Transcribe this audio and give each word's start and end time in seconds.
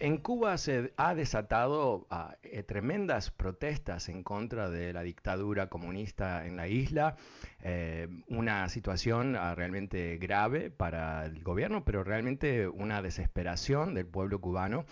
En 0.00 0.18
Cuba 0.18 0.58
se 0.58 0.92
ha 0.96 1.14
desatado 1.14 2.06
ah, 2.10 2.36
eh, 2.42 2.62
tremendas 2.64 3.30
protestas 3.30 4.08
en 4.08 4.24
contra 4.24 4.68
de 4.68 4.92
la 4.92 5.02
dictadura 5.02 5.68
comunista 5.68 6.46
en 6.46 6.56
la 6.56 6.66
isla, 6.66 7.16
eh, 7.62 8.08
una 8.28 8.68
situación 8.68 9.36
ah, 9.36 9.54
realmente 9.54 10.16
grave 10.16 10.70
para 10.70 11.26
el 11.26 11.42
gobierno, 11.44 11.84
pero 11.84 12.02
realmente 12.02 12.66
una 12.66 13.02
desesperación 13.02 13.94
del 13.94 14.06
pueblo 14.06 14.40
cubano. 14.40 14.84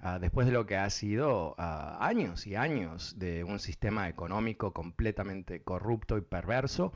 Ah, 0.00 0.18
después 0.18 0.46
de 0.46 0.52
lo 0.52 0.66
que 0.66 0.76
ha 0.76 0.90
sido 0.90 1.54
años 1.58 2.46
y 2.48 2.56
años 2.56 3.18
de 3.18 3.44
un 3.44 3.60
sistema 3.60 4.08
económico 4.08 4.72
completamente 4.72 5.62
corrupto 5.62 6.18
y 6.18 6.22
perverso, 6.22 6.92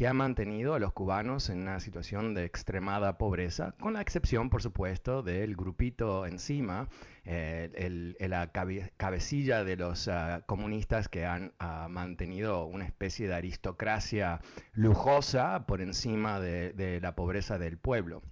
que 0.00 0.08
ha 0.08 0.14
mantenido 0.14 0.72
a 0.72 0.78
los 0.78 0.94
cubanos 0.94 1.50
en 1.50 1.60
una 1.60 1.78
situación 1.78 2.32
de 2.32 2.46
extremada 2.46 3.18
pobreza, 3.18 3.74
con 3.78 3.92
la 3.92 4.00
excepción, 4.00 4.48
por 4.48 4.62
supuesto, 4.62 5.22
del 5.22 5.54
grupito 5.54 6.24
encima, 6.24 6.88
eh, 7.26 8.14
la 8.18 8.50
cabecilla 8.96 9.62
de 9.62 9.76
los 9.76 10.08
ah, 10.08 10.42
comunistas 10.46 11.10
que 11.10 11.26
han 11.26 11.52
ah, 11.58 11.88
mantenido 11.90 12.64
una 12.64 12.86
especie 12.86 13.28
de 13.28 13.34
aristocracia 13.34 14.40
lujosa 14.72 15.66
por 15.66 15.82
encima 15.82 16.40
de, 16.40 16.98
la 17.02 17.14
pobreza 17.14 17.58
del 17.58 17.76
pueblo. 17.76 18.22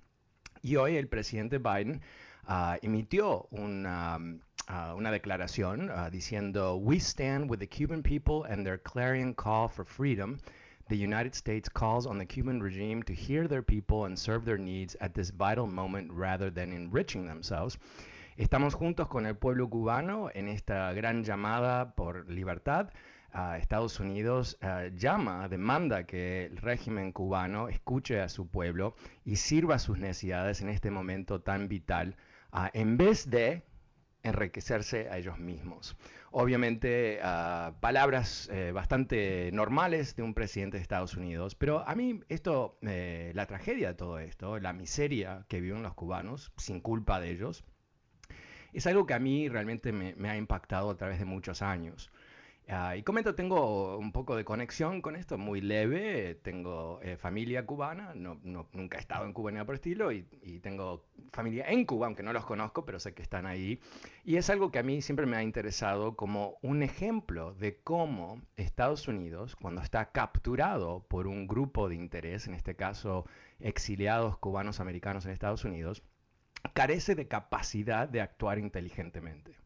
Y 0.63 0.77
hoy 0.77 0.97
el 0.97 1.09
presidente 1.09 1.59
Biden 1.59 2.01
ah, 2.47 2.79
emitió 2.81 3.47
una, 3.51 4.19
una 4.97 5.11
declaración 5.11 5.91
diciendo, 6.11 6.77
We 6.77 6.97
stand 6.97 7.51
with 7.51 7.59
the 7.59 7.69
Cuban 7.69 8.03
people 8.03 8.51
and 8.51 8.65
their 8.65 8.81
clarion 8.83 9.35
call 9.35 9.69
for 9.69 9.85
freedom 9.85 10.39
the 10.89 10.97
United 10.97 11.35
States 11.35 11.69
calls 11.69 12.07
on 12.07 12.19
the 12.19 12.25
Cuban 12.25 12.63
regime 12.63 13.03
to 13.03 13.13
hear 13.13 13.47
their 13.47 13.63
people 13.63 14.07
and 14.07 14.19
serve 14.19 14.45
their 14.45 14.59
needs 14.59 14.97
at 15.01 15.15
this 15.15 15.31
vital 15.31 15.67
moment 15.67 16.11
rather 16.13 16.51
than 16.51 16.73
enriching 16.73 17.27
themselves. 17.27 17.79
Estamos 18.39 18.75
juntos 18.75 19.09
con 19.09 19.27
el 19.27 19.35
pueblo 19.35 19.69
cubano 19.69 20.31
en 20.35 20.49
esta 20.49 20.93
gran 20.95 21.25
llamada 21.25 21.95
por 21.95 22.25
libertad. 22.31 22.91
Uh, 23.35 23.57
Estados 23.61 24.01
Unidos 24.01 24.57
uh, 24.63 24.89
llama, 24.97 25.49
demanda 25.49 26.05
que 26.05 26.47
el 26.47 26.57
régimen 26.57 27.13
cubano 27.13 27.69
escuche 27.69 28.21
a 28.21 28.29
su 28.29 28.47
pueblo 28.47 28.95
y 29.25 29.37
sirva 29.37 29.79
sus 29.79 29.99
necesidades 29.99 30.63
en 30.63 30.71
este 30.71 30.91
momento 30.91 31.43
tan 31.43 31.69
vital, 31.69 32.17
uh, 32.53 32.69
en 32.73 32.97
vez 32.97 33.29
de 33.29 33.63
enriquecerse 34.23 35.09
a 35.11 35.19
ellos 35.19 35.39
mismos. 35.39 35.97
Obviamente, 36.31 37.21
ah, 37.23 37.75
palabras 37.81 38.49
eh, 38.53 38.73
bastante 38.73 39.51
normales 39.53 40.15
de 40.15 40.23
un 40.23 40.35
presidente 40.35 40.77
de 40.77 40.83
Estados 40.83 41.17
Unidos, 41.17 41.55
pero 41.55 41.87
a 41.89 41.95
mí 41.95 42.21
esto, 42.29 42.79
eh, 42.83 43.33
la 43.35 43.47
tragedia 43.47 43.89
de 43.89 43.95
todo 43.95 44.19
esto, 44.19 44.59
la 44.59 44.73
miseria 44.73 45.47
que 45.49 45.61
viven 45.61 45.83
los 45.83 45.95
cubanos, 45.95 46.53
sin 46.59 46.81
culpa 46.81 47.19
de 47.21 47.31
ellos, 47.31 47.65
es 48.75 48.87
algo 48.87 49.07
que 49.07 49.15
a 49.15 49.19
mí 49.19 49.49
realmente 49.49 49.93
me 49.93 50.29
ha 50.29 50.37
impactado 50.37 50.91
a 50.91 50.97
través 50.97 51.19
de 51.19 51.25
muchos 51.25 51.63
años. 51.63 52.11
Ah, 52.71 52.97
y 52.97 53.03
comento, 53.03 53.35
tengo 53.35 53.97
un 53.97 54.13
poco 54.13 54.37
de 54.37 54.45
conexión 54.45 55.01
con 55.01 55.17
esto, 55.17 55.39
muy 55.39 55.63
leve. 55.63 56.35
Tengo 56.43 57.01
eh, 57.03 57.17
familia 57.17 57.65
cubana, 57.65 58.13
no, 58.15 58.39
nunca 58.43 58.99
he 58.99 59.01
estado 59.01 59.25
en 59.25 59.33
Cuba 59.33 59.51
ni 59.51 59.55
nada 59.55 59.65
por 59.65 59.75
el 59.75 59.79
estilo, 59.79 60.13
y, 60.13 60.23
tengo 60.61 61.07
familia 61.33 61.65
en 61.69 61.87
Cuba, 61.87 62.07
aunque 62.07 62.23
no 62.23 62.33
los 62.35 62.45
conozco, 62.45 62.85
pero 62.85 63.01
sé 63.01 63.15
que 63.15 63.23
están 63.23 63.47
ahí. 63.47 63.81
Y 64.23 64.37
es 64.37 64.51
algo 64.51 64.71
que 64.71 64.79
a 64.79 64.83
mí 64.83 65.01
siempre 65.01 65.25
me 65.25 65.39
ha 65.39 65.43
interesado 65.43 66.15
como 66.15 66.59
un 66.61 66.83
ejemplo 66.83 67.55
de 67.55 67.79
cómo 67.81 68.43
Estados 68.57 69.09
Unidos, 69.09 69.57
cuando 69.57 69.81
está 69.81 70.11
capturado 70.13 71.07
por 71.09 71.27
un 71.27 71.47
grupo 71.47 71.89
de 71.89 71.95
interés, 71.95 72.49
en 72.49 72.55
este 72.55 72.77
caso 72.77 73.25
exiliados 73.61 74.37
cubanos 74.39 74.81
americanos 74.81 75.25
en 75.25 75.33
Estados 75.33 75.65
Unidos, 75.65 76.03
carece 76.75 77.15
de 77.15 77.29
capacidad 77.29 78.09
de 78.09 78.21
actuar 78.21 78.59
inteligentemente. 78.59 79.57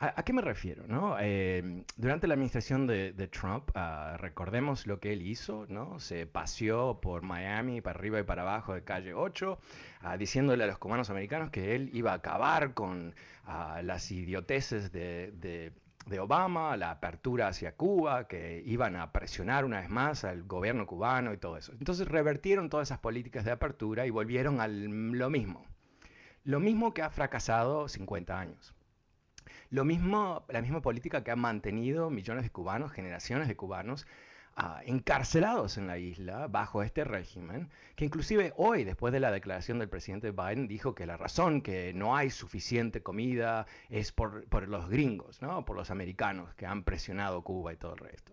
¿A, 0.00 0.22
qué 0.22 0.32
me 0.32 0.42
refiero? 0.42 0.86
No? 0.86 1.16
Eh, 1.18 1.82
durante 1.96 2.28
la 2.28 2.34
administración 2.34 2.86
de, 2.86 3.28
Trump, 3.32 3.70
ah, 3.74 4.16
recordemos 4.18 4.86
lo 4.86 5.00
que 5.00 5.12
él 5.12 5.22
hizo, 5.22 5.66
¿no? 5.68 5.98
Se 5.98 6.24
paseó 6.24 7.00
por 7.00 7.22
Miami 7.22 7.80
para 7.80 7.98
arriba 7.98 8.20
y 8.20 8.22
para 8.22 8.42
abajo 8.42 8.74
de 8.74 8.84
calle 8.84 9.12
8, 9.12 9.58
ah, 10.02 10.16
diciéndole 10.16 10.62
a 10.62 10.66
los 10.68 10.78
cubanos 10.78 11.10
americanos 11.10 11.50
que 11.50 11.74
él 11.74 11.90
iba 11.94 12.12
a 12.12 12.14
acabar 12.14 12.74
con 12.74 13.12
ah, 13.44 13.80
las 13.82 14.12
idioteces 14.12 14.92
de, 14.92 15.32
de 16.06 16.20
Obama, 16.20 16.76
la 16.76 16.92
apertura 16.92 17.48
hacia 17.48 17.74
Cuba, 17.74 18.28
que 18.28 18.62
iban 18.64 18.94
a 18.94 19.12
presionar 19.12 19.64
una 19.64 19.80
vez 19.80 19.88
más 19.90 20.22
al 20.22 20.44
gobierno 20.44 20.86
cubano 20.86 21.32
y 21.32 21.38
todo 21.38 21.56
eso. 21.56 21.72
Entonces 21.72 22.06
revertieron 22.06 22.70
todas 22.70 22.88
esas 22.88 23.00
políticas 23.00 23.44
de 23.44 23.50
apertura 23.50 24.06
y 24.06 24.10
volvieron 24.10 24.60
a 24.60 24.68
lo 24.68 25.28
mismo. 25.28 25.66
Lo 26.44 26.60
mismo 26.60 26.94
que 26.94 27.02
ha 27.02 27.10
fracasado 27.10 27.88
50 27.88 28.38
años. 28.38 28.77
Lo 29.70 29.84
mismo, 29.84 30.44
la 30.48 30.62
misma 30.62 30.80
política 30.80 31.22
que 31.22 31.30
ha 31.30 31.36
mantenido 31.36 32.08
millones 32.10 32.44
de 32.44 32.50
cubanos, 32.50 32.90
generaciones 32.92 33.48
de 33.48 33.56
cubanos, 33.56 34.06
ah, 34.56 34.80
encarcelados 34.86 35.76
en 35.76 35.86
la 35.86 35.98
isla 35.98 36.46
bajo 36.48 36.82
este 36.82 37.04
régimen, 37.04 37.68
que 37.94 38.06
inclusive 38.06 38.54
hoy, 38.56 38.84
después 38.84 39.12
de 39.12 39.20
la 39.20 39.30
declaración 39.30 39.78
del 39.78 39.90
presidente 39.90 40.30
Biden, 40.30 40.68
dijo 40.68 40.94
que 40.94 41.04
la 41.04 41.18
razón 41.18 41.60
que 41.60 41.92
no 41.92 42.16
hay 42.16 42.30
suficiente 42.30 43.02
comida 43.02 43.66
es 43.90 44.10
por, 44.12 44.48
por 44.48 44.66
los 44.68 44.88
gringos, 44.88 45.42
¿no? 45.42 45.64
por 45.66 45.76
los 45.76 45.90
americanos 45.90 46.54
que 46.54 46.64
han 46.64 46.82
presionado 46.82 47.42
Cuba 47.42 47.74
y 47.74 47.76
todo 47.76 47.92
el 47.92 48.00
resto. 48.00 48.32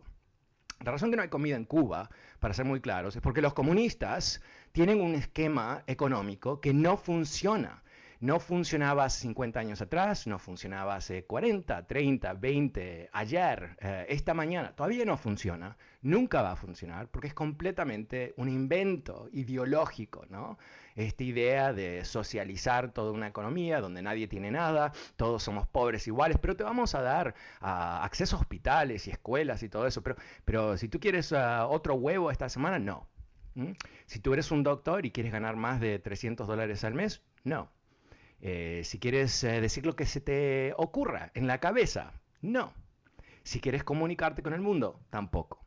La 0.84 0.92
razón 0.92 1.10
que 1.10 1.18
no 1.18 1.24
hay 1.24 1.30
comida 1.30 1.56
en 1.56 1.66
Cuba, 1.66 2.10
para 2.40 2.54
ser 2.54 2.66
muy 2.66 2.82
claros, 2.82 3.16
es 3.16 3.22
porque 3.22 3.42
los 3.42 3.54
comunistas 3.54 4.42
tienen 4.72 5.02
un 5.02 5.16
esquema 5.16 5.84
económico 5.88 6.60
que 6.62 6.74
no 6.74 6.98
funciona. 6.98 7.82
No 8.20 8.40
funcionaba 8.40 9.06
hace 9.06 9.22
50 9.22 9.60
años 9.60 9.82
atrás, 9.82 10.28
no 10.28 10.40
funcionaba 10.40 10.96
hace 10.96 11.26
40, 11.26 11.86
30, 11.86 12.34
20, 12.34 13.10
ayer, 13.12 13.78
eh, 13.80 14.06
esta 14.10 14.34
mañana. 14.34 14.76
Todavía 14.76 15.06
no 15.06 15.18
funciona, 15.18 15.78
nunca 16.02 16.42
va 16.42 16.54
a 16.54 16.56
funcionar 16.56 17.08
porque 17.10 17.28
es 17.28 17.34
completamente 17.34 18.34
un 18.38 18.50
invento 18.50 19.28
ideológico, 19.34 20.26
¿no? 20.30 20.58
Esta 20.96 21.24
idea 21.24 21.74
de 21.74 22.06
socializar 22.06 22.92
toda 22.94 23.12
una 23.12 23.28
economía 23.28 23.82
donde 23.82 24.02
nadie 24.02 24.28
tiene 24.28 24.50
nada, 24.52 24.94
todos 25.18 25.44
somos 25.44 25.68
pobres 25.68 26.08
iguales, 26.08 26.38
pero 26.42 26.56
te 26.56 26.64
vamos 26.64 26.96
a 26.96 27.02
dar 27.02 27.36
acceso 27.60 28.38
a 28.38 28.40
hospitales 28.40 29.08
y 29.08 29.12
escuelas 29.12 29.62
y 29.64 29.70
todo 29.70 29.88
eso. 29.88 30.02
Pero, 30.04 30.16
pero 30.46 30.78
si 30.78 30.88
tú 30.88 31.00
quieres 31.00 31.34
ah, 31.34 31.68
otro 31.68 31.96
huevo 31.96 32.32
esta 32.32 32.50
semana, 32.50 32.80
no. 32.80 33.08
Si 34.06 34.20
tú 34.20 34.34
eres 34.34 34.52
un 34.52 34.64
doctor 34.64 35.06
y 35.06 35.12
quieres 35.12 35.32
ganar 35.32 35.56
más 35.56 35.80
de 35.80 36.00
300 36.00 36.48
dólares 36.48 36.84
al 36.84 36.94
mes, 36.94 37.22
no. 37.44 37.70
Eh, 38.48 38.84
si 38.84 39.00
quieres 39.00 39.44
eh, 39.44 39.60
decir 39.60 39.88
lo 39.88 39.96
que 39.96 40.06
se 40.06 40.22
te 40.22 40.76
ocurra 40.78 41.32
en 41.34 41.48
la 41.48 41.60
cabeza, 41.60 42.14
no. 42.44 42.74
Si 43.42 43.60
quieres 43.60 43.84
comunicarte 43.84 44.44
con 44.44 44.54
el 44.54 44.62
mundo, 44.62 45.00
tampoco. 45.10 45.66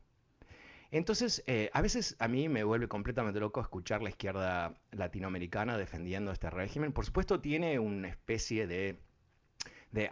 Entonces, 0.92 1.42
eh, 1.48 1.70
a 1.72 1.82
veces 1.82 2.14
a 2.20 2.28
mí 2.28 2.48
me 2.48 2.62
vuelve 2.62 2.86
completamente 2.86 3.40
loco 3.40 3.60
escuchar 3.60 4.00
la 4.00 4.10
izquierda 4.10 4.76
latinoamericana 4.92 5.76
defendiendo 5.76 6.30
este 6.30 6.50
régimen. 6.50 6.92
Por 6.92 7.04
supuesto, 7.04 7.40
tiene 7.40 7.80
una 7.80 8.06
especie 8.06 8.68
de, 8.68 9.00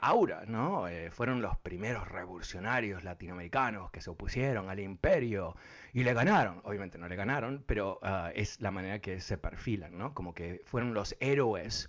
aura, 0.01 0.45
¿no? 0.47 0.87
Fueron 1.13 1.43
los 1.43 1.57
primeros 1.59 2.09
revolucionarios 2.09 3.05
latinoamericanos 3.05 3.93
que 3.93 4.01
se 4.01 4.11
opusieron 4.11 4.71
al 4.71 4.81
imperio 4.81 5.55
y 5.93 6.03
le 6.03 6.15
ganaron. 6.15 6.63
Obviamente 6.65 6.99
no 6.99 7.07
le 7.07 7.15
ganaron, 7.15 7.63
pero 7.65 8.01
ah, 8.03 8.33
es 8.35 8.61
la 8.61 8.73
manera 8.73 8.99
que 8.99 9.21
se 9.21 9.39
perfilan, 9.39 9.97
¿no? 9.97 10.15
Como 10.15 10.35
que 10.35 10.63
fueron 10.65 10.95
los 10.95 11.15
héroes. 11.21 11.89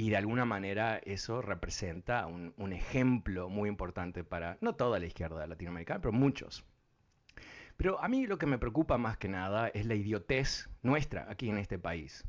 Y 0.00 0.08
de 0.08 0.16
alguna 0.16 0.46
manera 0.46 0.96
eso 1.04 1.42
representa 1.42 2.26
un, 2.26 2.72
ejemplo 2.72 3.50
muy 3.50 3.68
importante 3.68 4.24
para, 4.24 4.56
no 4.62 4.74
toda 4.74 4.98
la 4.98 5.04
izquierda 5.04 5.46
latinoamericana, 5.46 6.00
pero 6.00 6.12
muchos. 6.12 6.64
Pero 7.76 8.02
a 8.02 8.08
mí 8.08 8.26
lo 8.26 8.38
que 8.38 8.46
me 8.46 8.56
preocupa 8.56 8.96
más 8.96 9.18
que 9.18 9.28
nada 9.28 9.68
es 9.68 9.84
la 9.84 9.94
idiotez 9.94 10.70
nuestra 10.80 11.26
aquí 11.28 11.50
en 11.50 11.58
este 11.58 11.78
país, 11.78 12.24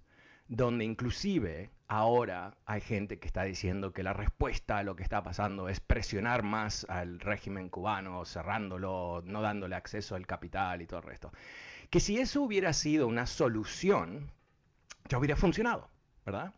donde 0.49 0.83
inclusive 0.83 1.71
ahora 1.87 2.57
hay 2.65 2.81
gente 2.81 3.19
que 3.19 3.27
está 3.27 3.43
diciendo 3.43 3.93
que 3.93 4.03
la 4.03 4.11
respuesta 4.11 4.79
a 4.79 4.83
lo 4.83 4.97
que 4.97 5.03
está 5.03 5.23
pasando 5.23 5.69
es 5.69 5.79
presionar 5.79 6.43
más 6.43 6.85
al 6.89 7.21
régimen 7.21 7.69
cubano, 7.69 8.25
cerrándolo, 8.25 9.21
no 9.23 9.41
dándole 9.41 9.77
acceso 9.77 10.15
al 10.15 10.27
capital 10.27 10.81
y 10.81 10.87
todo 10.87 10.99
el 10.99 11.05
resto. 11.05 11.31
Que 11.89 12.01
si 12.01 12.17
eso 12.17 12.41
hubiera 12.41 12.73
sido 12.73 13.07
una 13.07 13.25
solución, 13.27 14.29
ya 15.07 15.17
hubiera 15.17 15.37
funcionado, 15.37 15.87
¿verdad? 16.25 16.53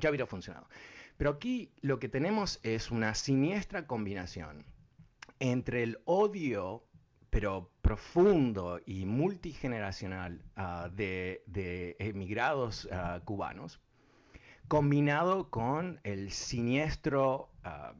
Ya 0.00 0.10
hubiera 0.10 0.26
funcionado. 0.26 0.68
Pero 1.16 1.30
aquí 1.30 1.70
lo 1.82 1.98
que 1.98 2.08
tenemos 2.08 2.60
es 2.62 2.90
una 2.90 3.14
siniestra 3.14 3.86
combinación 3.86 4.64
entre 5.38 5.82
el 5.82 5.98
odio 6.04 6.84
pero 7.30 7.70
profundo 7.80 8.80
y 8.84 9.06
multigeneracional 9.06 10.42
uh, 10.56 10.90
de, 10.90 11.96
emigrados 12.00 12.86
uh, 12.86 13.24
cubanos, 13.24 13.80
combinado 14.68 15.48
con 15.48 16.00
el 16.02 16.32
siniestro 16.32 17.50
uh, 17.64 17.94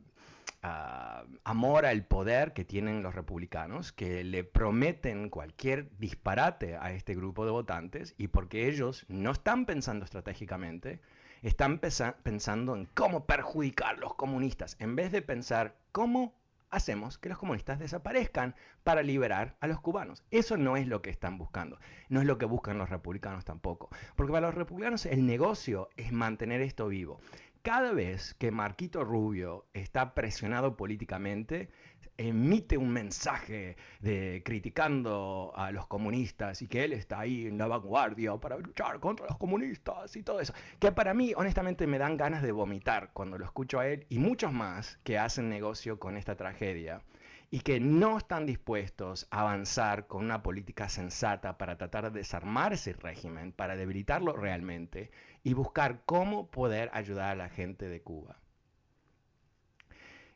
amor 0.62 1.86
al 1.86 2.04
poder 2.04 2.52
que 2.52 2.64
tienen 2.64 3.02
los 3.02 3.14
republicanos, 3.14 3.92
que 3.92 4.24
le 4.24 4.44
prometen 4.44 5.30
cualquier 5.30 5.88
disparate 5.98 6.76
a 6.76 6.92
este 6.92 7.14
grupo 7.14 7.44
de 7.44 7.50
votantes 7.50 8.14
y 8.18 8.28
porque 8.28 8.68
ellos 8.68 9.06
no 9.08 9.30
están 9.30 9.64
pensando 9.64 10.04
estratégicamente, 10.04 11.00
están 11.42 11.78
pensando 11.78 12.76
en 12.76 12.86
cómo 12.92 13.24
perjudicar 13.24 13.96
a 13.96 14.00
los 14.00 14.14
comunistas, 14.14 14.76
en 14.78 14.96
vez 14.96 15.12
de 15.12 15.22
pensar 15.22 15.76
cómo 15.92 16.34
hacemos 16.70 17.18
que 17.18 17.28
los 17.28 17.38
comunistas 17.38 17.78
desaparezcan 17.78 18.54
para 18.84 19.02
liberar 19.02 19.56
a 19.60 19.66
los 19.66 19.80
cubanos. 19.80 20.22
Eso 20.30 20.56
no 20.56 20.76
es 20.76 20.86
lo 20.86 21.02
que 21.02 21.10
están 21.10 21.36
buscando, 21.36 21.78
no 22.08 22.20
es 22.20 22.26
lo 22.26 22.38
que 22.38 22.46
buscan 22.46 22.78
los 22.78 22.90
republicanos 22.90 23.44
tampoco, 23.44 23.90
porque 24.14 24.32
para 24.32 24.46
los 24.46 24.54
republicanos 24.54 25.06
el 25.06 25.26
negocio 25.26 25.88
es 25.96 26.12
mantener 26.12 26.60
esto 26.60 26.86
vivo. 26.88 27.20
Cada 27.62 27.92
vez 27.92 28.32
que 28.34 28.50
Marquito 28.50 29.04
Rubio 29.04 29.66
está 29.74 30.14
presionado 30.14 30.78
políticamente, 30.78 31.68
emite 32.16 32.78
un 32.78 32.90
mensaje 32.90 33.76
de 34.00 34.42
criticando 34.46 35.52
a 35.54 35.70
los 35.70 35.86
comunistas 35.86 36.62
y 36.62 36.68
que 36.68 36.84
él 36.84 36.94
está 36.94 37.20
ahí 37.20 37.46
en 37.46 37.58
la 37.58 37.66
vanguardia 37.66 38.34
para 38.38 38.56
luchar 38.56 38.98
contra 38.98 39.26
los 39.26 39.36
comunistas 39.36 40.16
y 40.16 40.22
todo 40.22 40.40
eso. 40.40 40.54
Que 40.78 40.90
para 40.90 41.12
mí, 41.12 41.34
honestamente, 41.36 41.86
me 41.86 41.98
dan 41.98 42.16
ganas 42.16 42.42
de 42.42 42.52
vomitar 42.52 43.10
cuando 43.12 43.36
lo 43.36 43.44
escucho 43.44 43.78
a 43.78 43.86
él 43.86 44.06
y 44.08 44.20
muchos 44.20 44.54
más 44.54 44.98
que 45.04 45.18
hacen 45.18 45.50
negocio 45.50 45.98
con 45.98 46.16
esta 46.16 46.36
tragedia 46.36 47.02
y 47.50 47.60
que 47.60 47.80
no 47.80 48.16
están 48.16 48.46
dispuestos 48.46 49.26
a 49.30 49.40
avanzar 49.40 50.06
con 50.06 50.24
una 50.24 50.42
política 50.42 50.88
sensata 50.88 51.58
para 51.58 51.76
tratar 51.76 52.10
de 52.10 52.20
desarmar 52.20 52.72
ese 52.72 52.92
régimen, 52.92 53.52
para 53.52 53.76
debilitarlo 53.76 54.32
realmente 54.32 55.10
y 55.42 55.54
buscar 55.54 56.02
cómo 56.06 56.50
poder 56.50 56.90
ayudar 56.92 57.30
a 57.30 57.34
la 57.34 57.48
gente 57.48 57.88
de 57.88 58.02
Cuba. 58.02 58.40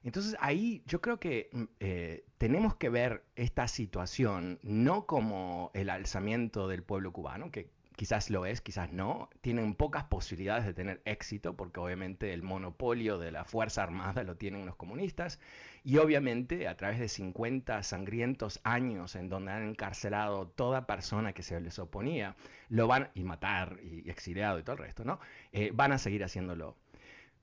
Entonces 0.04 0.36
ahí 0.38 0.82
yo 0.86 1.00
creo 1.00 1.18
que 1.18 1.48
mm, 1.52 1.62
eh, 1.80 2.24
tenemos 2.38 2.76
que 2.76 2.90
ver 2.90 3.24
esta 3.36 3.66
situación 3.68 4.60
no 4.62 5.06
como 5.06 5.70
el 5.74 5.88
alzamiento 5.88 6.68
del 6.68 6.82
pueblo 6.82 7.12
cubano, 7.12 7.50
que 7.50 7.70
quizás 7.96 8.30
lo 8.30 8.46
es, 8.46 8.60
quizás 8.60 8.92
no, 8.92 9.28
tienen 9.40 9.74
pocas 9.74 10.04
posibilidades 10.04 10.64
de 10.64 10.74
tener 10.74 11.02
éxito 11.04 11.56
porque 11.56 11.80
obviamente 11.80 12.32
el 12.32 12.42
monopolio 12.42 13.18
de 13.18 13.30
la 13.30 13.44
Fuerza 13.44 13.82
Armada 13.82 14.22
lo 14.24 14.36
tienen 14.36 14.66
los 14.66 14.76
comunistas 14.76 15.40
y 15.84 15.98
obviamente 15.98 16.66
a 16.68 16.76
través 16.76 16.98
de 16.98 17.08
50 17.08 17.82
sangrientos 17.82 18.60
años 18.64 19.14
en 19.14 19.28
donde 19.28 19.52
han 19.52 19.68
encarcelado 19.68 20.48
toda 20.48 20.86
persona 20.86 21.32
que 21.32 21.42
se 21.42 21.60
les 21.60 21.78
oponía, 21.78 22.36
lo 22.68 22.88
van 22.88 23.10
y 23.14 23.22
matar 23.22 23.78
y 23.82 24.08
exiliado 24.10 24.58
y 24.58 24.62
todo 24.62 24.76
el 24.76 24.82
resto, 24.82 25.04
¿no? 25.04 25.20
Eh, 25.52 25.70
van 25.72 25.92
a 25.92 25.98
seguir 25.98 26.24
haciéndolo. 26.24 26.76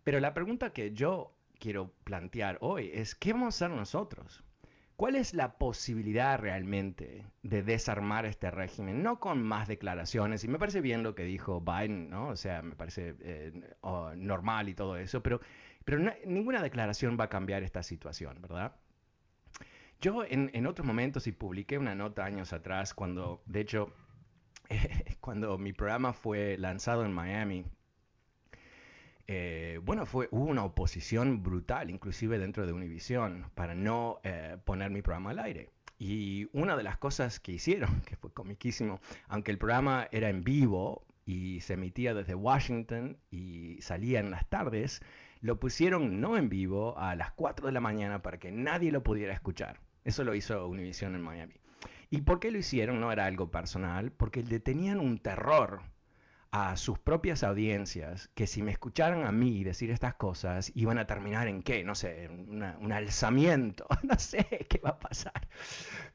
Pero 0.04 0.20
la 0.20 0.34
pregunta 0.34 0.74
que 0.74 0.92
yo 0.94 1.34
quiero 1.60 1.94
plantear 2.04 2.58
hoy 2.62 2.90
es, 2.94 3.16
¿qué 3.16 3.34
vamos 3.34 3.46
a 3.46 3.66
hacer 3.66 3.78
nosotros? 3.78 4.44
¿Cuál 4.96 5.16
es 5.16 5.34
la 5.34 5.58
posibilidad 5.58 6.40
realmente 6.40 7.26
de 7.42 7.64
desarmar 7.64 8.26
este 8.26 8.52
régimen? 8.52 9.02
No 9.02 9.20
con 9.20 9.42
más 9.42 9.68
declaraciones, 9.68 10.44
y 10.44 10.48
me 10.48 10.60
parece 10.60 10.82
bien 10.82 11.02
lo 11.02 11.16
que 11.16 11.24
dijo 11.24 11.62
Biden, 11.62 12.10
¿no? 12.10 12.30
O 12.30 12.36
sea, 12.36 12.62
me 12.62 12.76
parece 12.76 13.16
eh, 13.22 13.52
normal 14.16 14.70
y 14.70 14.76
todo 14.76 14.98
eso, 14.98 15.24
pero, 15.24 15.42
pero 15.86 16.00
ninguna 16.26 16.62
declaración 16.62 17.18
va 17.20 17.26
a 17.26 17.30
cambiar 17.30 17.64
esta 17.64 17.82
situación, 17.82 18.42
¿verdad? 18.42 18.76
Yo 20.02 20.24
en, 20.28 20.66
otros 20.66 20.86
momentos, 20.86 21.28
y 21.28 21.32
publiqué 21.32 21.78
una 21.78 21.94
nota 21.94 22.26
años 22.26 22.54
atrás, 22.54 22.96
cuando, 22.96 23.44
de 23.46 23.62
hecho, 23.62 23.94
cuando 25.20 25.60
mi 25.60 25.74
programa 25.74 26.14
fue 26.14 26.58
lanzado 26.58 27.06
en 27.06 27.14
Miami, 27.14 27.66
eh, 29.34 29.80
bueno, 29.82 30.06
fue, 30.06 30.28
hubo 30.32 30.44
una 30.44 30.66
oposición 30.66 31.42
brutal, 31.42 31.90
inclusive 31.90 32.38
dentro 32.38 32.66
de 32.68 32.74
Univision, 32.74 33.46
para 33.56 33.74
no 33.76 34.20
eh, 34.26 34.58
poner 34.66 34.92
mi 34.92 35.02
programa 35.02 35.30
al 35.30 35.40
aire. 35.40 35.70
Y 35.98 36.50
una 36.52 36.76
de 36.76 36.84
las 36.84 36.98
cosas 36.98 37.40
que 37.40 37.54
hicieron, 37.54 38.02
que 38.06 38.18
fue 38.18 38.34
comiquísimo, 38.34 39.00
aunque 39.30 39.52
el 39.52 39.58
programa 39.58 40.10
era 40.12 40.28
en 40.28 40.44
vivo 40.44 41.06
y 41.26 41.62
se 41.62 41.76
emitía 41.76 42.14
desde 42.14 42.36
Washington 42.36 43.20
y 43.30 43.78
salía 43.82 44.20
en 44.20 44.32
las 44.32 44.50
tardes, 44.50 45.02
lo 45.40 45.62
pusieron 45.62 46.20
no 46.20 46.36
en 46.36 46.50
vivo 46.50 46.98
a 46.98 47.16
las 47.16 47.32
4 47.32 47.68
de 47.68 47.72
la 47.72 47.80
mañana 47.80 48.22
para 48.22 48.38
que 48.38 48.52
nadie 48.52 48.92
lo 48.92 49.02
pudiera 49.02 49.34
escuchar. 49.34 49.80
Eso 50.04 50.26
lo 50.26 50.36
hizo 50.36 50.68
Univision 50.68 51.16
en 51.16 51.22
Miami. 51.22 51.54
¿Y 52.10 52.24
por 52.24 52.42
qué 52.42 52.52
lo 52.52 52.58
hicieron? 52.58 53.00
No 53.00 53.14
era 53.14 53.28
algo 53.28 53.50
personal, 53.50 54.12
porque 54.12 54.44
le 54.44 54.60
tenían 54.60 55.00
un 55.00 55.20
terror 55.20 55.84
a 56.52 56.76
sus 56.76 57.00
propias 57.00 57.44
audiencias 57.44 58.30
que 58.36 58.46
si 58.46 58.62
me 58.62 58.72
escucharan 58.72 59.26
a 59.26 59.32
mí 59.32 59.64
decir 59.64 59.90
estas 59.90 60.16
cosas 60.16 60.72
iban 60.76 60.98
a 60.98 61.08
terminar 61.08 61.48
en 61.48 61.64
qué, 61.64 61.86
no 61.86 61.96
sé, 61.96 62.30
un 62.30 62.92
alzamiento, 62.92 63.88
no 64.04 64.20
sé 64.20 64.68
qué 64.70 64.80
va 64.80 64.92
a 64.92 65.00
pasar. 65.00 65.48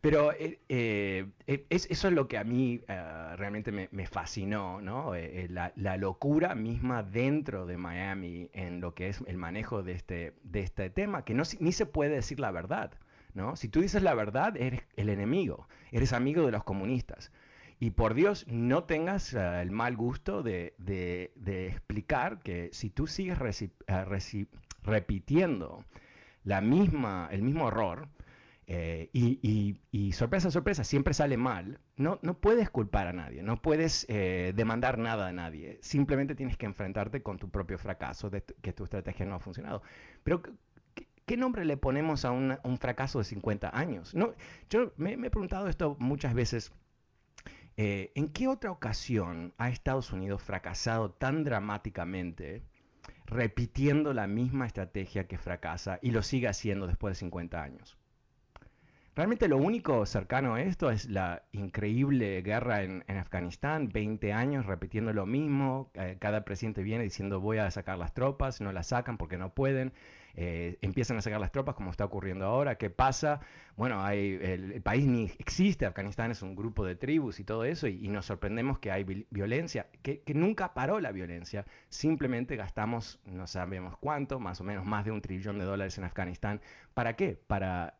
Pero 0.03 0.33
eh, 0.33 0.61
eh, 0.69 1.67
eso 1.71 2.09
es 2.09 2.15
lo 2.15 2.29
que 2.29 2.37
a 2.37 2.45
mí 2.45 2.83
eh, 2.87 3.37
realmente 3.37 3.73
me, 3.73 4.07
fascinó, 4.07 4.81
¿no? 4.83 5.13
La, 5.49 5.73
la, 5.75 5.97
locura 5.97 6.55
misma 6.55 7.03
dentro 7.03 7.67
de 7.67 7.79
Miami 7.79 8.51
en 8.53 8.81
lo 8.81 8.95
que 8.95 9.09
es 9.09 9.23
el 9.27 9.39
manejo 9.39 9.83
de 9.83 9.93
este, 9.93 10.35
de 10.45 10.61
este 10.61 10.91
tema, 10.91 11.25
que 11.25 11.33
no, 11.33 11.45
ni 11.61 11.73
se 11.73 11.87
puede 11.87 12.15
decir 12.15 12.41
la 12.41 12.51
verdad. 12.51 12.93
¿no? 13.37 13.55
Si 13.55 13.69
tú 13.69 13.81
dices 13.81 14.03
la 14.03 14.15
verdad, 14.15 14.57
eres 14.57 14.83
el 14.97 15.09
enemigo, 15.11 15.69
eres 15.93 16.13
amigo 16.13 16.45
de 16.45 16.53
los 16.53 16.65
comunistas. 16.65 17.31
Y 17.79 17.91
por 17.91 18.15
Dios, 18.15 18.47
no 18.49 18.85
tengas 18.85 19.35
uh, 19.35 19.61
el 19.61 19.71
mal 19.71 19.97
gusto 19.97 20.43
de, 20.43 20.75
explicar 21.47 22.39
que 22.41 22.71
si 22.73 22.91
tú 22.91 23.07
sigues 23.07 23.39
uh, 23.39 24.47
repitiendo 24.83 25.85
la 26.45 26.61
misma, 26.61 27.29
el 27.31 27.43
mismo 27.43 27.69
error, 27.69 28.09
eh, 28.69 29.11
y, 29.13 29.39
y, 29.43 29.81
y, 29.93 30.13
sorpresa, 30.13 30.51
sorpresa, 30.51 30.83
siempre 30.83 31.15
sale 31.15 31.37
mal, 31.37 31.79
no, 31.97 32.19
no 32.23 32.35
puedes 32.39 32.69
culpar 32.69 33.07
a 33.07 33.13
nadie, 33.13 33.43
no 33.43 33.63
puedes 33.63 34.07
eh, 34.09 34.53
demandar 34.57 34.99
nada 34.99 35.29
a 35.29 35.33
nadie, 35.33 35.79
simplemente 35.83 36.35
tienes 36.35 36.57
que 36.57 36.67
enfrentarte 36.67 37.23
con 37.23 37.39
tu 37.39 37.49
propio 37.49 37.79
fracaso 37.79 38.29
de 38.29 38.43
que 38.43 38.73
tu 38.73 38.83
estrategia 38.83 39.25
no 39.25 39.37
ha 39.37 39.39
funcionado. 39.39 39.83
Pero, 40.25 40.43
¿qué, 41.27 41.37
nombre 41.37 41.65
le 41.65 41.77
ponemos 41.77 42.25
a 42.25 42.33
un 42.33 42.79
fracaso 42.81 43.19
de 43.19 43.25
50 43.25 43.71
años? 43.77 44.15
No, 44.17 44.35
yo 44.69 44.93
me 44.97 45.13
he 45.13 45.31
preguntado 45.31 45.69
esto 45.69 45.97
muchas 46.01 46.35
veces 46.35 46.73
eh, 47.77 48.13
¿En 48.15 48.29
qué 48.29 48.49
otra 48.49 48.71
ocasión 48.71 49.53
ha 49.59 49.69
Estados 49.69 50.13
Unidos 50.13 50.43
fracasado 50.43 51.11
tan 51.11 51.45
dramáticamente 51.45 52.63
repitiendo 53.27 54.15
la 54.15 54.27
misma 54.27 54.67
estrategia 54.67 55.27
que 55.27 55.37
fracasa 55.37 55.99
y 56.01 56.11
lo 56.11 56.23
sigue 56.23 56.49
haciendo 56.49 56.87
después 56.87 57.13
de 57.13 57.21
50 57.21 57.63
años? 57.63 57.99
Realmente 59.15 59.49
lo 59.49 59.57
único 59.57 60.05
cercano 60.05 60.55
a 60.55 60.63
esto 60.63 60.91
es 60.91 61.09
la 61.09 61.43
increíble 61.53 62.43
guerra 62.43 62.83
en, 62.83 63.03
Afganistán, 63.09 63.89
20 63.89 64.35
años 64.35 64.67
repitiendo 64.67 65.15
lo 65.15 65.25
mismo, 65.25 65.91
eh, 65.95 66.17
cada 66.19 66.45
presidente 66.45 66.83
viene 66.83 67.05
diciendo 67.05 67.41
voy 67.41 67.57
a 67.57 67.71
sacar 67.71 67.97
las 67.97 68.13
tropas, 68.13 68.61
no 68.61 68.73
las 68.73 68.89
sacan 68.89 69.17
porque 69.17 69.39
no 69.39 69.55
pueden, 69.55 69.95
eh, 70.39 70.77
empiezan 70.83 71.17
a 71.17 71.23
sacar 71.23 71.41
las 71.41 71.51
tropas 71.51 71.75
como 71.75 71.91
está 71.91 72.05
ocurriendo 72.05 72.45
ahora, 72.45 72.77
¿qué 72.77 72.91
pasa? 72.91 73.41
Bueno, 73.75 74.05
hay, 74.05 74.39
el, 74.41 74.83
país 74.83 75.07
ni 75.07 75.25
existe, 75.39 75.87
Afganistán 75.87 76.31
es 76.31 76.43
un 76.43 76.55
grupo 76.55 76.85
de 76.85 76.95
tribus 76.95 77.41
y 77.41 77.45
todo 77.45 77.65
eso, 77.65 77.87
y, 77.87 78.07
nos 78.09 78.27
sorprendemos 78.27 78.79
que 78.79 78.91
hay 78.91 79.05
violencia, 79.31 79.87
que, 80.03 80.23
nunca 80.35 80.75
paró 80.75 81.01
la 81.01 81.11
violencia, 81.11 81.65
simplemente 81.89 82.57
gastamos 82.57 83.19
no 83.25 83.47
sabemos 83.47 83.97
cuánto, 83.99 84.39
más 84.39 84.61
o 84.61 84.65
menos 84.65 84.85
más 84.85 85.07
de 85.07 85.11
un 85.11 85.23
trillón 85.23 85.59
de 85.59 85.65
dólares 85.65 85.97
en 85.97 86.05
Afganistán, 86.05 86.61
¿para 86.93 87.17
qué? 87.17 87.39
Para 87.47 87.95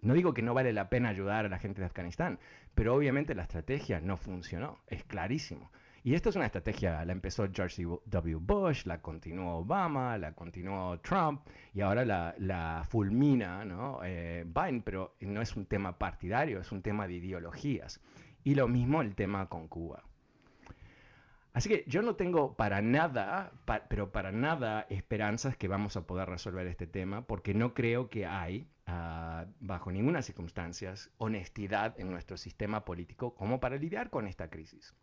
no 0.00 0.14
digo 0.14 0.34
que 0.34 0.42
no 0.42 0.54
vale 0.54 0.72
la 0.72 0.88
pena 0.88 1.08
ayudar 1.08 1.46
a 1.46 1.48
la 1.48 1.58
gente 1.58 1.80
de 1.80 1.86
Afganistán, 1.86 2.38
pero 2.74 2.94
obviamente 2.94 3.34
la 3.34 3.42
estrategia 3.42 4.00
no 4.00 4.16
funcionó, 4.16 4.80
es 4.88 5.04
clarísimo. 5.04 5.70
Y 6.06 6.14
esto 6.14 6.28
es 6.28 6.36
una 6.36 6.46
estrategia, 6.46 7.04
la 7.04 7.10
empezó 7.10 7.48
George 7.52 7.82
W. 7.82 8.36
Bush, 8.36 8.86
la 8.86 9.02
continuó 9.02 9.56
Obama, 9.56 10.16
la 10.16 10.34
continuó 10.36 11.00
Trump 11.00 11.40
y 11.74 11.80
ahora 11.80 12.04
la, 12.04 12.86
fulmina 12.88 13.64
¿no? 13.64 13.98
Eh, 14.04 14.44
Biden, 14.46 14.82
pero 14.82 15.16
no 15.22 15.42
es 15.42 15.56
un 15.56 15.66
tema 15.66 15.98
partidario, 15.98 16.60
es 16.60 16.70
un 16.70 16.80
tema 16.80 17.08
de 17.08 17.14
ideologías. 17.14 18.00
Y 18.44 18.54
lo 18.54 18.68
mismo 18.68 19.02
el 19.02 19.16
tema 19.16 19.48
con 19.48 19.66
Cuba. 19.66 20.04
Así 21.52 21.68
que 21.68 21.82
yo 21.88 22.02
no 22.02 22.14
tengo 22.14 22.54
para 22.54 22.82
nada, 22.82 23.50
pero 23.88 24.12
para 24.12 24.30
nada 24.30 24.86
esperanzas 24.88 25.56
que 25.56 25.66
vamos 25.66 25.96
a 25.96 26.06
poder 26.06 26.28
resolver 26.28 26.68
este 26.68 26.86
tema, 26.86 27.26
porque 27.26 27.52
no 27.52 27.74
creo 27.74 28.10
que 28.10 28.26
hay 28.26 28.68
Ah, 28.88 29.46
bajo 29.58 29.90
ninguna 29.90 30.22
circunstancia, 30.22 30.94
honestidad 31.18 31.98
en 31.98 32.08
nuestro 32.08 32.36
sistema 32.36 32.84
político 32.84 33.34
como 33.34 33.58
para 33.58 33.76
lidiar 33.76 34.10
con 34.10 34.28
esta 34.28 34.48
crisis. 34.48 34.94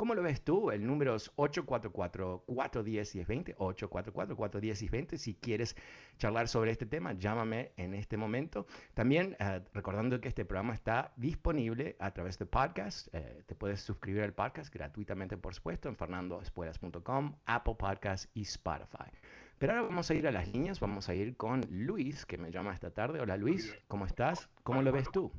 ¿Cómo 0.00 0.14
lo 0.14 0.22
ves 0.22 0.42
tú? 0.42 0.70
El 0.70 0.86
número 0.86 1.14
es 1.14 1.30
844-410-1020, 1.36 3.54
844-410-1020. 3.56 5.18
Si 5.18 5.34
quieres 5.34 5.76
charlar 6.16 6.48
sobre 6.48 6.70
este 6.70 6.86
tema, 6.86 7.12
llámame 7.12 7.72
en 7.76 7.92
este 7.92 8.16
momento. 8.16 8.66
También 8.94 9.36
ah, 9.40 9.60
recordando 9.74 10.18
que 10.18 10.28
este 10.28 10.46
programa 10.46 10.72
está 10.72 11.12
disponible 11.16 11.96
a 11.98 12.14
través 12.14 12.38
de 12.38 12.46
podcast. 12.46 13.14
Eh, 13.14 13.42
te 13.44 13.54
puedes 13.54 13.82
suscribir 13.82 14.22
al 14.22 14.32
podcast 14.32 14.72
gratuitamente, 14.72 15.36
por 15.36 15.54
supuesto, 15.54 15.90
en 15.90 15.96
fernandoespuelas.com, 15.96 17.36
Apple 17.44 17.76
Podcasts 17.78 18.30
y 18.32 18.40
Spotify. 18.40 19.10
Pero 19.58 19.74
ahora 19.74 19.84
vamos 19.84 20.10
a 20.10 20.14
ir 20.14 20.26
a 20.26 20.32
las 20.32 20.48
líneas, 20.48 20.80
vamos 20.80 21.10
a 21.10 21.14
ir 21.14 21.36
con 21.36 21.60
Luis, 21.68 22.24
que 22.24 22.38
me 22.38 22.50
llama 22.50 22.72
esta 22.72 22.90
tarde. 22.90 23.20
Hola 23.20 23.36
Luis, 23.36 23.76
¿cómo 23.86 24.06
estás? 24.06 24.48
¿Cómo 24.62 24.80
lo 24.80 24.92
ves 24.92 25.10
tú? 25.12 25.30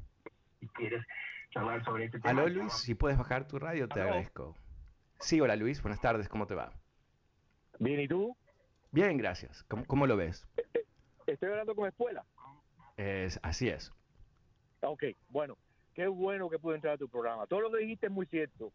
quieres 0.75 1.03
charlar 1.51 1.83
sobre 1.83 2.05
este 2.05 2.19
tema. 2.19 2.41
Aló 2.41 2.49
Luis, 2.49 2.73
si 2.73 2.95
puedes 2.95 3.17
bajar 3.17 3.47
tu 3.47 3.59
radio, 3.59 3.87
te 3.87 4.01
agradezco. 4.01 4.55
Sí, 5.19 5.39
hola 5.39 5.55
Luis, 5.55 5.81
buenas 5.81 6.01
tardes, 6.01 6.27
¿cómo 6.27 6.47
te 6.47 6.55
va? 6.55 6.73
Bien, 7.79 7.99
¿y 7.99 8.07
tú? 8.07 8.35
Bien, 8.91 9.17
gracias. 9.17 9.63
¿Cómo, 9.87 10.07
lo 10.07 10.17
ves? 10.17 10.45
Eh, 10.57 10.63
eh, 10.73 10.85
estoy 11.27 11.49
hablando 11.49 11.75
con 11.75 11.87
escuela. 11.87 12.25
Es, 12.97 13.39
así 13.43 13.69
es. 13.69 13.91
Ok, 14.81 15.03
bueno, 15.29 15.57
qué 15.93 16.07
bueno 16.07 16.49
que 16.49 16.59
pude 16.59 16.75
entrar 16.75 16.95
a 16.95 16.97
tu 16.97 17.07
programa. 17.07 17.45
Todo 17.47 17.61
lo 17.61 17.71
que 17.71 17.79
dijiste 17.79 18.07
es 18.07 18.11
muy 18.11 18.25
cierto. 18.25 18.71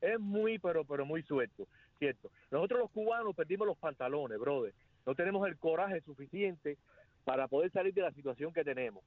Es 0.00 0.18
muy, 0.18 0.58
pero, 0.58 0.84
pero 0.84 1.04
muy 1.04 1.22
cierto. 1.24 1.66
cierto. 1.98 2.30
Nosotros 2.50 2.80
los 2.80 2.90
cubanos 2.92 3.34
perdimos 3.34 3.66
los 3.66 3.76
pantalones, 3.76 4.38
brother 4.38 4.72
no 5.08 5.14
tenemos 5.14 5.48
el 5.48 5.56
coraje 5.56 6.02
suficiente 6.02 6.76
para 7.24 7.48
poder 7.48 7.72
salir 7.72 7.94
de 7.94 8.02
la 8.02 8.12
situación 8.12 8.52
que 8.52 8.62
tenemos. 8.62 9.02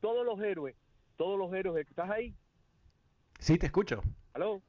Todos 0.00 0.24
los 0.24 0.40
héroes, 0.40 0.76
todos 1.16 1.38
los 1.38 1.52
héroes, 1.52 1.86
¿estás 1.88 2.10
ahí? 2.10 2.34
Sí, 3.38 3.58
te 3.58 3.66
escucho. 3.66 4.02
¿Aló? 4.32 4.62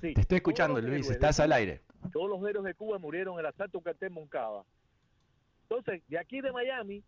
Sí. 0.00 0.14
Te 0.14 0.22
estoy 0.22 0.36
escuchando, 0.36 0.80
Luis, 0.80 1.08
estás 1.10 1.40
al 1.40 1.52
aire. 1.52 1.82
Todos 2.12 2.28
los 2.28 2.48
héroes 2.48 2.64
de 2.64 2.74
Cuba 2.74 2.98
murieron 2.98 3.34
en 3.34 3.40
el 3.40 3.46
asalto 3.46 3.80
cartel 3.80 4.10
Moncada. 4.10 4.64
Entonces, 5.62 6.02
de 6.08 6.18
aquí 6.18 6.40
de 6.40 6.52
Miami, 6.52 7.02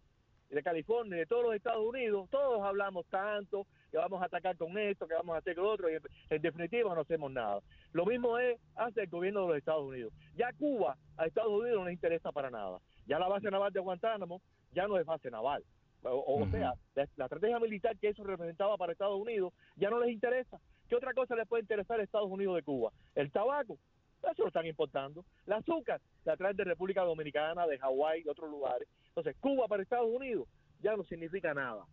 de 0.50 0.62
California, 0.62 1.18
de 1.18 1.26
todos 1.26 1.44
los 1.44 1.54
Estados 1.54 1.84
Unidos, 1.84 2.28
todos 2.30 2.62
hablamos 2.62 3.04
tanto 3.06 3.66
que 3.90 3.98
vamos 3.98 4.22
a 4.22 4.26
atacar 4.26 4.56
con 4.56 4.76
esto, 4.78 5.06
que 5.06 5.14
vamos 5.14 5.34
a 5.34 5.38
hacer 5.38 5.56
con 5.56 5.66
otro, 5.66 5.90
y 5.90 5.98
en 6.30 6.42
definitiva 6.42 6.94
no 6.94 7.00
hacemos 7.00 7.30
nada. 7.32 7.60
Lo 7.92 8.06
mismo 8.06 8.38
es 8.38 8.58
hace 8.74 9.02
el 9.02 9.08
gobierno 9.08 9.42
de 9.42 9.48
los 9.48 9.56
Estados 9.58 9.86
Unidos. 9.86 10.12
Ya 10.36 10.52
Cuba 10.52 10.96
a 11.16 11.26
Estados 11.26 11.52
Unidos 11.52 11.78
no 11.78 11.84
les 11.86 11.94
interesa 11.94 12.32
para 12.32 12.50
nada. 12.50 12.78
Ya 13.06 13.18
la 13.18 13.28
base 13.28 13.50
naval 13.50 13.72
de 13.72 13.80
Guantánamo 13.80 14.40
ya 14.72 14.86
no 14.86 14.98
es 14.98 15.06
base 15.06 15.30
naval. 15.30 15.64
O, 16.02 16.46
sea, 16.50 16.74
la, 16.94 17.02
estrategia 17.02 17.58
militar 17.58 17.96
que 17.98 18.08
eso 18.08 18.22
representaba 18.22 18.76
para 18.76 18.92
Estados 18.92 19.20
Unidos 19.20 19.52
ya 19.76 19.90
no 19.90 19.98
les 20.00 20.12
interesa. 20.12 20.60
¿Qué 20.88 20.94
otra 20.94 21.12
cosa 21.14 21.34
les 21.34 21.48
puede 21.48 21.62
interesar 21.62 21.98
a 21.98 22.04
Estados 22.04 22.30
Unidos 22.30 22.56
de 22.56 22.62
Cuba? 22.62 22.92
El 23.14 23.32
tabaco, 23.32 23.78
eso 24.22 24.42
lo 24.42 24.48
están 24.48 24.66
importando. 24.66 25.24
El 25.46 25.54
azúcar 25.54 26.00
la 26.24 26.36
traen 26.36 26.56
de 26.56 26.64
República 26.64 27.02
Dominicana, 27.02 27.66
de 27.66 27.78
Hawái, 27.78 28.22
de 28.22 28.30
otros 28.30 28.50
lugares. 28.50 28.88
Entonces, 29.08 29.34
Cuba 29.40 29.66
para 29.66 29.82
Estados 29.82 30.10
Unidos 30.10 30.48
ya 30.80 30.96
no 30.96 31.04
significa 31.04 31.54
nada. 31.54 31.84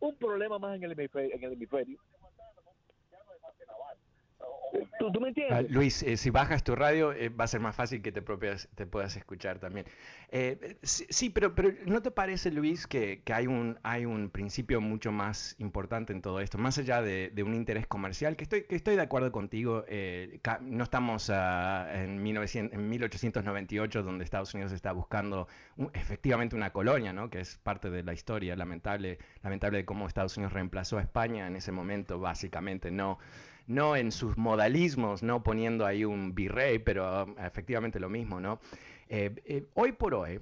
Un 0.00 0.16
problema 0.16 0.58
más 0.58 0.76
en 0.76 0.84
el 0.84 0.92
En 0.92 1.44
el 1.44 1.52
hemisferio 1.52 2.00
Ah, 5.50 5.62
Luis, 5.68 6.02
eh, 6.02 6.16
si 6.16 6.30
bajas 6.30 6.62
tu 6.62 6.74
radio 6.76 7.12
eh, 7.12 7.28
va 7.28 7.44
a 7.44 7.48
ser 7.48 7.60
más 7.60 7.74
fácil 7.74 8.02
que 8.02 8.12
te, 8.12 8.22
propias, 8.22 8.68
te 8.74 8.86
puedas 8.86 9.16
escuchar 9.16 9.58
también. 9.58 9.86
Eh, 10.30 10.76
sí, 10.82 11.30
pero, 11.30 11.54
pero 11.54 11.72
¿no 11.86 12.02
te 12.02 12.10
parece, 12.10 12.50
Luis, 12.50 12.86
que, 12.86 13.22
hay, 13.32 13.46
un, 13.46 14.30
principio 14.32 14.80
mucho 14.80 15.10
más 15.10 15.56
importante 15.58 16.12
en 16.12 16.22
todo 16.22 16.40
esto? 16.40 16.58
Más 16.58 16.78
allá 16.78 17.02
de, 17.02 17.30
de 17.34 17.42
un 17.42 17.54
interés 17.54 17.86
comercial, 17.86 18.36
que 18.36 18.44
estoy, 18.44 18.64
que 18.64 18.76
estoy 18.76 18.96
de 18.96 19.02
acuerdo 19.02 19.32
contigo, 19.32 19.84
no 20.60 20.84
estamos 20.84 21.28
uh, 21.28 21.32
en, 21.92 22.22
1900, 22.22 22.78
en 22.78 22.88
1898 22.88 24.02
donde 24.02 24.24
Estados 24.24 24.54
Unidos 24.54 24.72
está 24.72 24.92
buscando 24.92 25.48
efectivamente 25.94 26.54
una 26.54 26.70
colonia, 26.70 27.12
¿no? 27.12 27.30
que 27.30 27.40
es 27.40 27.58
parte 27.58 27.90
de 27.90 28.02
la 28.02 28.12
historia 28.12 28.54
lamentable, 28.54 29.18
lamentable 29.42 29.78
de 29.78 29.84
cómo 29.84 30.06
Estados 30.06 30.36
Unidos 30.36 30.52
reemplazó 30.52 30.98
a 30.98 31.02
España 31.02 31.46
en 31.46 31.56
ese 31.56 31.72
momento, 31.72 32.20
básicamente, 32.20 32.90
no 32.90 33.18
no 33.70 33.94
en 33.94 34.10
sus 34.10 34.36
modalismos, 34.36 35.22
no 35.22 35.42
poniendo 35.42 35.86
ahí 35.86 36.04
un 36.04 36.34
virrey, 36.34 36.80
pero 36.80 37.24
um, 37.24 37.38
efectivamente 37.38 38.00
lo 38.00 38.08
mismo, 38.08 38.40
¿no? 38.40 38.60
Eh, 39.08 39.32
eh, 39.44 39.66
hoy 39.74 39.92
por 39.92 40.14
hoy, 40.14 40.40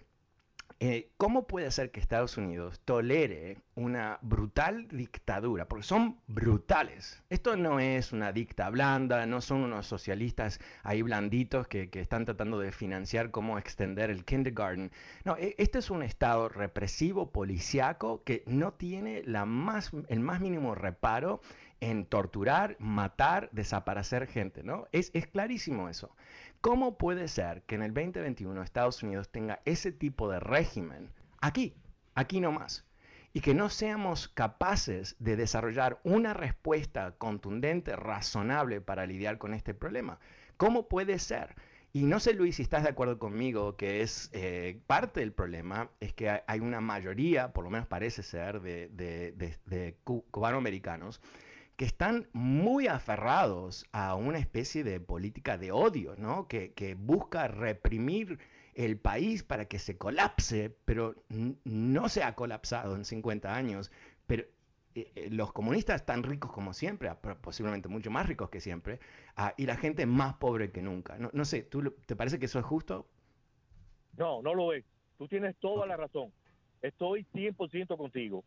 eh, 0.80 1.10
¿cómo 1.16 1.46
puede 1.46 1.70
ser 1.70 1.90
que 1.90 1.98
Estados 1.98 2.36
Unidos 2.38 2.80
tolere 2.84 3.58
una 3.74 4.18
brutal 4.22 4.86
dictadura? 4.88 5.66
Porque 5.66 5.82
son 5.82 6.20
brutales. 6.28 7.22
Esto 7.28 7.56
no 7.56 7.80
es 7.80 8.12
una 8.12 8.32
dicta 8.32 8.70
blanda, 8.70 9.26
no 9.26 9.40
son 9.40 9.64
unos 9.64 9.86
socialistas 9.86 10.60
ahí 10.82 11.02
blanditos 11.02 11.66
que, 11.66 11.90
que 11.90 12.00
están 12.00 12.24
tratando 12.24 12.60
de 12.60 12.70
financiar 12.70 13.30
cómo 13.30 13.58
extender 13.58 14.08
el 14.08 14.24
kindergarten. 14.24 14.92
No, 15.24 15.36
e, 15.36 15.54
este 15.58 15.80
es 15.80 15.90
un 15.90 16.02
Estado 16.02 16.48
represivo, 16.48 17.30
policiaco, 17.30 18.22
que 18.22 18.44
no 18.46 18.72
tiene 18.72 19.22
la 19.26 19.44
más, 19.44 19.90
el 20.08 20.20
más 20.20 20.40
mínimo 20.40 20.76
reparo 20.76 21.40
en 21.80 22.06
torturar, 22.06 22.76
matar, 22.78 23.48
desaparecer 23.52 24.26
gente, 24.26 24.62
¿no? 24.62 24.86
Es, 24.92 25.10
es 25.14 25.26
clarísimo 25.26 25.88
eso. 25.88 26.14
¿Cómo 26.60 26.98
puede 26.98 27.28
ser 27.28 27.62
que 27.62 27.76
en 27.76 27.82
el 27.82 27.94
2021 27.94 28.62
Estados 28.62 29.02
Unidos 29.02 29.30
tenga 29.30 29.60
ese 29.64 29.92
tipo 29.92 30.28
de 30.28 30.40
régimen 30.40 31.12
aquí, 31.40 31.74
aquí 32.14 32.40
nomás? 32.40 32.84
Y 33.32 33.40
que 33.40 33.54
no 33.54 33.68
seamos 33.68 34.28
capaces 34.28 35.14
de 35.18 35.36
desarrollar 35.36 36.00
una 36.02 36.34
respuesta 36.34 37.12
contundente, 37.12 37.94
razonable 37.94 38.80
para 38.80 39.06
lidiar 39.06 39.38
con 39.38 39.54
este 39.54 39.74
problema. 39.74 40.18
¿Cómo 40.56 40.88
puede 40.88 41.18
ser? 41.18 41.54
Y 41.92 42.04
no 42.04 42.20
sé, 42.20 42.34
Luis, 42.34 42.56
si 42.56 42.62
estás 42.62 42.82
de 42.82 42.90
acuerdo 42.90 43.18
conmigo 43.18 43.76
que 43.76 44.02
es 44.02 44.30
eh, 44.32 44.80
parte 44.86 45.20
del 45.20 45.32
problema, 45.32 45.90
es 46.00 46.12
que 46.12 46.42
hay 46.46 46.60
una 46.60 46.80
mayoría, 46.80 47.52
por 47.52 47.64
lo 47.64 47.70
menos 47.70 47.86
parece 47.86 48.22
ser, 48.22 48.60
de, 48.60 48.88
de, 48.88 49.32
de, 49.32 49.56
de 49.66 49.96
cubanoamericanos 50.04 51.20
que 51.78 51.84
están 51.84 52.26
muy 52.32 52.88
aferrados 52.88 53.86
a 53.92 54.16
una 54.16 54.38
especie 54.38 54.82
de 54.82 54.98
política 54.98 55.56
de 55.56 55.70
odio, 55.70 56.16
¿no? 56.16 56.48
Que, 56.48 56.96
busca 56.98 57.46
reprimir 57.46 58.40
el 58.74 58.98
país 58.98 59.44
para 59.44 59.66
que 59.66 59.78
se 59.78 59.96
colapse, 59.96 60.76
pero 60.84 61.14
no 61.28 62.08
se 62.08 62.24
ha 62.24 62.34
colapsado 62.34 62.96
en 62.96 63.04
50 63.04 63.54
años. 63.54 63.92
Pero 64.26 64.42
eh, 64.96 65.12
eh, 65.14 65.28
los 65.30 65.52
comunistas 65.52 66.00
están 66.00 66.24
ricos 66.24 66.50
como 66.50 66.72
siempre, 66.72 67.14
posiblemente 67.40 67.88
mucho 67.88 68.10
más 68.10 68.26
ricos 68.26 68.50
que 68.50 68.60
siempre, 68.60 68.98
ah, 69.36 69.54
y 69.56 69.66
la 69.66 69.76
gente 69.76 70.04
más 70.04 70.34
pobre 70.34 70.72
que 70.72 70.82
nunca. 70.82 71.16
No, 71.16 71.30
no 71.32 71.44
sé, 71.44 71.62
¿tú, 71.62 71.94
¿te 72.06 72.16
parece 72.16 72.40
que 72.40 72.46
eso 72.46 72.58
es 72.58 72.64
justo? 72.64 73.06
No, 74.16 74.42
no 74.42 74.52
lo 74.52 74.72
es. 74.72 74.84
Tú 75.16 75.28
tienes 75.28 75.54
toda 75.60 75.86
la 75.86 75.96
razón. 75.96 76.32
Estoy 76.82 77.24
100% 77.32 77.96
contigo. 77.96 78.44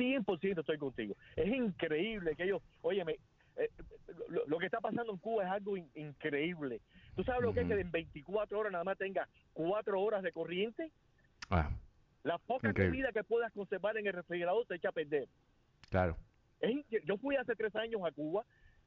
100% 0.00 0.60
estoy 0.60 0.78
contigo. 0.78 1.14
Es 1.36 1.48
increíble 1.48 2.34
que 2.34 2.44
ellos, 2.44 2.62
óyeme, 2.80 3.16
eh, 3.56 3.68
lo, 4.46 4.58
que 4.58 4.66
está 4.66 4.80
pasando 4.80 5.12
en 5.12 5.18
Cuba 5.18 5.44
es 5.44 5.50
algo 5.50 5.76
increíble. 5.76 6.80
¿Tú 7.14 7.22
sabes 7.24 7.42
lo 7.42 7.52
que 7.52 7.60
es 7.60 7.66
que 7.66 7.74
en 7.74 7.90
24 7.90 8.58
horas 8.58 8.72
nada 8.72 8.84
más 8.84 8.96
tenga 8.96 9.28
4 9.52 10.00
horas 10.00 10.22
de 10.22 10.32
corriente? 10.32 10.90
Ah, 11.50 11.70
la 12.22 12.38
poca 12.38 12.72
comida 12.72 13.12
que 13.12 13.24
puedas 13.24 13.52
conservar 13.52 13.96
en 13.96 14.06
el 14.06 14.12
refrigerador 14.12 14.66
te 14.66 14.76
echa 14.76 14.88
a 14.90 14.92
perder. 14.92 15.28
Claro. 15.90 16.16
yo 17.04 17.16
fui 17.18 17.36
hace 17.36 17.56
tres 17.56 17.74
años 17.76 18.02
a 18.06 18.12
Cuba 18.12 18.44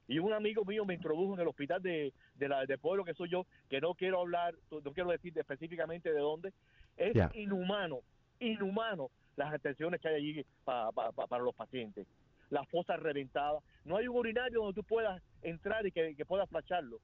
y 0.07 0.19
un 0.19 0.33
amigo 0.33 0.63
mío 0.65 0.85
me 0.85 0.93
introdujo 0.93 1.33
en 1.33 1.41
el 1.41 1.47
hospital 1.47 1.81
de, 1.81 2.13
de 2.35 2.47
la, 2.47 2.65
del 2.65 2.77
pueblo 2.77 3.03
que 3.03 3.13
soy 3.13 3.29
yo, 3.29 3.45
que 3.69 3.81
no 3.81 3.95
quiero 3.95 4.19
hablar, 4.19 4.55
no 4.71 4.93
quiero 4.93 5.09
decir 5.09 5.37
específicamente 5.37 6.11
de 6.11 6.19
dónde. 6.19 6.53
Es 6.95 7.15
inhumano, 7.33 8.01
inhumano 8.39 9.09
las 9.35 9.53
atenciones 9.53 9.99
que 10.01 10.07
hay 10.09 10.15
allí 10.15 10.45
para 10.63 11.43
los 11.43 11.55
pacientes. 11.55 12.07
Las 12.49 12.67
fosas 12.69 12.99
reventadas. 12.99 13.63
No 13.85 13.97
hay 13.97 14.07
un 14.07 14.17
urinario 14.17 14.61
donde 14.61 14.75
tú 14.75 14.83
puedas 14.83 15.21
entrar 15.41 15.85
y 15.85 15.91
que, 15.91 16.25
puedas 16.25 16.49
flacharlo. 16.49 16.99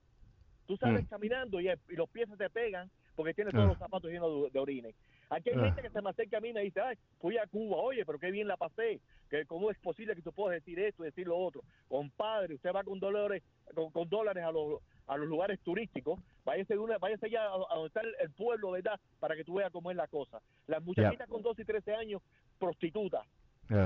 Tú 0.68 0.78
sales 0.78 1.04
mm. 1.06 1.08
caminando 1.08 1.60
y, 1.60 1.70
los 1.90 2.10
pies 2.10 2.30
se 2.30 2.38
te 2.38 2.50
pegan 2.50 2.90
porque 3.16 3.34
tienes 3.34 3.54
todos 3.54 3.66
ah. 3.66 3.70
los 3.70 3.78
zapatos 3.80 4.12
llenos 4.12 4.52
de, 4.52 4.60
orines. 4.60 4.96
Aquí 5.30 5.50
hay 5.50 5.58
ah. 5.58 5.66
gente 5.66 5.82
que 5.82 5.90
se 5.90 6.02
me 6.02 6.10
acerca 6.10 6.38
a 6.38 6.40
mí 6.40 6.50
y 6.50 6.54
me 6.54 6.62
dice, 6.62 6.80
ay, 6.80 6.96
fui 7.20 7.38
a 7.38 7.48
Cuba, 7.48 7.78
oye, 7.78 8.06
pero 8.06 8.18
qué 8.18 8.32
bien 8.32 8.48
la 8.48 8.56
pasé, 8.56 9.02
que 9.30 9.46
cómo 9.46 9.72
es 9.72 9.78
posible 9.80 10.16
que 10.16 10.22
tú 10.22 10.32
puedas 10.32 10.58
decir 10.60 10.80
esto 10.80 11.04
y 11.04 11.08
decir 11.08 11.28
lo 11.28 11.38
otro. 11.38 11.62
Compadre, 11.90 12.56
usted 12.56 12.72
va 12.74 12.84
con 12.84 13.00
dólares, 13.00 13.44
con, 13.74 14.08
dólares 14.08 14.44
a 14.44 14.52
los, 14.52 14.82
a 15.10 15.18
los 15.18 15.28
lugares 15.28 15.60
turísticos, 15.62 16.20
váyase, 16.46 16.78
una, 16.78 17.00
váyase 17.00 17.30
ya 17.30 17.44
a, 17.46 17.58
donde 17.58 17.88
está 17.88 18.02
el, 18.02 18.30
pueblo, 18.32 18.72
¿verdad? 18.72 19.00
Para 19.20 19.36
que 19.36 19.44
tú 19.44 19.56
veas 19.56 19.72
cómo 19.72 19.90
es 19.90 19.98
la 19.98 20.08
cosa. 20.08 20.40
Las 20.68 20.84
muchachitas 20.84 21.28
con 21.28 21.42
12 21.42 21.64
y 21.64 21.66
13 21.66 21.96
años, 21.96 22.22
prostitutas, 22.60 23.26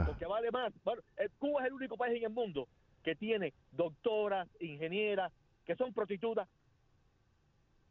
porque 0.06 0.26
vale 0.26 0.52
más. 0.52 0.74
Bueno, 0.84 1.02
eh, 1.18 1.30
Cuba 1.40 1.62
es 1.62 1.68
el 1.68 1.74
único 1.74 1.96
país 1.96 2.18
en 2.18 2.26
el 2.26 2.30
mundo 2.30 2.68
que 3.04 3.16
tiene 3.16 3.54
doctoras, 3.72 4.50
ingenieras, 4.60 5.32
que 5.66 5.76
son 5.76 5.94
prostitutas. 5.94 6.48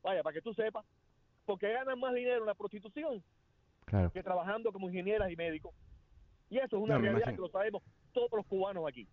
Vaya, 0.02 0.22
para 0.22 0.34
que 0.34 0.42
tú 0.42 0.52
sepas, 0.52 0.84
porque 1.46 1.72
ganan 1.72 1.98
más 1.98 2.14
dinero 2.14 2.40
en 2.40 2.46
la 2.46 2.54
prostitución 2.54 3.22
que 4.12 4.22
trabajando 4.22 4.72
como 4.72 4.88
ingenieras 4.88 5.30
y 5.30 5.36
médicos. 5.36 5.74
Y 6.50 6.58
eso 6.58 6.76
es 6.76 6.82
una 6.82 6.98
realidad 6.98 7.34
que 7.34 7.40
lo 7.40 7.48
sabemos 7.48 7.82
todos 8.12 8.30
los 8.32 8.46
cubanos 8.46 8.86
aquí. 8.86 9.08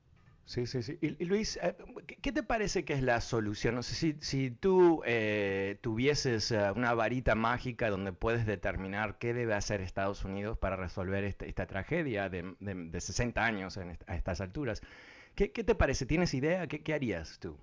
Sí, 0.50 0.66
sí, 0.66 0.82
sí. 0.82 0.98
Y, 1.00 1.26
Luis, 1.26 1.60
eh, 1.62 1.76
¿qué 2.24 2.32
te 2.32 2.42
parece 2.42 2.84
que 2.84 2.94
es 2.94 3.04
la 3.04 3.22
solución? 3.22 3.76
No 3.76 3.84
sé 3.84 3.94
si, 3.94 4.14
si 4.20 4.50
tú 4.50 5.04
eh, 5.06 5.78
tuvieses 5.82 6.50
eh, 6.52 6.72
una 6.76 6.96
varita 6.96 7.36
mágica 7.36 7.92
donde 7.92 8.14
puedes 8.14 8.48
determinar 8.48 9.20
qué 9.20 9.36
debe 9.36 9.54
hacer 9.54 9.80
Estados 9.82 10.26
Unidos 10.26 10.58
para 10.58 10.76
resolver 10.76 11.24
este, 11.24 11.48
esta 11.48 11.68
tragedia 11.68 12.30
de, 12.30 12.56
de, 12.60 13.00
60 13.00 13.46
años 13.46 13.78
a 13.78 14.16
estas 14.16 14.42
alturas. 14.42 14.82
¿Qué, 15.36 15.52
¿Qué, 15.52 15.64
te 15.64 15.76
parece? 15.76 16.08
¿Tienes 16.08 16.34
idea? 16.34 16.66
¿Qué, 16.66 16.82
¿Qué 16.82 16.96
harías 16.96 17.38
tú? 17.40 17.56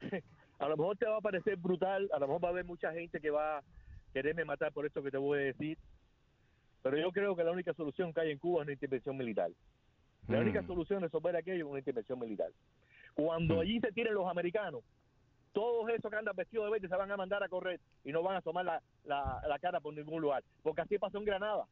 a 0.58 0.68
lo 0.68 0.76
mejor 0.76 0.98
te 0.98 1.06
va 1.06 1.16
a 1.16 1.22
parecer 1.22 1.56
brutal, 1.56 2.10
a 2.12 2.18
lo 2.18 2.26
mejor 2.26 2.44
va 2.44 2.48
a 2.48 2.50
haber 2.50 2.66
mucha 2.66 2.92
gente 2.92 3.18
que 3.18 3.30
va 3.30 3.60
a 3.60 3.64
quererme 4.12 4.44
matar 4.44 4.74
por 4.74 4.84
esto 4.84 5.02
que 5.02 5.10
te 5.10 5.16
voy 5.16 5.38
a 5.38 5.42
decir, 5.42 5.78
pero 6.82 6.98
yo 6.98 7.10
creo 7.12 7.34
que 7.34 7.44
la 7.44 7.52
única 7.52 7.72
solución 7.72 8.12
que 8.12 8.20
hay 8.20 8.30
en 8.30 8.38
Cuba 8.38 8.60
es 8.60 8.66
una 8.66 8.72
intervención 8.74 9.16
militar. 9.16 9.50
La 10.28 10.40
única 10.40 10.62
solución 10.62 11.00
de 11.00 11.06
resolver 11.06 11.34
aquello 11.34 11.64
es 11.66 11.70
una 11.70 11.78
intervención 11.78 12.18
militar. 12.18 12.50
Cuando 13.14 13.56
mm. 13.56 13.60
allí 13.60 13.80
se 13.80 13.92
tiren 13.92 14.14
los 14.14 14.28
americanos, 14.28 14.82
todos 15.52 15.88
esos 15.90 16.10
que 16.10 16.16
andan 16.16 16.36
vestidos 16.36 16.66
de 16.66 16.70
verde 16.70 16.88
se 16.88 16.96
van 16.96 17.10
a 17.10 17.16
mandar 17.16 17.42
a 17.42 17.48
correr 17.48 17.80
y 18.04 18.12
no 18.12 18.22
van 18.22 18.36
a 18.36 18.42
tomar 18.42 18.64
la, 18.64 18.82
la, 19.04 19.58
cara 19.58 19.80
por 19.80 19.94
ningún 19.94 20.20
lugar. 20.20 20.44
Porque 20.62 20.82
así 20.82 20.98
pasó 20.98 21.18
en 21.18 21.24
Granada. 21.24 21.66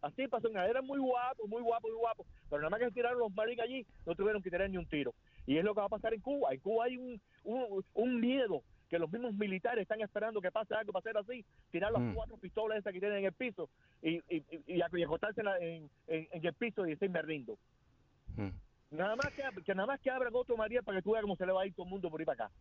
Así 0.00 0.26
pasó 0.26 0.48
en 0.48 0.54
Granada. 0.54 0.70
Eran 0.70 0.86
muy 0.86 0.98
guapos, 0.98 1.48
muy 1.48 1.62
guapos, 1.62 1.90
muy 1.90 2.00
guapos. 2.00 2.26
Pero 2.48 2.62
nada 2.62 2.70
más 2.70 2.80
que 2.80 2.86
se 2.86 2.92
tiraron 2.92 3.18
los 3.18 3.34
marines 3.34 3.64
allí, 3.64 3.86
no 4.06 4.14
tuvieron 4.14 4.42
que 4.42 4.50
tirar 4.50 4.68
ni 4.70 4.78
un 4.78 4.88
tiro. 4.88 5.14
Y 5.46 5.58
es 5.58 5.64
lo 5.64 5.74
que 5.74 5.80
va 5.80 5.86
a 5.86 5.90
pasar 5.90 6.14
en 6.14 6.20
Cuba. 6.20 6.52
En 6.52 6.60
Cuba 6.60 6.86
hay 6.86 6.96
un, 6.96 7.20
un, 7.94 8.20
miedo 8.20 8.62
que 8.88 8.98
los 8.98 9.10
mismos 9.10 9.34
militares 9.34 9.82
están 9.82 10.00
esperando 10.00 10.40
que 10.40 10.50
pase 10.50 10.74
algo 10.74 10.92
para 10.92 11.00
hacer 11.00 11.16
así, 11.16 11.44
tirar 11.70 11.92
las 11.92 12.02
mm. 12.02 12.14
cuatro 12.14 12.36
pistolas 12.36 12.78
esas 12.78 12.92
que 12.92 13.00
tienen 13.00 13.18
en 13.18 13.24
el 13.26 13.32
piso 13.32 13.68
y, 14.02 14.16
y, 14.28 14.44
y, 14.66 14.80
acostarse 14.80 15.42
en, 15.60 15.90
en, 16.06 16.28
el 16.30 16.54
piso 16.54 16.86
y 16.86 16.90
decir 16.90 17.10
me 17.10 17.22
rindo. 17.22 17.58
Mm. 18.36 18.50
Nada 18.92 19.16
más 19.16 19.32
que, 19.32 19.42
que, 19.62 19.74
nada 19.74 19.86
más 19.86 20.00
que 20.00 20.10
abran 20.10 20.32
otro 20.34 20.56
María 20.56 20.82
para 20.82 20.98
que 20.98 21.02
tú 21.02 21.12
veas 21.12 21.22
cómo 21.22 21.36
se 21.36 21.46
le 21.46 21.52
va 21.52 21.62
a 21.62 21.66
ir 21.66 21.74
todo 21.74 21.86
el 21.86 21.90
mundo 21.90 22.10
por 22.10 22.20
ir 22.20 22.26
para 22.26 22.46
acá. 22.46 22.54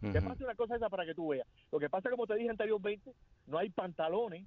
Que 0.00 0.22
pase 0.22 0.42
una 0.42 0.54
cosa 0.54 0.76
esa 0.76 0.88
para 0.88 1.04
que 1.04 1.14
tú 1.14 1.28
veas. 1.28 1.46
Lo 1.70 1.78
que 1.78 1.90
pasa, 1.90 2.08
como 2.08 2.26
te 2.26 2.34
dije 2.34 2.48
anteriormente, 2.48 3.12
no 3.46 3.58
hay 3.58 3.68
pantalones 3.68 4.46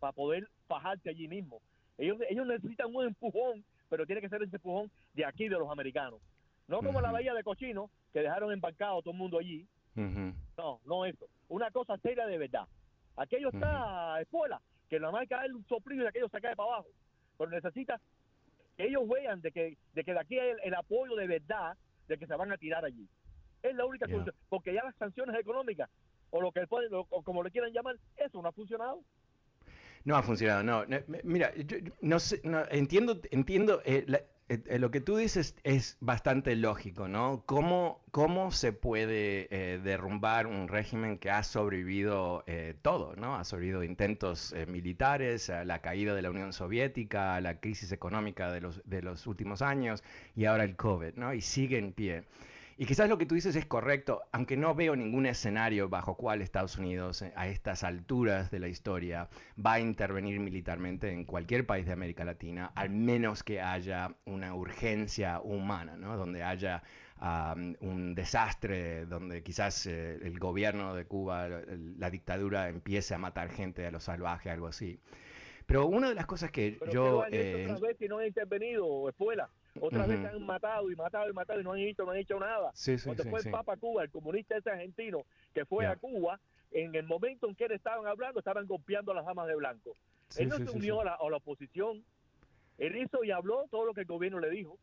para 0.00 0.12
poder 0.12 0.48
bajarte 0.66 1.10
allí 1.10 1.28
mismo. 1.28 1.60
Ellos, 1.98 2.18
ellos 2.30 2.46
necesitan 2.46 2.94
un 2.94 3.04
empujón, 3.04 3.62
pero 3.90 4.06
tiene 4.06 4.22
que 4.22 4.30
ser 4.30 4.42
ese 4.42 4.56
empujón 4.56 4.90
de 5.12 5.26
aquí, 5.26 5.48
de 5.48 5.58
los 5.58 5.70
americanos. 5.70 6.20
No 6.66 6.78
como 6.78 7.00
la 7.00 7.12
bahía 7.12 7.34
de 7.34 7.44
Cochino, 7.44 7.90
que 8.12 8.20
dejaron 8.20 8.52
embarcado 8.52 9.02
todo 9.02 9.12
el 9.12 9.18
mundo 9.18 9.38
allí. 9.38 9.66
No, 9.96 10.80
no 10.84 11.04
eso. 11.04 11.26
Una 11.48 11.70
cosa 11.70 11.96
seria 11.98 12.26
de 12.26 12.38
verdad. 12.38 12.66
Aquello 13.16 13.48
está 13.48 14.20
escuela, 14.20 14.60
que 14.88 15.00
nada 15.00 15.12
más 15.12 15.28
cae 15.28 15.52
un 15.52 15.66
soplillo 15.66 16.04
y 16.04 16.06
aquello 16.06 16.28
se 16.28 16.40
cae 16.40 16.54
para 16.54 16.74
abajo. 16.74 16.88
Pero 17.38 17.50
necesita 17.50 18.00
que 18.76 18.86
ellos 18.86 19.08
vean 19.08 19.40
de 19.40 19.52
que 19.52 19.76
de, 19.94 20.04
que 20.04 20.12
de 20.12 20.20
aquí 20.20 20.38
hay 20.38 20.52
el, 20.62 20.74
apoyo 20.74 21.16
de 21.16 21.26
verdad 21.26 21.76
de 22.08 22.18
que 22.18 22.26
se 22.26 22.36
van 22.36 22.52
a 22.52 22.58
tirar 22.58 22.84
allí. 22.84 23.08
Es 23.62 23.74
la 23.74 23.86
única 23.86 24.06
solución. 24.06 24.34
Porque 24.48 24.74
ya 24.74 24.84
las 24.84 24.94
sanciones 24.96 25.38
económicas, 25.38 25.90
o 26.30 26.40
lo 26.40 26.52
que 26.52 26.66
pueden, 26.66 26.92
o 26.92 27.22
como 27.22 27.42
le 27.42 27.50
quieran 27.50 27.72
llamar, 27.72 27.96
eso 28.16 28.42
no 28.42 28.48
ha 28.48 28.52
funcionado. 28.52 29.02
No 30.06 30.14
ha 30.14 30.22
funcionado, 30.22 30.62
no. 30.62 30.84
Mira, 31.24 31.52
yo, 31.56 31.78
no 32.00 32.20
sé, 32.20 32.40
no, 32.44 32.62
entiendo, 32.70 33.20
entiendo 33.32 33.82
eh, 33.84 34.06
eh, 34.06 34.26
eh, 34.48 34.78
lo 34.78 34.90
que 34.90 35.00
tú 35.00 35.16
dices 35.16 35.54
es 35.64 35.96
bastante 36.00 36.54
lógico, 36.56 37.08
¿no? 37.08 37.44
¿Cómo, 37.46 38.04
cómo 38.10 38.50
se 38.50 38.72
puede 38.72 39.48
eh, 39.50 39.78
derrumbar 39.78 40.46
un 40.46 40.68
régimen 40.68 41.18
que 41.18 41.30
ha 41.30 41.42
sobrevivido 41.42 42.44
todo, 42.82 43.16
¿no? 43.16 43.36
Ha 43.36 43.44
sobrevivido 43.44 43.82
intentos 43.82 44.54
militares, 44.68 45.50
la 45.64 45.80
caída 45.80 46.14
de 46.14 46.22
la 46.22 46.30
Unión 46.30 46.52
Soviética, 46.52 47.40
la 47.40 47.60
crisis 47.60 47.92
económica 47.92 48.50
de 48.52 48.60
los, 48.60 48.82
de 48.84 49.02
los 49.02 49.26
últimos 49.26 49.62
años 49.62 50.02
y 50.34 50.44
ahora 50.44 50.64
el 50.64 50.76
COVID, 50.76 51.14
¿no? 51.16 51.34
Y 51.34 51.40
sigue 51.40 51.78
en 51.78 51.92
pie. 51.92 52.24
Y 52.78 52.84
quizás 52.84 53.08
lo 53.08 53.16
que 53.16 53.24
tú 53.24 53.34
dices 53.34 53.56
es 53.56 53.64
correcto, 53.64 54.22
aunque 54.32 54.58
no 54.58 54.74
veo 54.74 54.94
ningún 54.96 55.24
escenario 55.24 55.88
bajo 55.88 56.14
cual 56.16 56.42
Estados 56.42 56.76
Unidos 56.76 57.22
eh, 57.22 57.32
a 57.34 57.48
estas 57.48 57.84
alturas 57.84 58.50
de 58.50 58.58
la 58.58 58.68
historia 58.68 59.30
va 59.64 59.74
a 59.74 59.80
intervenir 59.80 60.38
militarmente 60.40 61.10
en 61.10 61.24
cualquier 61.24 61.66
país 61.66 61.86
de 61.86 61.94
América 61.94 62.24
Latina, 62.26 62.72
al 62.74 62.90
menos 62.90 63.42
que 63.42 63.62
haya 63.62 64.14
una 64.26 64.54
urgencia 64.54 65.40
humana, 65.40 65.96
¿no? 65.96 66.18
donde 66.18 66.42
haya 66.42 66.82
un 67.80 68.14
desastre, 68.14 69.06
donde 69.06 69.42
quizás 69.42 69.86
eh, 69.86 70.18
el 70.22 70.38
gobierno 70.38 70.94
de 70.94 71.06
Cuba, 71.06 71.48
la 71.48 72.10
dictadura 72.10 72.68
empiece 72.68 73.14
a 73.14 73.18
matar 73.18 73.48
gente 73.48 73.86
a 73.86 73.90
lo 73.90 74.00
salvaje, 74.00 74.50
algo 74.50 74.66
así. 74.66 75.00
Pero 75.64 75.86
una 75.86 76.10
de 76.10 76.14
las 76.14 76.26
cosas 76.26 76.50
que 76.50 76.78
yo... 76.92 77.24
Eh, 77.30 77.74
no 78.08 78.18
ha 78.18 78.26
intervenido, 78.26 79.08
escuela? 79.76 80.04
Otra 80.04 80.16
vez 80.16 80.34
han 80.34 80.46
matado 80.46 80.90
y 80.90 80.96
matado 80.96 81.30
y 81.30 81.32
matado 81.32 81.60
y 81.60 81.64
no 81.64 81.72
han 81.72 81.78
hecho, 81.80 82.04
no 82.04 82.10
han 82.12 82.18
hecho 82.18 82.38
nada. 82.38 82.72
Cuando 83.04 83.22
fue 83.30 83.40
el 83.40 83.50
Papa 83.52 83.76
Cuba, 83.76 84.02
el 84.02 84.10
comunista 84.10 84.56
ese 84.56 84.70
argentino 84.70 85.24
que 85.54 85.64
fue 85.64 85.86
a 85.86 85.96
Cuba, 85.96 86.40
en 86.72 86.94
el 86.94 87.06
momento 87.06 87.48
en 87.48 87.54
que 87.54 87.64
él 87.64 87.72
estaban 87.72 88.06
hablando, 88.06 88.40
estaban 88.40 88.66
golpeando 88.66 89.12
a 89.12 89.14
las 89.14 89.24
damas 89.24 89.46
de 89.46 89.54
blanco. 89.54 89.92
él 90.36 90.48
no 90.48 90.56
se 90.56 90.70
unió 90.70 91.00
a 91.00 91.04
la, 91.04 91.14
a 91.14 91.30
la 91.30 91.36
oposición. 91.36 92.04
Él 92.78 92.96
hizo 92.96 93.24
y 93.24 93.30
habló 93.30 93.66
todo 93.70 93.86
lo 93.86 93.94
que 93.94 94.02
el 94.02 94.06
gobierno 94.06 94.38
le 94.40 94.50
dijo. 94.50 94.78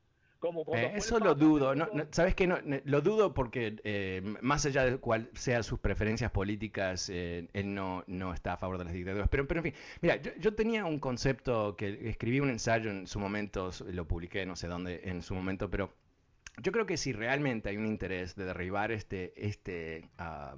Eh, 0.74 0.92
eso 0.96 1.20
lo 1.20 1.36
dudo, 1.36 1.74
no, 1.74 1.88
¿sabes 2.12 2.36
qué? 2.36 2.48
No, 2.48 2.58
lo 2.84 3.02
dudo 3.02 3.34
porque 3.34 3.78
eh, 3.84 4.22
más 4.42 4.66
allá 4.66 4.84
de 4.84 4.98
cuál 4.98 5.30
sean 5.34 5.64
sus 5.64 5.80
preferencias 5.80 6.32
políticas, 6.32 7.10
eh, 7.10 7.48
él 7.54 7.74
no, 7.74 8.04
no 8.08 8.34
está 8.34 8.54
a 8.54 8.58
favor 8.58 8.78
de 8.78 8.84
las 8.84 8.94
dictaduras. 8.94 9.30
Pero, 9.30 9.48
pero 9.48 9.62
en 9.62 9.72
fin, 9.72 9.74
mira, 10.02 10.18
yo, 10.18 10.54
tenía 10.54 10.86
un 10.86 11.00
concepto 11.00 11.78
que 11.78 12.10
escribí 12.10 12.42
un 12.42 12.50
ensayo 12.50 12.92
en 12.92 13.08
su 13.08 13.20
momento, 13.20 13.72
lo 13.88 14.06
publiqué 14.06 14.46
no 14.46 14.56
sé 14.56 14.68
dónde 14.68 15.02
en 15.06 15.22
su 15.22 15.34
momento, 15.34 15.70
pero 15.70 15.94
yo 16.62 16.72
creo 16.72 16.86
que 16.86 16.98
si 16.98 17.14
realmente 17.14 17.70
hay 17.70 17.78
un 17.78 17.88
interés 17.88 18.36
de 18.36 18.46
derribar 18.46 18.92
este, 18.92 19.34
este, 19.38 20.10
ah, 20.18 20.56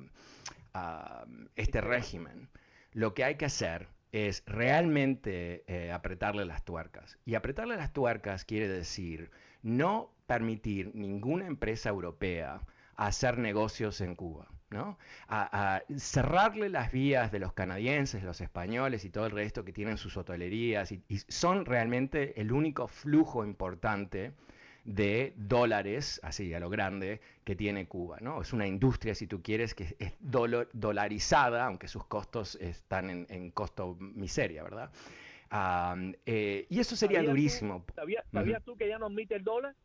ah, 0.73 1.25
este 1.55 1.81
régimen, 1.81 2.49
lo 2.91 3.13
que 3.13 3.23
hay 3.23 3.35
que 3.35 3.45
hacer 3.45 3.87
es 4.11 4.43
realmente 4.47 5.91
apretarle 5.93 6.45
las 6.45 6.63
tuercas. 6.63 7.19
Y 7.25 7.35
apretarle 7.35 7.75
las 7.75 7.91
tuercas 7.91 8.45
quiere 8.45 8.69
decir 8.69 9.29
no 9.65 10.11
permitir 10.27 10.91
ninguna 10.93 11.47
empresa 11.47 11.89
europea 11.89 12.61
hacer 12.95 13.39
negocios 13.39 13.99
en 13.99 14.15
Cuba. 14.15 14.47
¿no? 14.69 14.97
A, 15.27 15.81
cerrarle 15.97 16.69
las 16.69 16.91
vías 16.91 17.31
de 17.31 17.39
los 17.39 17.53
canadienses, 17.53 18.23
los 18.23 18.41
españoles 18.41 19.05
y 19.05 19.09
todo 19.09 19.25
el 19.25 19.31
resto 19.31 19.65
que 19.65 19.73
tienen 19.73 19.97
sus 19.97 20.17
hotelerías 20.17 20.91
y, 20.91 21.01
son 21.27 21.65
realmente 21.65 22.39
el 22.39 22.51
único 22.51 22.87
flujo 22.87 23.43
importante 23.43 24.33
de 24.83 25.33
dólares, 25.35 26.19
así 26.23 26.53
a 26.53 26.59
lo 26.59 26.69
grande, 26.69 27.19
que 27.43 27.55
tiene 27.55 27.87
Cuba. 27.87 28.17
¿no? 28.21 28.41
Es 28.41 28.53
una 28.53 28.67
industria, 28.67 29.15
si 29.15 29.25
tú 29.25 29.41
quieres, 29.41 29.73
que 29.73 29.95
es 29.97 30.13
dolarizada, 30.19 31.65
aunque 31.65 31.87
sus 31.87 32.05
costos 32.05 32.55
están 32.61 33.25
en, 33.29 33.51
costo 33.51 33.97
miseria, 33.99 34.61
¿verdad? 34.61 34.91
Eh, 36.25 36.65
y 36.69 36.79
eso 36.79 36.95
sería 36.95 37.21
durísimo. 37.23 37.85
¿Sabías, 37.95 38.63
tú 38.63 38.75
que 38.75 38.87
ya 38.87 38.97
no 38.97 39.07
admite 39.07 39.35
el 39.35 39.43
dólar? 39.43 39.75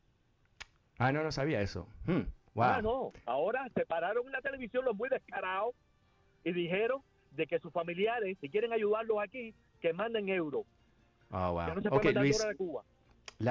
Ah, 0.99 1.12
no, 1.12 1.23
no 1.23 1.33
sabía 1.33 1.61
eso. 1.61 1.88
Hmm, 2.07 2.23
ah, 2.57 2.81
no. 2.83 3.12
Ahora 3.27 3.66
se 3.75 3.87
pararon 3.87 4.27
en 4.27 4.33
la 4.33 4.40
televisión 4.40 4.85
los 4.85 4.96
muy 4.96 5.09
descarados 5.09 5.75
y 6.44 6.53
dijeron 6.53 7.03
de 7.33 7.46
que 7.46 7.59
sus 7.59 7.73
familiares, 7.73 8.37
si 8.40 8.49
quieren 8.49 8.73
ayudarlos 8.73 9.18
aquí, 9.23 9.55
que 9.81 9.92
manden 9.92 10.29
euros. 10.29 10.66
Oh, 11.31 11.53
wow. 11.53 11.66
Que 11.66 11.88
no 11.88 12.01
se 12.01 12.12
Luis, 12.12 12.46
de 12.46 12.57
Cuba. 12.57 12.83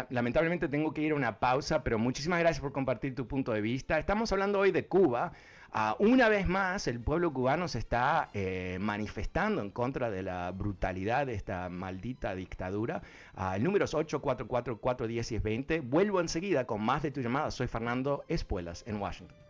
lamentablemente 0.10 0.68
tengo 0.68 0.94
que 0.94 1.02
ir 1.02 1.14
a 1.14 1.16
una 1.16 1.40
pausa, 1.40 1.84
pero 1.84 1.98
muchísimas 1.98 2.40
gracias 2.40 2.62
por 2.62 2.74
compartir 2.74 3.16
tu 3.16 3.28
punto 3.28 3.54
de 3.54 3.62
vista. 3.62 3.98
Estamos 3.98 4.32
hablando 4.32 4.60
hoy 4.60 4.72
de 4.72 4.86
Cuba. 4.86 5.32
Ah, 5.72 5.96
una 6.00 6.30
vez 6.30 6.48
más, 6.48 6.88
el 6.88 7.00
pueblo 7.00 7.32
cubano 7.32 7.68
se 7.68 7.78
está 7.78 8.30
eh, 8.34 8.78
manifestando 8.82 9.62
en 9.62 9.70
contra 9.70 10.10
de 10.10 10.24
la 10.24 10.52
brutalidad 10.52 11.28
de 11.28 11.36
esta 11.36 11.70
maldita 11.70 12.34
dictadura. 12.34 13.04
Uh, 13.38 13.54
el 13.56 13.64
número 13.64 13.86
es 13.86 13.94
844-410-20. 13.94 15.82
Vuelvo 15.84 16.22
enseguida 16.22 16.66
con 16.66 16.82
más 16.82 17.04
de 17.04 17.12
tu 17.12 17.22
llamada. 17.22 17.52
Soy 17.52 17.68
Fernando 17.68 18.24
Espuelas 18.28 18.84
en 18.88 19.00
Washington. 19.00 19.49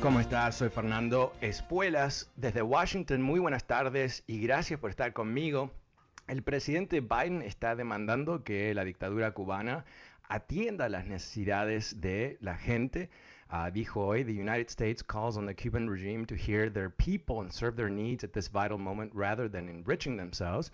¿Cómo 0.00 0.20
estás? 0.20 0.56
Soy 0.56 0.68
Fernando 0.68 1.32
Espuelas 1.40 2.30
desde 2.36 2.62
Washington. 2.62 3.20
Muy 3.20 3.40
buenas 3.40 3.64
tardes 3.64 4.22
y 4.26 4.40
gracias 4.40 4.78
por 4.78 4.90
estar 4.90 5.12
conmigo. 5.12 5.72
El 6.28 6.42
presidente 6.42 7.00
Biden 7.00 7.42
está 7.42 7.74
demandando 7.74 8.44
que 8.44 8.74
la 8.74 8.84
dictadura 8.84 9.32
cubana 9.32 9.84
atienda 10.28 10.88
las 10.88 11.06
necesidades 11.06 12.00
de 12.00 12.38
la 12.40 12.56
gente. 12.56 13.10
Uh, 13.50 13.70
dijo 13.72 14.06
hoy, 14.06 14.24
the 14.24 14.32
United 14.32 14.68
States 14.68 15.02
calls 15.02 15.36
on 15.36 15.46
the 15.46 15.54
Cuban 15.54 15.88
regime 15.88 16.26
to 16.26 16.36
hear 16.36 16.70
their 16.70 16.90
people 16.90 17.40
and 17.40 17.50
serve 17.50 17.76
their 17.76 17.90
needs 17.90 18.22
at 18.22 18.30
this 18.32 18.48
vital 18.48 18.78
moment 18.78 19.10
rather 19.14 19.48
than 19.48 19.68
enriching 19.68 20.16
themselves. 20.16 20.70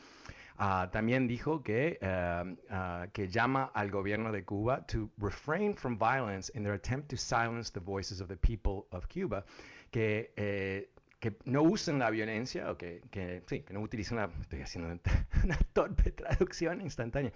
Uh, 0.56 0.86
también 0.92 1.26
dijo 1.26 1.64
que, 1.64 1.98
uh, 2.00 3.10
que 3.12 3.28
llama 3.28 3.72
al 3.74 3.90
gobierno 3.90 4.30
de 4.30 4.44
Cuba 4.44 4.86
to 4.86 5.10
refrain 5.18 5.74
from 5.74 5.98
violence 5.98 6.48
in 6.54 6.62
their 6.62 6.74
attempt 6.74 7.08
to 7.08 7.16
silence 7.16 7.72
the 7.72 7.80
voices 7.80 8.20
of 8.20 8.28
the 8.28 8.36
people 8.36 8.86
of 8.92 9.08
Cuba, 9.08 9.44
que 9.90 10.30
eh, 10.36 10.86
que 11.24 11.34
no 11.46 11.62
usen 11.62 11.98
la 11.98 12.10
violencia 12.10 12.70
o 12.70 12.76
que, 12.76 13.00
que, 13.10 13.42
sí, 13.46 13.62
que 13.62 13.72
no 13.72 13.80
utilicen 13.80 14.18
la, 14.18 14.28
estoy 14.42 14.60
haciendo 14.60 14.90
una 15.42 15.56
torpe 15.72 16.10
traducción 16.10 16.82
instantánea, 16.82 17.32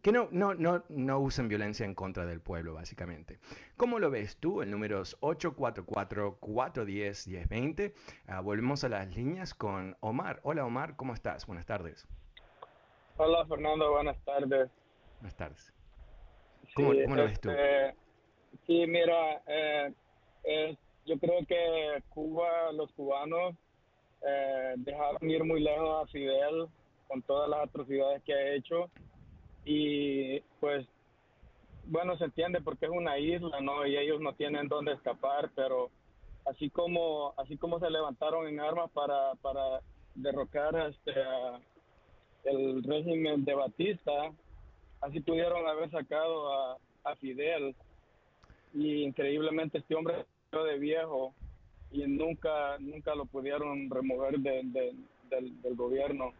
que 0.00 0.12
no, 0.12 0.28
no, 0.30 0.54
no, 0.54 0.84
no 0.88 1.18
usen 1.18 1.48
violencia 1.48 1.84
en 1.84 1.96
contra 1.96 2.24
del 2.24 2.40
pueblo, 2.40 2.74
básicamente. 2.74 3.40
¿Cómo 3.76 3.98
lo 3.98 4.12
ves 4.12 4.36
tú? 4.36 4.62
El 4.62 4.70
número 4.70 5.02
es 5.02 5.20
844-410-1020. 5.22 7.94
Ah, 8.28 8.38
volvemos 8.38 8.84
a 8.84 8.90
las 8.90 9.16
líneas 9.16 9.54
con 9.54 9.96
Omar. 9.98 10.38
Hola 10.44 10.64
Omar, 10.64 10.94
¿cómo 10.94 11.14
estás? 11.14 11.46
Buenas 11.46 11.66
tardes. 11.66 12.06
Hola 13.16 13.44
Fernando, 13.46 13.90
buenas 13.90 14.24
tardes. 14.24 14.70
Buenas 15.18 15.34
tardes. 15.34 15.74
¿Cómo, 16.76 16.92
lo 16.92 17.24
ves 17.24 17.40
tú? 17.40 17.50
Este, 17.50 17.96
sí, 18.68 18.86
mira, 18.86 19.42
eh, 19.48 19.92
yo 21.06 21.18
creo 21.18 21.44
que 21.46 22.02
Cuba, 22.10 22.72
los 22.72 22.90
cubanos, 22.92 23.54
eh, 24.26 24.74
dejaron 24.76 25.30
ir 25.30 25.44
muy 25.44 25.60
lejos 25.60 26.02
a 26.02 26.06
Fidel 26.10 26.68
con 27.08 27.22
todas 27.22 27.48
las 27.48 27.68
atrocidades 27.68 28.22
que 28.22 28.34
ha 28.34 28.54
hecho. 28.54 28.90
Y 29.64 30.40
pues 30.60 30.86
bueno 31.84 32.16
se 32.16 32.24
entiende 32.24 32.60
porque 32.60 32.86
es 32.86 32.92
una 32.92 33.18
isla 33.18 33.60
no 33.60 33.84
y 33.84 33.96
ellos 33.96 34.20
no 34.20 34.34
tienen 34.34 34.68
dónde 34.68 34.92
escapar 34.92 35.50
pero 35.56 35.90
así 36.46 36.70
como 36.70 37.34
así 37.36 37.56
como 37.56 37.80
se 37.80 37.90
levantaron 37.90 38.46
en 38.46 38.60
armas 38.60 38.88
para 38.92 39.34
para 39.42 39.80
derrocar 40.14 40.76
este 40.88 41.12
el 42.44 42.84
régimen 42.84 43.44
de 43.44 43.54
Batista 43.54 44.30
así 45.02 45.20
pudieron 45.20 45.66
haber 45.68 45.90
sacado 45.90 46.52
a, 46.52 46.76
a 47.04 47.16
Fidel. 47.16 47.74
Y 48.74 49.02
increíblemente 49.02 49.78
este 49.78 49.94
hombre 49.94 50.24
de 50.60 50.78
viejo 50.78 51.34
y 51.90 52.06
nunca 52.06 52.76
nunca 52.78 53.14
lo 53.14 53.24
pudieron 53.24 53.88
remover 53.88 54.38
del, 54.38 54.72
del, 54.72 55.74
gobierno. 55.74 56.32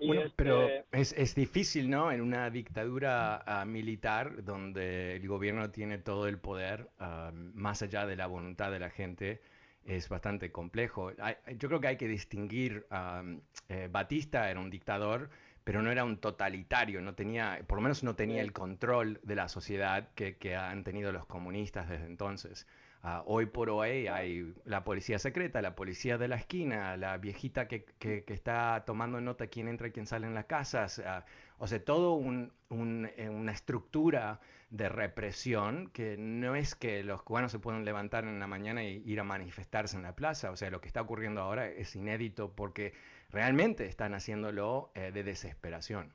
bueno, 0.00 0.22
este 0.22 0.34
pero 0.36 0.66
es, 0.92 1.12
es, 1.12 1.34
difícil, 1.34 1.90
¿no? 1.90 2.10
En 2.10 2.22
una 2.22 2.48
dictadura 2.48 3.42
ah, 3.46 3.64
militar 3.66 4.42
donde 4.42 5.16
el 5.16 5.28
gobierno 5.28 5.70
tiene 5.70 5.98
todo 5.98 6.28
el 6.28 6.38
poder, 6.38 6.88
ah, 6.98 7.30
más 7.34 7.82
allá 7.82 8.06
de 8.06 8.16
la 8.16 8.26
voluntad 8.26 8.70
de 8.72 8.78
la 8.78 8.90
gente, 8.90 9.42
es 9.84 10.08
bastante 10.08 10.50
complejo. 10.50 11.12
yo 11.58 11.68
creo 11.68 11.80
que 11.80 11.88
hay 11.88 11.96
que 11.96 12.08
distinguir, 12.08 12.86
ah, 12.90 13.22
eh, 13.68 13.88
Batista 13.90 14.50
era 14.50 14.60
un 14.60 14.70
dictador, 14.70 15.28
pero 15.62 15.82
no 15.82 15.90
era 15.90 16.04
un 16.04 16.18
totalitario, 16.18 17.02
no 17.02 17.14
tenía, 17.14 17.60
por 17.66 17.76
lo 17.76 17.82
menos 17.82 18.02
no 18.02 18.14
tenía 18.14 18.40
el 18.40 18.52
control 18.52 19.20
de 19.24 19.34
la 19.34 19.48
sociedad 19.48 20.08
que, 20.14 20.36
que 20.36 20.56
han 20.56 20.84
tenido 20.84 21.12
los 21.12 21.26
comunistas 21.26 21.88
desde 21.88 22.06
entonces. 22.06 22.66
Ah, 23.08 23.22
hoy 23.26 23.46
por 23.46 23.70
hoy 23.70 24.08
hay 24.08 24.52
la 24.64 24.82
policía 24.82 25.20
secreta, 25.20 25.62
la 25.62 25.76
policía 25.76 26.18
de 26.18 26.26
la 26.26 26.34
esquina, 26.34 26.96
la 26.96 27.16
viejita 27.18 27.68
que, 27.68 27.84
que, 28.00 28.24
está 28.26 28.82
tomando 28.84 29.20
nota 29.20 29.46
quién 29.46 29.68
entra 29.68 29.86
y 29.86 29.92
quién 29.92 30.06
sale 30.06 30.26
en 30.26 30.34
las 30.34 30.46
casas. 30.46 30.98
Ah, 31.06 31.24
o 31.58 31.68
sea, 31.68 31.84
todo 31.84 32.20
eh, 32.20 33.28
una 33.28 33.52
estructura 33.52 34.40
de 34.70 34.88
represión 34.88 35.88
que 35.92 36.16
no 36.18 36.56
es 36.56 36.74
que 36.74 37.04
los 37.04 37.22
cubanos 37.22 37.52
se 37.52 37.60
puedan 37.60 37.84
levantar 37.84 38.24
en 38.24 38.40
la 38.40 38.48
mañana 38.48 38.82
y 38.82 39.00
ir 39.06 39.20
a 39.20 39.24
manifestarse 39.24 39.96
en 39.96 40.02
la 40.02 40.16
plaza. 40.16 40.50
O 40.50 40.56
sea, 40.56 40.70
lo 40.70 40.80
que 40.80 40.88
está 40.88 41.00
ocurriendo 41.02 41.40
ahora 41.42 41.68
es 41.68 41.94
inédito 41.94 42.56
porque 42.56 42.92
realmente 43.30 43.86
están 43.86 44.14
haciéndolo 44.14 44.90
eh, 44.96 45.12
de 45.12 45.22
desesperación. 45.22 46.12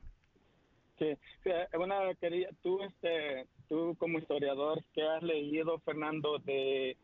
Sí, 1.02 1.50
una 1.76 2.14
quería, 2.14 2.48
tú, 2.62 2.80
este, 2.82 3.48
tú 3.68 3.96
como 3.98 4.18
historiador, 4.18 4.84
¿qué 4.94 5.02
has 5.02 5.22
leído, 5.22 5.80
Fernando, 5.80 6.38
de 6.38 6.96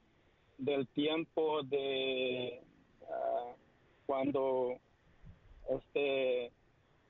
del 0.59 0.87
tiempo 0.89 1.63
de 1.65 2.61
ah, 3.11 3.55
cuando 4.07 4.77
este, 5.69 6.53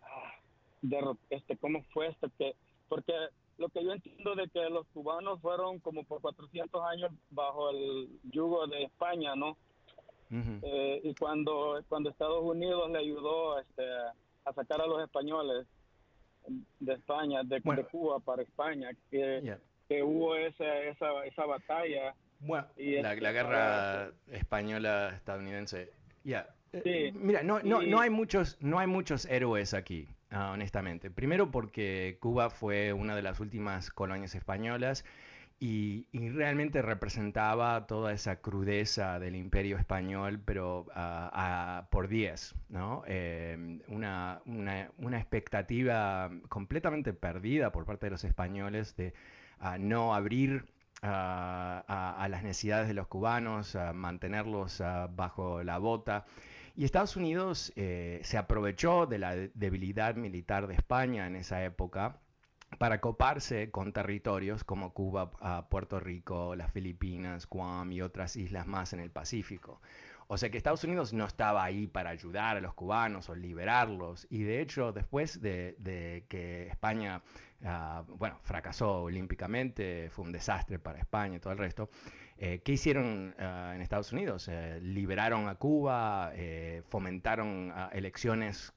ah, 0.02 0.32
de, 0.80 1.16
este, 1.30 1.56
cómo 1.58 1.82
fue 1.92 2.08
esto 2.08 2.30
que, 2.38 2.54
porque 2.88 3.12
lo 3.58 3.68
que 3.68 3.84
yo 3.84 3.92
entiendo 3.92 4.34
de 4.34 4.48
que 4.48 4.70
los 4.70 4.86
cubanos 4.88 5.40
fueron 5.40 5.80
como 5.80 6.04
por 6.04 6.22
400 6.22 6.82
años 6.84 7.10
bajo 7.30 7.70
el 7.70 8.08
yugo 8.30 8.66
de 8.66 8.84
España, 8.84 9.34
¿no? 9.34 9.58
Eh, 10.30 11.00
y 11.04 11.14
cuando 11.14 11.82
cuando 11.88 12.10
Estados 12.10 12.42
Unidos 12.42 12.90
le 12.90 12.98
ayudó 12.98 13.58
este, 13.58 13.82
a 14.44 14.52
sacar 14.52 14.82
a 14.82 14.86
los 14.86 15.02
españoles 15.02 15.66
de 16.80 16.92
España, 16.94 17.42
de, 17.44 17.60
Cuba 17.90 18.20
para 18.20 18.42
España, 18.42 18.90
que, 19.10 19.56
que 19.88 20.02
hubo 20.02 20.36
esa, 20.36 20.78
esa, 20.82 21.24
esa 21.24 21.46
batalla. 21.46 22.14
Bueno, 22.40 22.66
la, 22.76 23.14
la, 23.14 23.32
guerra 23.32 24.10
española 24.30 25.12
estadounidense. 25.16 25.90
Ya. 26.24 26.48
Eh, 26.72 27.12
mira, 27.14 27.42
no, 27.42 27.60
no, 27.60 27.82
no, 27.82 28.00
hay 28.00 28.10
muchos, 28.10 28.58
no 28.60 28.78
hay 28.78 28.86
muchos 28.86 29.24
héroes 29.26 29.74
aquí, 29.74 30.06
ah, 30.30 30.50
honestamente. 30.52 31.10
Primero 31.10 31.50
porque 31.50 32.18
Cuba 32.20 32.50
fue 32.50 32.92
una 32.92 33.16
de 33.16 33.22
las 33.22 33.40
últimas 33.40 33.90
colonias 33.90 34.34
españolas 34.34 35.04
y, 35.60 36.06
realmente 36.12 36.82
representaba 36.82 37.86
toda 37.86 38.12
esa 38.12 38.40
crudeza 38.40 39.18
del 39.18 39.34
imperio 39.34 39.76
español, 39.76 40.40
pero 40.44 40.86
por 41.90 42.08
10, 42.08 42.54
¿no? 42.68 43.02
Em, 43.06 43.80
una, 43.88 44.40
una, 44.46 45.18
expectativa 45.18 46.30
completamente 46.48 47.12
perdida 47.12 47.72
por 47.72 47.84
parte 47.84 48.06
de 48.06 48.10
los 48.10 48.24
españoles 48.24 48.96
de 48.96 49.14
no 49.80 50.14
abrir 50.14 50.66
a, 51.02 52.26
las 52.30 52.42
necesidades 52.42 52.88
de 52.88 52.94
los 52.94 53.08
cubanos, 53.08 53.74
a 53.76 53.92
mantenerlos 53.92 54.82
bajo 55.10 55.62
la 55.64 55.78
bota. 55.78 56.26
Y 56.76 56.84
Estados 56.84 57.16
Unidos 57.16 57.72
eh, 57.74 58.20
se 58.22 58.38
aprovechó 58.38 59.06
de 59.06 59.18
la 59.18 59.34
debilidad 59.34 60.14
militar 60.14 60.68
de 60.68 60.74
España 60.74 61.26
en 61.26 61.34
esa 61.34 61.64
época 61.64 62.20
para 62.76 63.00
coparse 63.00 63.70
con 63.70 63.92
territorios 63.92 64.62
como 64.64 64.92
Cuba, 64.92 65.30
ah, 65.40 65.66
Puerto 65.70 65.98
Rico, 65.98 66.54
las 66.54 66.70
Filipinas, 66.70 67.46
Guam 67.48 67.92
y 67.92 68.02
otras 68.02 68.36
islas 68.36 68.66
más 68.66 68.92
en 68.92 69.00
el 69.00 69.10
Pacífico. 69.10 69.80
O 70.30 70.36
sea 70.36 70.50
que 70.50 70.58
Estados 70.58 70.84
Unidos 70.84 71.14
no 71.14 71.24
estaba 71.24 71.64
ahí 71.64 71.86
para 71.86 72.10
ayudar 72.10 72.58
a 72.58 72.60
los 72.60 72.74
cubanos 72.74 73.30
o 73.30 73.34
liberarlos. 73.34 74.26
Y 74.28 74.42
de 74.42 74.60
hecho, 74.60 74.92
después 74.92 75.40
de, 75.40 76.26
que 76.28 76.68
España, 76.68 77.22
ah, 77.64 78.04
bueno, 78.06 78.38
fracasó 78.42 79.04
olímpicamente, 79.04 80.10
fue 80.10 80.26
un 80.26 80.32
desastre 80.32 80.78
para 80.78 80.98
España 80.98 81.36
y 81.36 81.40
todo 81.40 81.54
el 81.54 81.58
resto, 81.58 81.88
eh, 82.40 82.60
¿Qué 82.62 82.72
hicieron 82.72 83.34
ah, 83.38 83.72
en 83.74 83.82
Estados 83.82 84.12
Unidos? 84.12 84.46
Eh, 84.46 84.78
liberaron 84.80 85.48
a 85.48 85.56
Cuba, 85.56 86.30
eh, 86.36 86.82
fomentaron 86.88 87.72
ah, 87.74 87.90
elecciones 87.92 88.72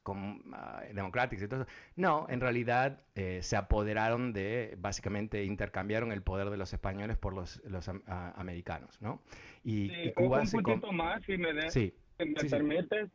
ah, 0.53 0.81
democráticas 0.91 1.45
y 1.45 1.47
todo 1.47 1.61
eso. 1.61 1.71
No, 1.95 2.25
en 2.29 2.41
realidad 2.41 3.03
se 3.13 3.55
apoderaron 3.55 4.33
de, 4.33 4.75
básicamente 4.79 5.43
intercambiaron 5.43 6.11
el 6.11 6.23
poder 6.23 6.49
de 6.49 6.57
los 6.57 6.73
españoles 6.73 7.17
por 7.17 7.33
los, 7.33 7.61
los 7.65 7.87
americanos, 8.07 8.99
¿no? 8.99 9.21
Y, 9.63 10.11
Cuba 10.13 10.41
un 10.41 10.49
poquito 10.49 10.91
más, 10.91 11.21
si 11.23 11.37
me, 11.37 11.69
sí, 11.69 11.93
me 12.17 12.49
permites, 12.49 13.11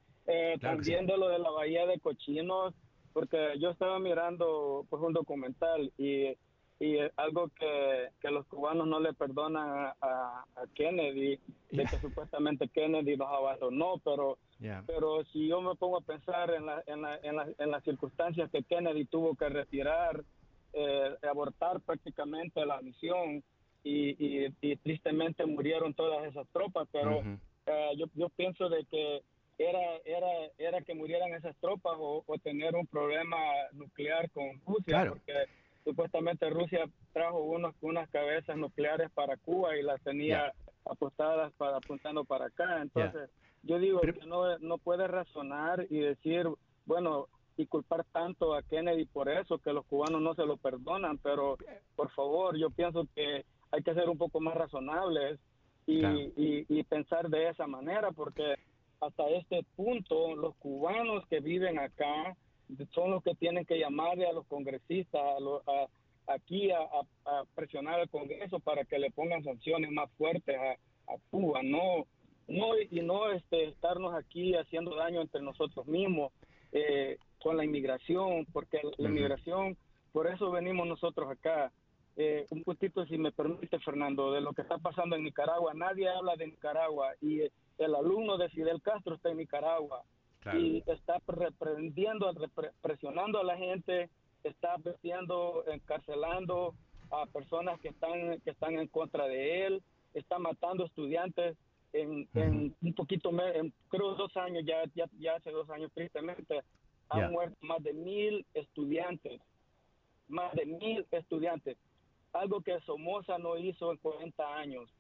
también 0.60 1.06
de 1.06 1.16
lo 1.16 1.28
de 1.28 1.40
la 1.40 1.50
bahía 1.50 1.86
de 1.86 1.98
cochinos, 1.98 2.72
porque 3.12 3.54
yo 3.58 3.70
estaba 3.70 3.98
mirando 3.98 4.86
pues 4.90 5.02
un 5.02 5.12
documental 5.12 5.92
y 5.98 6.36
y 6.78 6.98
algo 7.16 7.48
que, 7.58 8.08
que, 8.20 8.30
los 8.30 8.46
cubanos 8.46 8.86
no 8.86 9.00
le 9.00 9.14
perdonan 9.14 9.92
a, 10.00 10.44
Kennedy, 10.74 11.38
de 11.70 11.84
que 11.84 11.98
supuestamente 11.98 12.68
Kennedy 12.68 13.16
los 13.16 13.28
abandonó, 13.28 13.98
pero, 14.04 14.38
pero 14.86 15.24
si 15.32 15.48
yo 15.48 15.60
me 15.62 15.74
pongo 15.76 15.98
a 15.98 16.02
pensar 16.02 16.50
en, 16.50 16.66
la, 16.66 16.82
en, 16.86 17.02
la, 17.02 17.16
en, 17.22 17.36
la, 17.36 17.48
en 17.58 17.70
las 17.70 17.82
circunstancias 17.82 18.50
que 18.50 18.62
Kennedy 18.62 19.06
tuvo 19.06 19.34
que 19.36 19.48
retirar, 19.48 20.22
eh, 20.74 21.16
abortar 21.22 21.80
prácticamente 21.80 22.66
la 22.66 22.82
misión 22.82 23.42
y, 23.82 24.44
y, 24.60 24.76
tristemente 24.76 25.46
murieron 25.46 25.94
todas 25.94 26.26
esas 26.26 26.46
tropas, 26.48 26.86
pero 26.92 27.22
eh, 27.66 27.90
yo, 27.96 28.06
yo 28.14 28.28
pienso 28.30 28.68
de 28.68 28.84
que 28.84 29.22
era, 29.58 29.80
era, 30.04 30.28
era 30.58 30.82
que 30.82 30.94
murieran 30.94 31.32
esas 31.32 31.56
tropas 31.56 31.94
o, 31.98 32.22
tener 32.42 32.74
un 32.74 32.86
problema 32.86 33.36
nuclear 33.72 34.30
con 34.30 34.60
Rusia, 34.66 35.06
porque 35.08 35.32
supuestamente 35.86 36.50
Rusia 36.50 36.84
trajo 37.12 37.38
unos, 37.38 37.72
unas 37.80 38.10
cabezas 38.10 38.56
nucleares 38.56 39.08
para 39.12 39.36
Cuba 39.36 39.76
y 39.76 39.82
las 39.82 40.02
tenía 40.02 40.52
apostadas 40.84 41.52
para 41.52 41.76
apuntando 41.76 42.24
para 42.24 42.46
acá. 42.46 42.82
Entonces, 42.82 43.30
yo 43.62 43.78
digo 43.78 44.00
que 44.00 44.26
no, 44.26 44.58
no 44.58 44.78
puede 44.78 45.06
razonar 45.06 45.86
y 45.88 46.00
decir, 46.00 46.48
bueno, 46.86 47.28
y 47.56 47.66
culpar 47.66 48.04
tanto 48.12 48.54
a 48.54 48.62
Kennedy 48.64 49.04
por 49.04 49.28
eso, 49.28 49.58
que 49.58 49.72
los 49.72 49.86
cubanos 49.86 50.20
no 50.20 50.34
se 50.34 50.44
lo 50.44 50.56
perdonan, 50.56 51.18
pero 51.18 51.56
por 51.94 52.10
favor, 52.10 52.58
yo 52.58 52.70
pienso 52.70 53.06
que 53.14 53.44
hay 53.70 53.82
que 53.84 53.94
ser 53.94 54.08
un 54.08 54.18
poco 54.18 54.40
más 54.40 54.56
razonables 54.56 55.38
y, 55.86 56.04
y, 56.04 56.66
y 56.68 56.82
pensar 56.82 57.28
de 57.28 57.48
esa 57.48 57.68
manera, 57.68 58.10
porque 58.10 58.56
hasta 59.00 59.28
este 59.28 59.64
punto 59.76 60.34
los 60.34 60.56
cubanos 60.56 61.24
que 61.28 61.38
viven 61.38 61.78
acá 61.78 62.36
son 62.94 63.10
los 63.12 63.22
que 63.22 63.34
tienen 63.34 63.64
que 63.64 63.78
llamarle 63.78 64.26
a 64.26 64.32
los 64.32 64.46
congresistas 64.46 65.22
a 65.22 65.86
aquí 66.26 66.70
a, 66.70 66.86
presionar 67.54 68.00
al 68.00 68.08
Congreso 68.08 68.58
para 68.60 68.84
que 68.84 68.98
le 68.98 69.10
pongan 69.10 69.44
sanciones 69.44 69.90
más 69.90 70.10
fuertes 70.12 70.56
a, 70.56 70.76
Cuba, 71.30 71.62
no 71.62 72.04
no 72.48 72.78
y 72.78 73.00
no 73.00 73.30
este 73.30 73.68
estarnos 73.68 74.12
aquí 74.14 74.54
haciendo 74.54 74.96
daño 74.96 75.20
entre 75.20 75.40
nosotros 75.40 75.86
mismos 75.86 76.32
eh, 76.72 77.16
con 77.40 77.56
la 77.56 77.64
inmigración, 77.64 78.44
porque 78.52 78.80
la 78.98 79.08
inmigración, 79.08 79.76
por 80.12 80.26
eso 80.26 80.50
venimos 80.50 80.86
nosotros 80.86 81.30
acá. 81.30 81.72
Eh, 82.16 82.46
un 82.50 82.64
puntito, 82.64 83.04
si 83.06 83.18
me 83.18 83.30
permite, 83.30 83.78
Fernando, 83.78 84.32
de 84.32 84.40
lo 84.40 84.52
que 84.52 84.62
está 84.62 84.78
pasando 84.78 85.14
en 85.14 85.24
Nicaragua. 85.24 85.74
Nadie 85.74 86.08
habla 86.08 86.34
de 86.34 86.46
Nicaragua 86.48 87.12
y 87.20 87.40
el 87.42 87.94
alumno 87.94 88.36
de 88.36 88.48
Fidel 88.48 88.82
Castro 88.82 89.14
está 89.14 89.30
en 89.30 89.38
Nicaragua 89.38 90.02
y 90.54 90.82
está 90.86 91.20
reprendiendo, 91.26 92.32
presionando 92.80 93.40
a 93.40 93.44
la 93.44 93.56
gente, 93.56 94.10
está 94.44 94.76
metiendo, 94.78 95.64
encarcelando 95.66 96.74
a 97.10 97.26
personas 97.26 97.80
que 97.80 97.88
están 97.88 98.40
que 98.40 98.50
están 98.50 98.78
en 98.78 98.88
contra 98.88 99.26
de 99.26 99.66
él, 99.66 99.82
está 100.14 100.38
matando 100.38 100.84
estudiantes 100.84 101.56
en, 101.92 102.74
un 102.82 102.94
poquito, 102.94 103.30
en, 103.30 103.72
creo 103.88 104.14
dos 104.14 104.36
años, 104.36 104.64
ya, 104.66 104.84
ya, 104.94 105.06
ya 105.18 105.36
hace 105.36 105.50
dos 105.50 105.68
años 105.70 105.90
tristemente, 105.94 106.62
han 107.08 107.32
muerto 107.32 107.56
más 107.60 107.82
de 107.82 107.92
mil 107.92 108.44
estudiantes, 108.54 109.40
más 110.28 110.52
de 110.54 110.66
mil 110.66 111.06
estudiantes, 111.10 111.78
algo 112.32 112.60
que 112.60 112.78
Somoza 112.80 113.38
no 113.38 113.56
hizo 113.56 113.92
en 113.92 113.98
40 113.98 114.56
años. 114.56 114.90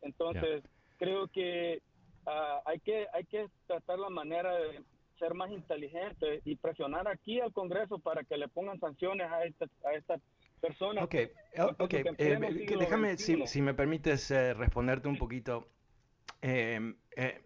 Entonces, 0.00 0.62
creo 0.98 1.28
que 1.28 1.82
Ah, 2.26 2.62
hay 2.66 2.78
que 2.80 3.06
hay 3.12 3.24
que 3.24 3.48
tratar 3.66 3.98
la 3.98 4.10
manera 4.10 4.54
de 4.54 4.82
ser 5.18 5.34
más 5.34 5.50
inteligente 5.50 6.40
y 6.44 6.56
presionar 6.56 7.06
aquí 7.08 7.40
al 7.40 7.52
Congreso 7.52 7.98
para 7.98 8.24
que 8.24 8.36
le 8.36 8.48
pongan 8.48 8.78
sanciones 8.80 9.30
a 9.30 9.44
esta, 9.44 9.66
a 9.84 9.92
esta 9.92 10.20
persona. 10.60 11.04
Ok, 11.04 11.14
okay. 11.78 12.04
Eh, 12.18 12.66
déjame, 12.78 13.16
si, 13.18 13.46
si, 13.46 13.62
me 13.62 13.74
permites 13.74 14.30
eh, 14.30 14.54
responderte 14.54 15.08
un 15.08 15.18
poquito. 15.18 15.68
Em, 16.40 16.96
eh, 17.14 17.40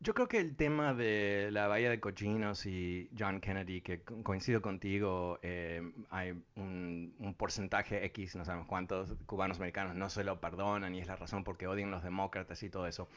yo 0.00 0.12
creo 0.12 0.28
que 0.28 0.38
el 0.38 0.54
tema 0.54 0.92
de 0.92 1.48
la 1.50 1.66
Bahía 1.66 1.88
de 1.88 1.98
Cochinos 1.98 2.66
y 2.66 3.08
John 3.18 3.40
Kennedy, 3.40 3.80
que 3.80 4.02
coincido 4.02 4.60
contigo, 4.60 5.38
em, 5.40 5.94
hay 6.10 6.32
un, 6.56 7.14
un, 7.18 7.34
porcentaje 7.34 8.04
X, 8.06 8.36
no 8.36 8.44
sabemos 8.44 8.66
cuántos 8.66 9.14
cubanos 9.24 9.58
americanos 9.58 9.96
no 9.96 10.10
se 10.10 10.24
lo 10.24 10.40
perdonan 10.40 10.94
y 10.94 11.00
es 11.00 11.06
la 11.06 11.16
razón 11.16 11.42
por 11.42 11.56
qué 11.56 11.66
odian 11.66 11.90
los 11.90 12.02
demócratas 12.02 12.62
y 12.62 12.68
todo 12.68 12.86
eso. 12.86 13.08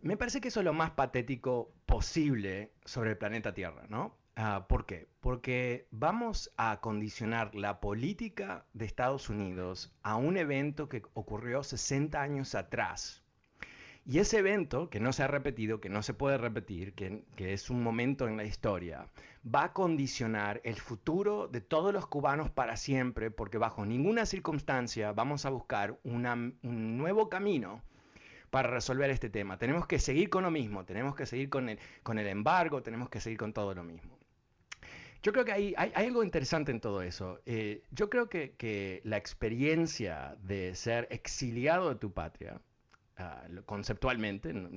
Me 0.00 0.16
parece 0.16 0.40
que 0.40 0.48
eso 0.48 0.60
es 0.60 0.64
lo 0.64 0.72
más 0.72 0.92
patético 0.92 1.72
posible 1.86 2.72
sobre 2.84 3.10
el 3.10 3.18
planeta 3.18 3.52
Tierra, 3.52 3.86
¿no? 3.88 4.16
Ah, 4.36 4.66
¿Por 4.68 4.86
qué? 4.86 5.08
Porque 5.20 5.88
vamos 5.90 6.52
a 6.56 6.80
condicionar 6.80 7.56
la 7.56 7.80
política 7.80 8.64
de 8.72 8.84
Estados 8.84 9.28
Unidos 9.28 9.92
a 10.04 10.14
un 10.14 10.36
evento 10.36 10.88
que 10.88 11.02
ocurrió 11.14 11.64
60 11.64 12.22
años 12.22 12.54
atrás. 12.54 13.24
Y 14.06 14.20
ese 14.20 14.38
evento, 14.38 14.88
que 14.88 15.00
no 15.00 15.12
se 15.12 15.24
ha 15.24 15.26
repetido, 15.26 15.80
que 15.80 15.88
no 15.88 16.02
se 16.02 16.14
puede 16.14 16.38
repetir, 16.38 16.94
que, 16.94 17.24
es 17.36 17.68
un 17.68 17.82
momento 17.82 18.28
en 18.28 18.36
la 18.36 18.44
historia, 18.44 19.08
va 19.44 19.64
a 19.64 19.72
condicionar 19.72 20.60
el 20.64 20.76
futuro 20.76 21.48
de 21.48 21.60
todos 21.60 21.92
los 21.92 22.06
cubanos 22.06 22.48
para 22.48 22.76
siempre, 22.76 23.30
porque 23.30 23.58
bajo 23.58 23.84
ninguna 23.84 24.24
circunstancia 24.24 25.12
vamos 25.12 25.44
a 25.44 25.50
buscar 25.50 25.98
un 26.04 26.56
nuevo 26.62 27.28
camino 27.28 27.82
para 28.50 28.68
resolver 28.70 29.10
este 29.10 29.30
tema. 29.30 29.58
Tenemos 29.58 29.86
que 29.86 29.98
seguir 29.98 30.30
con 30.30 30.44
lo 30.44 30.50
mismo, 30.50 30.84
tenemos 30.84 31.14
que 31.14 31.26
seguir 31.26 31.48
con 31.48 31.68
el, 31.68 31.78
con 32.02 32.18
el 32.18 32.26
embargo, 32.26 32.82
tenemos 32.82 33.08
que 33.08 33.20
seguir 33.20 33.38
con 33.38 33.52
todo 33.52 33.74
lo 33.74 33.84
mismo. 33.84 34.18
Yo 35.22 35.32
creo 35.32 35.44
que 35.44 35.52
hay, 35.52 35.74
hay, 35.76 35.92
algo 35.94 36.22
interesante 36.22 36.70
en 36.70 36.80
todo 36.80 37.02
eso. 37.02 37.40
Eh, 37.44 37.82
yo 37.90 38.08
creo 38.08 38.28
que, 38.28 38.52
que, 38.52 39.00
la 39.04 39.16
experiencia 39.16 40.36
de 40.42 40.74
ser 40.76 41.08
exiliado 41.10 41.88
de 41.88 41.96
tu 41.96 42.12
patria, 42.12 42.60
ah, 43.16 43.42
conceptualmente, 43.66 44.52
no, 44.52 44.68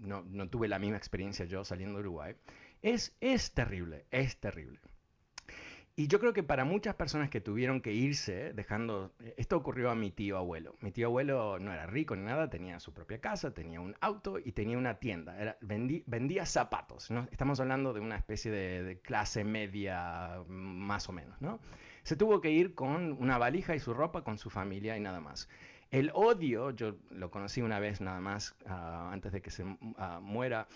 no, 0.00 0.22
no, 0.24 0.48
tuve 0.48 0.66
la 0.66 0.80
misma 0.80 0.96
experiencia 0.96 1.44
yo 1.44 1.64
saliendo 1.64 1.98
de 1.98 2.02
Uruguay, 2.02 2.34
es, 2.82 3.14
es 3.20 3.52
terrible, 3.52 4.06
es 4.10 4.38
terrible. 4.38 4.80
Y 5.94 6.06
yo 6.06 6.18
creo 6.20 6.32
que 6.32 6.42
para 6.42 6.64
muchas 6.64 6.94
personas 6.94 7.28
que 7.28 7.42
tuvieron 7.42 7.82
que 7.82 7.92
irse, 7.92 8.54
dejando, 8.54 9.12
esto 9.36 9.58
ocurrió 9.58 9.90
a 9.90 9.94
mi 9.94 10.10
tío 10.10 10.38
abuelo. 10.38 10.74
Mi 10.80 10.90
tío 10.90 11.08
abuelo 11.08 11.58
no 11.58 11.70
era 11.70 11.84
rico 11.84 12.16
ni 12.16 12.22
nada, 12.22 12.48
tenía 12.48 12.80
su 12.80 12.94
propia 12.94 13.20
casa, 13.20 13.52
tenía 13.52 13.78
un 13.78 13.94
auto 14.00 14.38
y 14.38 14.52
tenía 14.52 14.78
una 14.78 14.94
tienda. 14.94 15.58
Vendía 15.60 16.46
zapatos, 16.46 17.10
¿no? 17.10 17.28
Estamos 17.30 17.60
hablando 17.60 17.92
de 17.92 18.00
una 18.00 18.16
especie 18.16 18.50
de, 18.50 19.00
clase 19.02 19.44
media 19.44 20.42
más 20.48 21.10
o 21.10 21.12
menos, 21.12 21.38
¿no? 21.42 21.60
Se 22.04 22.16
tuvo 22.16 22.40
que 22.40 22.50
ir 22.50 22.74
con 22.74 23.12
una 23.20 23.36
valija 23.36 23.76
y 23.76 23.78
su 23.78 23.92
ropa, 23.92 24.24
con 24.24 24.38
su 24.38 24.48
familia 24.48 24.96
y 24.96 25.00
nada 25.00 25.20
más. 25.20 25.50
El 25.90 26.10
odio, 26.14 26.70
yo 26.70 26.96
lo 27.10 27.30
conocí 27.30 27.60
una 27.60 27.80
vez 27.80 28.00
nada 28.00 28.20
más, 28.20 28.56
ah, 28.64 29.10
antes 29.12 29.32
de 29.32 29.42
que 29.42 29.50
se 29.50 29.64
ah, 29.98 30.20
muera, 30.22 30.68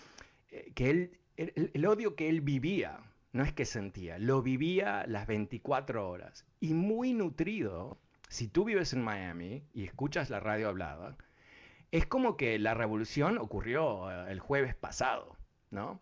eh, 0.51 0.71
que 0.75 0.91
él, 0.91 1.19
el 1.37 1.85
odio 1.87 2.15
que 2.15 2.29
él 2.29 2.41
vivía 2.41 2.99
no 3.31 3.43
es 3.43 3.53
que 3.53 3.65
sentía, 3.65 4.17
lo 4.19 4.41
vivía 4.41 5.05
las 5.07 5.27
24 5.27 6.09
horas. 6.09 6.45
Y 6.59 6.73
muy 6.73 7.13
nutrido, 7.13 7.99
si 8.29 8.47
tú 8.47 8.63
vives 8.65 8.93
en 8.93 9.03
Miami 9.03 9.63
y 9.73 9.83
escuchas 9.83 10.29
la 10.29 10.39
radio 10.39 10.69
hablada, 10.69 11.17
es 11.91 12.05
como 12.05 12.37
que 12.37 12.59
la 12.59 12.73
revolución 12.73 13.37
ocurrió 13.37 14.11
eh, 14.11 14.31
el 14.31 14.39
jueves 14.39 14.75
pasado, 14.75 15.35
¿no? 15.71 16.01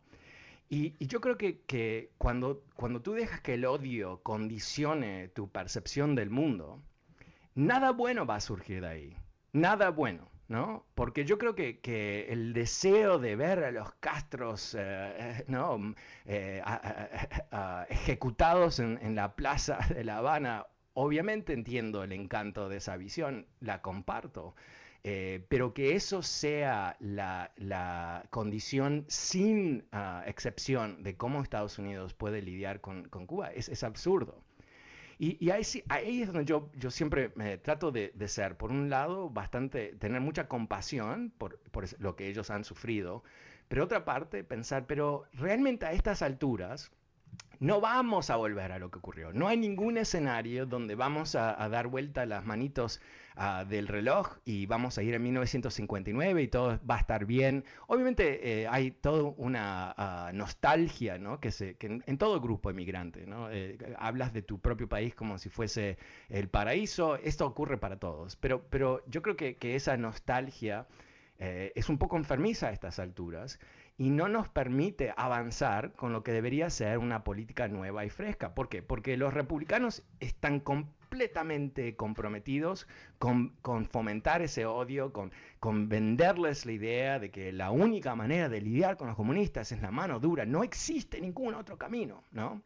Y, 0.67 0.95
yo 1.05 1.21
creo 1.21 1.37
que, 1.37 1.61
que, 1.61 2.11
cuando, 2.17 2.63
cuando 2.75 3.01
tú 3.01 3.13
dejas 3.13 3.41
que 3.41 3.53
el 3.53 3.65
odio 3.65 4.21
condicione 4.23 5.27
tu 5.27 5.49
percepción 5.49 6.15
del 6.15 6.31
mundo, 6.31 6.81
nada 7.53 7.91
bueno 7.91 8.25
va 8.25 8.35
a 8.35 8.41
surgir 8.41 8.81
de 8.81 8.87
ahí. 8.87 9.17
Nada 9.53 9.89
bueno. 9.89 10.27
¿No? 10.47 10.85
Porque 10.95 11.25
yo 11.25 11.37
creo 11.37 11.55
que, 11.55 12.27
el 12.29 12.53
deseo 12.53 13.19
de 13.19 13.35
ver 13.35 13.63
a 13.63 13.71
los 13.71 13.93
castros 13.95 14.75
eh, 14.77 15.43
¿no? 15.47 15.95
Eh, 16.25 16.61
ejecutados 17.89 18.79
en, 18.79 19.15
la 19.15 19.35
plaza 19.35 19.79
de 19.89 20.03
La 20.03 20.17
Habana, 20.17 20.67
obviamente 20.93 21.53
entiendo 21.53 22.03
el 22.03 22.11
encanto 22.11 22.69
de 22.69 22.77
esa 22.77 22.97
visión, 22.97 23.47
la 23.59 23.81
comparto, 23.81 24.55
eh, 25.03 25.45
pero 25.49 25.73
que 25.73 25.95
eso 25.95 26.21
sea 26.23 26.97
la, 26.99 28.23
condición 28.29 29.05
sin 29.07 29.87
ah, 29.91 30.23
excepción 30.27 31.03
de 31.03 31.15
cómo 31.17 31.41
Estados 31.41 31.77
Unidos 31.79 32.13
puede 32.13 32.41
lidiar 32.41 32.81
con, 32.81 33.07
Cuba 33.09 33.51
es 33.51 33.83
absurdo. 33.83 34.44
Y, 35.17 35.49
ahí, 35.49 35.63
ahí, 35.87 36.21
es 36.21 36.27
donde 36.27 36.45
yo, 36.45 36.69
yo 36.75 36.91
siempre 36.91 37.31
me 37.35 37.57
trato 37.57 37.91
de, 37.91 38.11
ser, 38.27 38.57
por 38.57 38.71
un 38.71 38.89
lado, 38.89 39.29
bastante, 39.29 39.95
tener 39.95 40.19
mucha 40.19 40.47
compasión 40.47 41.31
por, 41.37 41.59
por, 41.71 41.85
lo 42.01 42.15
que 42.15 42.27
ellos 42.27 42.49
han 42.49 42.65
sufrido, 42.65 43.23
pero 43.67 43.83
otra 43.83 44.03
parte, 44.05 44.43
pensar, 44.43 44.85
pero 44.87 45.25
realmente 45.33 45.85
a 45.85 45.93
estas 45.93 46.21
alturas, 46.21 46.91
no 47.59 47.81
vamos 47.81 48.29
a 48.29 48.35
volver 48.35 48.71
a 48.71 48.79
lo 48.79 48.91
que 48.91 48.99
ocurrió. 48.99 49.31
No 49.33 49.47
hay 49.47 49.57
ningún 49.57 49.97
escenario 49.97 50.65
donde 50.65 50.95
vamos 50.95 51.35
a, 51.35 51.67
dar 51.69 51.87
vuelta 51.87 52.25
las 52.25 52.45
manitos 52.45 53.01
ah, 53.35 53.65
del 53.67 53.87
reloj 53.87 54.37
y 54.45 54.65
vamos 54.65 54.97
a 54.97 55.03
ir 55.03 55.13
en 55.13 55.23
1959 55.23 56.43
y 56.43 56.47
todo 56.47 56.79
va 56.89 56.95
a 56.95 56.99
estar 56.99 57.25
bien. 57.25 57.63
Obviamente 57.87 58.61
eh, 58.61 58.67
hay 58.67 58.91
toda 58.91 59.33
una 59.37 59.93
ah, 59.97 60.31
nostalgia 60.33 61.17
¿no? 61.17 61.39
que, 61.39 61.51
se, 61.51 61.77
en, 61.79 62.17
todo 62.17 62.39
grupo 62.39 62.69
emigrante. 62.69 63.25
Eh, 63.51 63.77
hablas 63.97 64.33
de 64.33 64.41
tu 64.41 64.59
propio 64.59 64.87
país 64.87 65.15
como 65.15 65.37
si 65.37 65.49
fuese 65.49 65.97
el 66.29 66.49
paraíso. 66.49 67.15
Esto 67.17 67.45
ocurre 67.45 67.77
para 67.77 67.97
todos. 67.97 68.35
Pero, 68.35 68.63
pero 68.69 69.03
yo 69.07 69.21
creo 69.21 69.35
que, 69.35 69.55
que 69.55 69.75
esa 69.75 69.97
nostalgia 69.97 70.87
eh, 71.37 71.73
es 71.75 71.89
un 71.89 71.97
poco 71.97 72.15
enfermiza 72.15 72.67
a 72.67 72.71
estas 72.71 72.97
alturas 72.97 73.59
y 73.97 74.09
no 74.09 74.27
nos 74.27 74.49
permite 74.49 75.13
avanzar 75.15 75.93
con 75.93 76.11
lo 76.11 76.23
que 76.23 76.33
debería 76.33 76.69
ser 76.69 76.97
una 76.97 77.23
política 77.23 77.67
nueva 77.67 78.03
y 78.05 78.09
fresca. 78.09 78.53
¿Por 78.53 78.67
qué? 78.67 78.81
Porque 78.81 79.15
los 79.15 79.33
republicanos 79.33 80.03
están 80.19 80.59
completamente 80.59 81.95
comprometidos 81.95 82.87
con, 83.19 83.53
fomentar 83.89 84.41
ese 84.41 84.65
odio, 84.65 85.13
con, 85.13 85.31
con, 85.59 85.87
venderles 85.87 86.65
la 86.65 86.73
idea 86.73 87.19
de 87.19 87.31
que 87.31 87.53
la 87.53 87.71
única 87.71 88.15
manera 88.15 88.49
de 88.49 88.61
lidiar 88.61 88.97
con 88.97 89.07
los 89.07 89.15
comunistas 89.15 89.71
es 89.71 89.81
la 89.81 89.91
mano 89.91 90.19
dura. 90.19 90.45
No 90.45 90.63
existe 90.63 91.21
ningún 91.21 91.53
otro 91.53 91.77
camino, 91.77 92.23
¿no? 92.31 92.61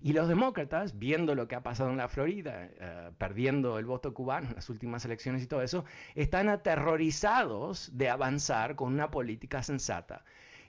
Y 0.00 0.12
los 0.12 0.28
demócratas, 0.28 0.98
viendo 0.98 1.34
lo 1.34 1.48
que 1.48 1.56
ha 1.56 1.62
pasado 1.62 1.90
en 1.90 1.96
la 1.96 2.08
Florida, 2.08 2.68
eh, 2.78 3.10
perdiendo 3.18 3.78
el 3.78 3.86
voto 3.86 4.14
cubano 4.14 4.48
en 4.48 4.54
las 4.54 4.70
últimas 4.70 5.04
elecciones 5.04 5.42
y 5.42 5.46
todo 5.46 5.62
eso, 5.62 5.84
están 6.14 6.48
aterrorizados 6.48 7.90
de 7.96 8.08
avanzar 8.08 8.76
con 8.76 8.92
una 8.92 9.10
política 9.10 9.62
sensata. 9.62 10.24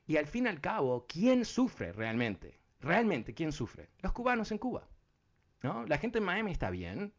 Y 0.08 0.18
al 0.18 0.26
fin 0.26 0.46
y 0.46 0.50
al 0.50 0.62
cabo, 0.62 1.06
¿quién 1.08 1.46
sufre 1.46 1.92
realmente? 1.94 2.60
Realmente, 2.82 3.34
¿quién 3.34 3.52
sufre? 3.52 3.90
Los 4.02 4.14
cubanos 4.14 4.52
en 4.52 4.58
Cuba. 4.58 4.88
¿No? 5.62 5.86
La 5.86 5.98
gente 5.98 6.20
en 6.20 6.24
Miami 6.24 6.52
está 6.52 6.70
bien, 6.70 7.14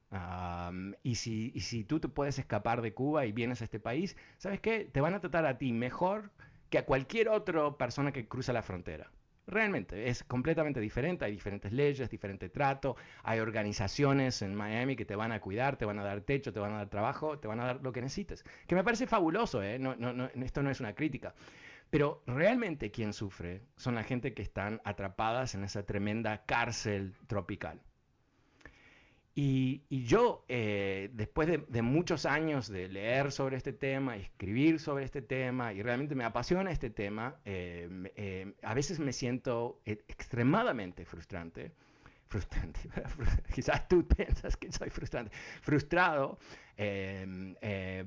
y, 1.02 1.14
si, 1.16 1.52
y 1.54 1.60
si 1.60 1.84
tú 1.84 2.00
te 2.00 2.08
puedes 2.08 2.38
escapar 2.38 2.80
de 2.80 2.94
Cuba 2.94 3.26
y 3.26 3.32
vienes 3.32 3.60
a 3.60 3.64
este 3.64 3.78
país, 3.78 4.16
¿sabes 4.38 4.60
qué? 4.60 4.86
Te 4.86 5.02
van 5.02 5.12
a 5.12 5.20
tratar 5.20 5.44
a 5.44 5.58
ti 5.58 5.72
mejor 5.72 6.30
que 6.70 6.78
a 6.78 6.86
cualquier 6.86 7.28
otra 7.28 7.76
persona 7.76 8.12
que 8.12 8.26
cruza 8.26 8.54
la 8.54 8.62
frontera. 8.62 9.10
Realmente, 9.50 10.08
es 10.08 10.22
completamente 10.22 10.78
diferente, 10.78 11.24
hay 11.24 11.32
diferentes 11.32 11.72
leyes, 11.72 12.08
diferente 12.08 12.48
trato, 12.48 12.96
hay 13.24 13.40
organizaciones 13.40 14.42
en 14.42 14.54
Miami 14.54 14.94
que 14.94 15.04
te 15.04 15.16
van 15.16 15.32
a 15.32 15.40
cuidar, 15.40 15.76
te 15.76 15.84
van 15.84 15.98
a 15.98 16.04
dar 16.04 16.20
techo, 16.20 16.52
te 16.52 16.60
van 16.60 16.72
a 16.72 16.76
dar 16.76 16.88
trabajo, 16.88 17.40
te 17.40 17.48
van 17.48 17.58
a 17.58 17.66
dar 17.66 17.82
lo 17.82 17.92
que 17.92 18.00
necesites. 18.00 18.44
Que 18.68 18.76
me 18.76 18.84
parece 18.84 19.08
fabuloso, 19.08 19.60
¿eh? 19.62 19.78
no, 19.78 19.96
no, 19.96 20.26
esto 20.42 20.62
no 20.62 20.70
es 20.70 20.78
una 20.78 20.94
crítica. 20.94 21.34
Pero 21.90 22.22
realmente 22.26 22.92
quien 22.92 23.12
sufre 23.12 23.62
son 23.76 23.96
la 23.96 24.04
gente 24.04 24.34
que 24.34 24.42
están 24.42 24.80
atrapadas 24.84 25.56
en 25.56 25.64
esa 25.64 25.84
tremenda 25.84 26.44
cárcel 26.46 27.16
tropical. 27.26 27.80
Y, 29.34 29.82
yo, 30.06 30.44
eh, 30.48 31.10
después 31.12 31.48
de, 31.48 31.82
muchos 31.82 32.26
años 32.26 32.68
de 32.68 32.88
leer 32.88 33.30
sobre 33.30 33.56
este 33.56 33.72
tema, 33.72 34.16
escribir 34.16 34.80
sobre 34.80 35.04
este 35.04 35.22
tema, 35.22 35.72
y 35.72 35.82
realmente 35.82 36.14
me 36.14 36.24
apasiona 36.24 36.70
este 36.72 36.90
tema, 36.90 37.36
eh, 37.44 37.88
eh, 38.16 38.54
a 38.62 38.74
veces 38.74 38.98
me 38.98 39.12
siento 39.12 39.80
extremadamente 39.84 41.04
frustrante, 41.04 41.72
frustrante, 42.26 42.80
quizás 43.54 43.86
tú 43.88 44.06
piensas 44.06 44.56
que 44.56 44.72
soy 44.72 44.90
frustrante, 44.90 45.30
frustrado, 45.62 46.38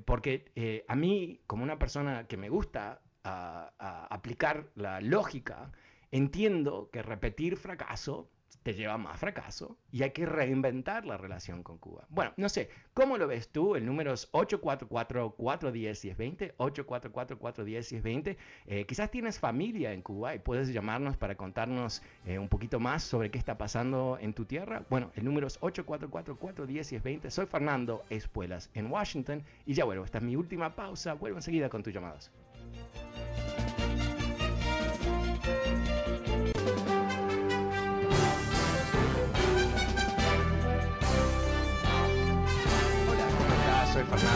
porque 0.05 0.83
a 0.87 0.95
mí, 0.95 1.39
como 1.47 1.63
una 1.63 1.79
persona 1.79 2.27
que 2.27 2.35
me 2.35 2.49
gusta 2.49 3.01
aplicar 3.23 4.67
la 4.75 4.99
lógica, 4.99 5.71
entiendo 6.11 6.89
que 6.91 7.01
repetir 7.01 7.55
fracaso 7.55 8.29
te 8.63 8.73
lleva 8.73 8.97
más 8.97 9.19
fracaso 9.19 9.77
y 9.91 10.01
hay 10.03 10.11
que 10.11 10.25
reinventar 10.25 11.05
la 11.05 11.17
relación 11.17 11.63
con 11.63 11.77
Cuba. 11.77 12.05
Bueno, 12.09 12.31
no 12.37 12.47
sé, 12.49 12.69
¿cómo 12.93 13.17
lo 13.17 13.27
ves 13.27 13.49
tú? 13.49 13.75
El 13.75 13.85
número 13.85 14.13
es 14.13 14.31
844-410-1020, 14.31 16.55
844-410-1020. 16.57 18.37
Eh, 18.67 18.85
quizás 18.85 19.11
tienes 19.11 19.39
familia 19.39 19.91
en 19.93 20.01
Cuba 20.01 20.35
y 20.35 20.39
puedes 20.39 20.69
llamarnos 20.69 21.17
para 21.17 21.35
contarnos 21.35 22.01
eh, 22.25 22.39
un 22.39 22.49
poquito 22.49 22.79
más 22.79 23.03
sobre 23.03 23.31
qué 23.31 23.37
está 23.37 23.57
pasando 23.57 24.17
en 24.19 24.33
tu 24.33 24.45
tierra. 24.45 24.85
Bueno, 24.89 25.11
el 25.15 25.25
número 25.25 25.47
es 25.47 25.59
844-410-1020. 25.61 27.29
Soy 27.29 27.45
Fernando 27.45 28.03
Espuelas 28.09 28.69
en 28.73 28.91
Washington 28.91 29.43
y 29.65 29.73
ya 29.73 29.85
vuelvo. 29.85 30.05
Esta 30.05 30.19
es 30.19 30.23
mi 30.23 30.35
última 30.35 30.75
pausa. 30.75 31.13
Vuelvo 31.13 31.37
enseguida 31.37 31.69
con 31.69 31.83
tus 31.83 31.93
llamadas. 31.93 32.31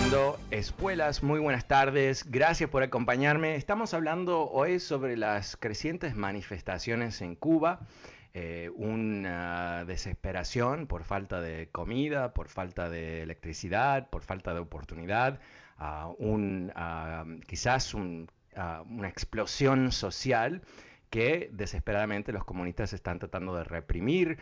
Fernando 0.08 0.40
Espuelas, 0.52 1.22
muy 1.22 1.42
buenas 1.42 1.68
tardes, 1.68 2.32
gracias 2.32 2.70
por 2.70 2.82
acompañarme. 2.82 3.58
Estamos 3.58 3.94
hablando 3.94 4.50
hoy 4.50 4.80
sobre 4.80 5.18
las 5.18 5.58
crecientes 5.58 6.16
manifestaciones 6.16 7.22
en 7.22 7.36
Cuba, 7.36 7.82
eh, 8.34 8.72
una 8.78 9.84
desesperación 9.84 10.88
por 10.88 11.04
falta 11.04 11.42
de 11.42 11.68
comida, 11.74 12.34
por 12.34 12.48
falta 12.48 12.90
de 12.90 13.22
electricidad, 13.22 14.10
por 14.10 14.22
falta 14.22 14.54
de 14.54 14.62
oportunidad, 14.62 15.42
un, 16.20 16.72
quizás 17.46 17.94
una 17.94 19.10
explosión 19.10 19.92
social 19.92 20.62
que 21.10 21.50
desesperadamente 21.54 22.32
los 22.32 22.44
comunistas 22.44 22.94
están 22.94 23.20
tratando 23.20 23.56
de 23.56 23.64
reprimir. 23.64 24.40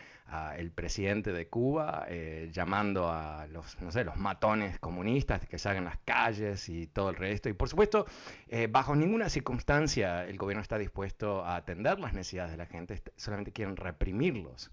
el 0.56 0.70
presidente 0.72 1.32
de 1.32 1.48
Cuba 1.48 2.06
eh, 2.08 2.50
llamando 2.52 3.08
a 3.10 3.46
los, 3.46 3.80
no 3.80 3.92
sé, 3.92 4.04
los 4.04 4.16
matones 4.16 4.78
comunistas 4.78 5.46
que 5.46 5.58
salgan 5.58 5.84
las 5.84 5.98
calles 6.04 6.68
y 6.68 6.86
todo 6.86 7.10
el 7.10 7.16
resto. 7.16 7.48
Y 7.48 7.52
por 7.52 7.68
supuesto, 7.68 8.06
eh, 8.48 8.66
bajo 8.70 8.96
ninguna 8.96 9.28
circunstancia 9.28 10.24
el 10.26 10.36
gobierno 10.36 10.62
está 10.62 10.78
dispuesto 10.78 11.44
a 11.44 11.56
atender 11.56 11.98
las 12.00 12.12
necesidades 12.12 12.52
de 12.52 12.58
la 12.58 12.66
gente, 12.66 13.02
solamente 13.16 13.52
quieren 13.52 13.76
reprimirlos. 13.76 14.70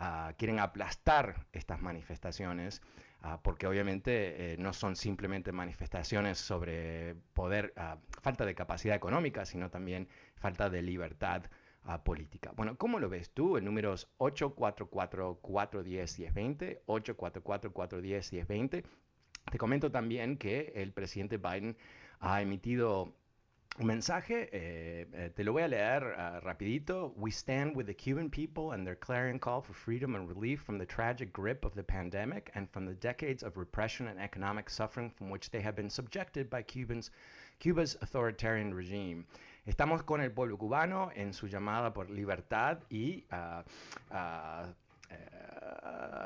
Ah, 0.00 0.32
quieren 0.36 0.60
aplastar 0.60 1.46
estas 1.52 1.80
manifestaciones 1.80 2.82
Ah, 3.20 3.40
porque 3.42 3.66
obviamente 3.66 4.52
eh, 4.52 4.56
no 4.58 4.72
son 4.72 4.94
simplemente 4.94 5.50
manifestaciones 5.50 6.38
sobre 6.38 7.16
poder, 7.34 7.72
ah, 7.76 7.98
falta 8.22 8.46
de 8.46 8.54
capacidad 8.54 8.94
económica, 8.94 9.44
sino 9.44 9.70
también 9.70 10.08
falta 10.38 10.70
de 10.70 10.82
libertad 10.82 11.42
ah, 11.84 12.02
política. 12.04 12.52
Bueno, 12.56 12.78
¿cómo 12.78 12.98
lo 12.98 13.08
ves 13.08 13.30
tú? 13.30 13.56
El 13.56 13.64
número 13.64 13.94
es 13.94 14.08
844-410-1020, 14.18 16.80
844-410-1020. 16.86 18.84
Te 19.50 19.58
comento 19.58 19.90
también 19.90 20.36
que 20.36 20.72
el 20.74 20.92
presidente 20.92 21.38
Biden 21.38 21.76
ha 22.20 22.42
emitido 22.42 23.14
un 23.78 23.86
mensaje, 23.86 24.48
eh, 24.52 25.06
eh, 25.12 25.30
te 25.34 25.44
lo 25.44 25.52
voy 25.52 25.62
a 25.62 25.68
leer 25.68 26.02
uh, 26.02 26.40
rapidito. 26.40 27.14
We 27.16 27.30
stand 27.30 27.76
with 27.76 27.86
the 27.86 27.94
Cuban 27.94 28.28
people 28.28 28.72
and 28.72 28.84
their 28.84 28.96
clarion 28.96 29.38
call 29.38 29.62
for 29.62 29.72
freedom 29.72 30.16
and 30.16 30.28
relief 30.28 30.62
from 30.62 30.78
the 30.78 30.86
tragic 30.86 31.32
grip 31.32 31.64
of 31.64 31.74
the 31.74 31.84
pandemic 31.84 32.50
and 32.54 32.68
from 32.68 32.86
the 32.86 32.94
decades 32.94 33.44
of 33.44 33.56
repression 33.56 34.08
and 34.08 34.18
economic 34.18 34.68
suffering 34.68 35.10
from 35.10 35.30
which 35.30 35.50
they 35.50 35.60
have 35.60 35.76
been 35.76 35.88
subjected 35.88 36.50
by 36.50 36.62
Cuba's 36.62 37.96
authoritarian 38.02 38.74
regime. 38.74 39.24
Estamos 39.68 40.02
con 40.02 40.22
el 40.22 40.32
pueblo 40.32 40.56
cubano 40.56 41.10
en 41.14 41.34
su 41.34 41.46
llamada 41.46 41.92
por 41.92 42.08
libertad 42.08 42.78
y 42.88 43.26
uh, 43.30 43.62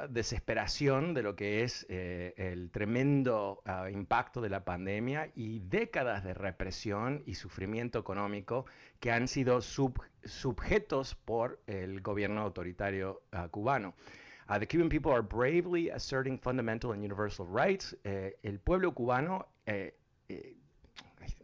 desesperación 0.08 1.12
de 1.12 1.24
lo 1.24 1.34
que 1.34 1.64
es 1.64 1.84
eh, 1.88 2.34
el 2.36 2.70
tremendo 2.70 3.60
ah, 3.64 3.90
impacto 3.90 4.40
de 4.40 4.48
la 4.48 4.64
pandemia 4.64 5.32
y 5.34 5.58
décadas 5.58 6.22
de 6.22 6.34
represión 6.34 7.24
y 7.26 7.34
sufrimiento 7.34 7.98
económico 7.98 8.66
que 9.00 9.10
han 9.10 9.26
sido 9.26 9.60
sujetos 9.60 11.16
por 11.16 11.60
el 11.66 12.00
gobierno 12.00 12.42
autoritario 12.42 13.22
cubano. 13.50 13.94
The 14.46 14.68
Cuban 14.68 14.88
people 14.88 15.12
are 15.12 15.22
bravely 15.22 15.90
asserting 15.90 16.38
fundamental 16.38 16.92
and 16.92 17.02
universal 17.02 17.46
rights. 17.46 17.96
Eh, 18.04 18.36
el 18.44 18.60
pueblo 18.60 18.92
cubano 18.94 19.48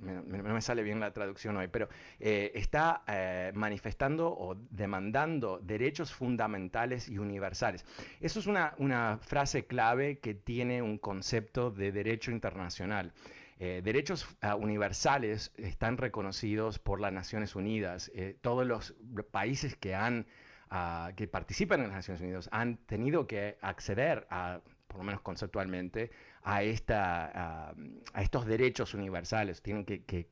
no 0.01 0.55
me, 0.55 0.61
sale 0.61 0.83
bien 0.83 1.01
la 1.01 1.13
traducción 1.13 1.57
hoy, 1.57 1.69
pero 1.69 1.89
eh, 2.21 2.53
está 2.55 3.03
eh, 3.07 3.53
manifestando 3.55 4.29
o 4.29 4.55
demandando 4.71 5.59
derechos 5.59 6.13
fundamentales 6.13 7.09
y 7.09 7.19
universales. 7.19 7.85
Eso 8.21 8.41
es 8.41 8.47
una, 8.47 9.19
frase 9.21 9.67
clave 9.67 10.19
que 10.19 10.35
tiene 10.35 10.83
un 10.83 10.99
concepto 10.99 11.71
de 11.71 11.93
derecho 11.93 12.31
internacional. 12.31 13.13
Eh, 13.61 13.81
derechos 13.83 14.27
ah, 14.41 14.55
universales 14.55 15.53
están 15.57 15.97
reconocidos 15.97 16.79
por 16.79 17.01
las 17.01 17.13
Naciones 17.13 17.57
Unidas. 17.57 18.11
todos 18.41 18.67
los 18.67 18.95
países 19.31 19.77
que 19.77 19.95
han 19.95 20.27
ah, 20.71 21.11
que 21.17 21.27
participan 21.27 21.81
en 21.81 21.89
las 21.89 21.97
Naciones 21.97 22.23
Unidas 22.23 22.49
han 22.53 22.77
tenido 22.87 23.27
que 23.27 23.59
acceder 23.61 24.27
a 24.31 24.61
por 24.89 24.99
lo 24.99 25.05
menos 25.05 25.21
conceptualmente, 25.21 26.11
a, 26.45 26.63
esta, 26.63 27.71
a, 28.15 28.23
estos 28.23 28.47
derechos 28.47 28.95
universales. 28.95 29.63
Tienen 29.63 29.85
que, 29.85 30.03
que, 30.05 30.25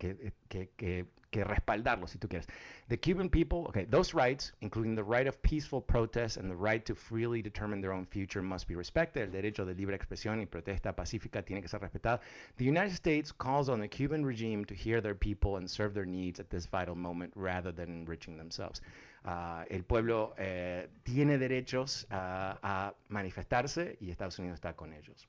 que 1.36 1.44
respaldarlo, 1.44 2.06
si 2.06 2.18
tú 2.18 2.28
quieres. 2.28 2.46
The 2.88 2.98
Cuban 2.98 3.28
people, 3.28 3.66
okay, 3.68 3.84
those 3.84 4.14
rights, 4.14 4.52
including 4.60 4.94
the 4.94 5.04
right 5.04 5.26
of 5.26 5.40
peaceful 5.42 5.80
protest 5.80 6.36
and 6.36 6.50
the 6.50 6.56
right 6.56 6.84
to 6.86 6.94
freely 6.94 7.42
determine 7.42 7.80
their 7.80 7.92
own 7.92 8.06
future, 8.06 8.42
must 8.42 8.66
be 8.66 8.74
respected. 8.74 9.22
El 9.22 9.42
derecho 9.42 9.66
de 9.66 9.74
libre 9.74 9.96
expresión 9.96 10.40
y 10.40 10.46
protesta 10.46 10.94
pacífica 10.94 11.44
tiene 11.44 11.60
que 11.60 11.68
ser 11.68 11.80
respetado. 11.80 12.20
The 12.56 12.64
United 12.64 12.94
States 12.94 13.32
calls 13.32 13.68
on 13.68 13.80
the 13.80 13.88
Cuban 13.88 14.24
regime 14.24 14.64
to 14.66 14.74
hear 14.74 15.00
their 15.00 15.14
people 15.14 15.56
and 15.56 15.68
serve 15.68 15.94
their 15.94 16.06
needs 16.06 16.40
at 16.40 16.48
this 16.48 16.66
vital 16.66 16.94
moment 16.94 17.32
rather 17.34 17.72
than 17.72 17.90
enriching 17.90 18.36
themselves. 18.36 18.80
Uh, 19.24 19.64
el 19.70 19.82
pueblo 19.82 20.34
eh, 20.38 20.86
tiene 21.02 21.36
derechos 21.36 22.06
uh, 22.12 22.54
a 22.62 22.94
manifestarse 23.08 23.96
y 24.00 24.10
Estados 24.10 24.38
Unidos 24.38 24.60
está 24.60 24.74
con 24.76 24.92
ellos. 24.92 25.26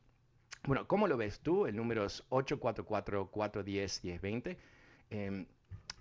Bueno, 0.67 0.85
¿cómo 0.85 1.07
lo 1.07 1.15
ves 1.15 1.39
tú? 1.39 1.65
El 1.65 1.77
número 1.77 2.03
es 2.03 2.29
844-410-1020. 2.29 4.57
Eh, 5.09 5.45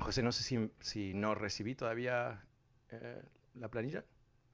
José, 0.01 0.25
no 0.25 0.33
sé 0.33 0.43
si, 0.43 0.69
si 0.81 1.15
no 1.15 1.37
recibí 1.37 1.77
todavía 1.77 2.45
eh, 2.91 3.23
la 3.55 3.69
planilla. 3.69 4.03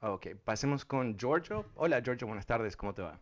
Ok, 0.01 0.27
pasemos 0.43 0.85
con 0.85 1.17
Giorgio. 1.17 1.65
Hola 1.73 1.99
Giorgio, 2.03 2.27
buenas 2.27 2.45
tardes, 2.45 2.77
¿cómo 2.77 2.93
te 2.93 3.01
va? 3.01 3.19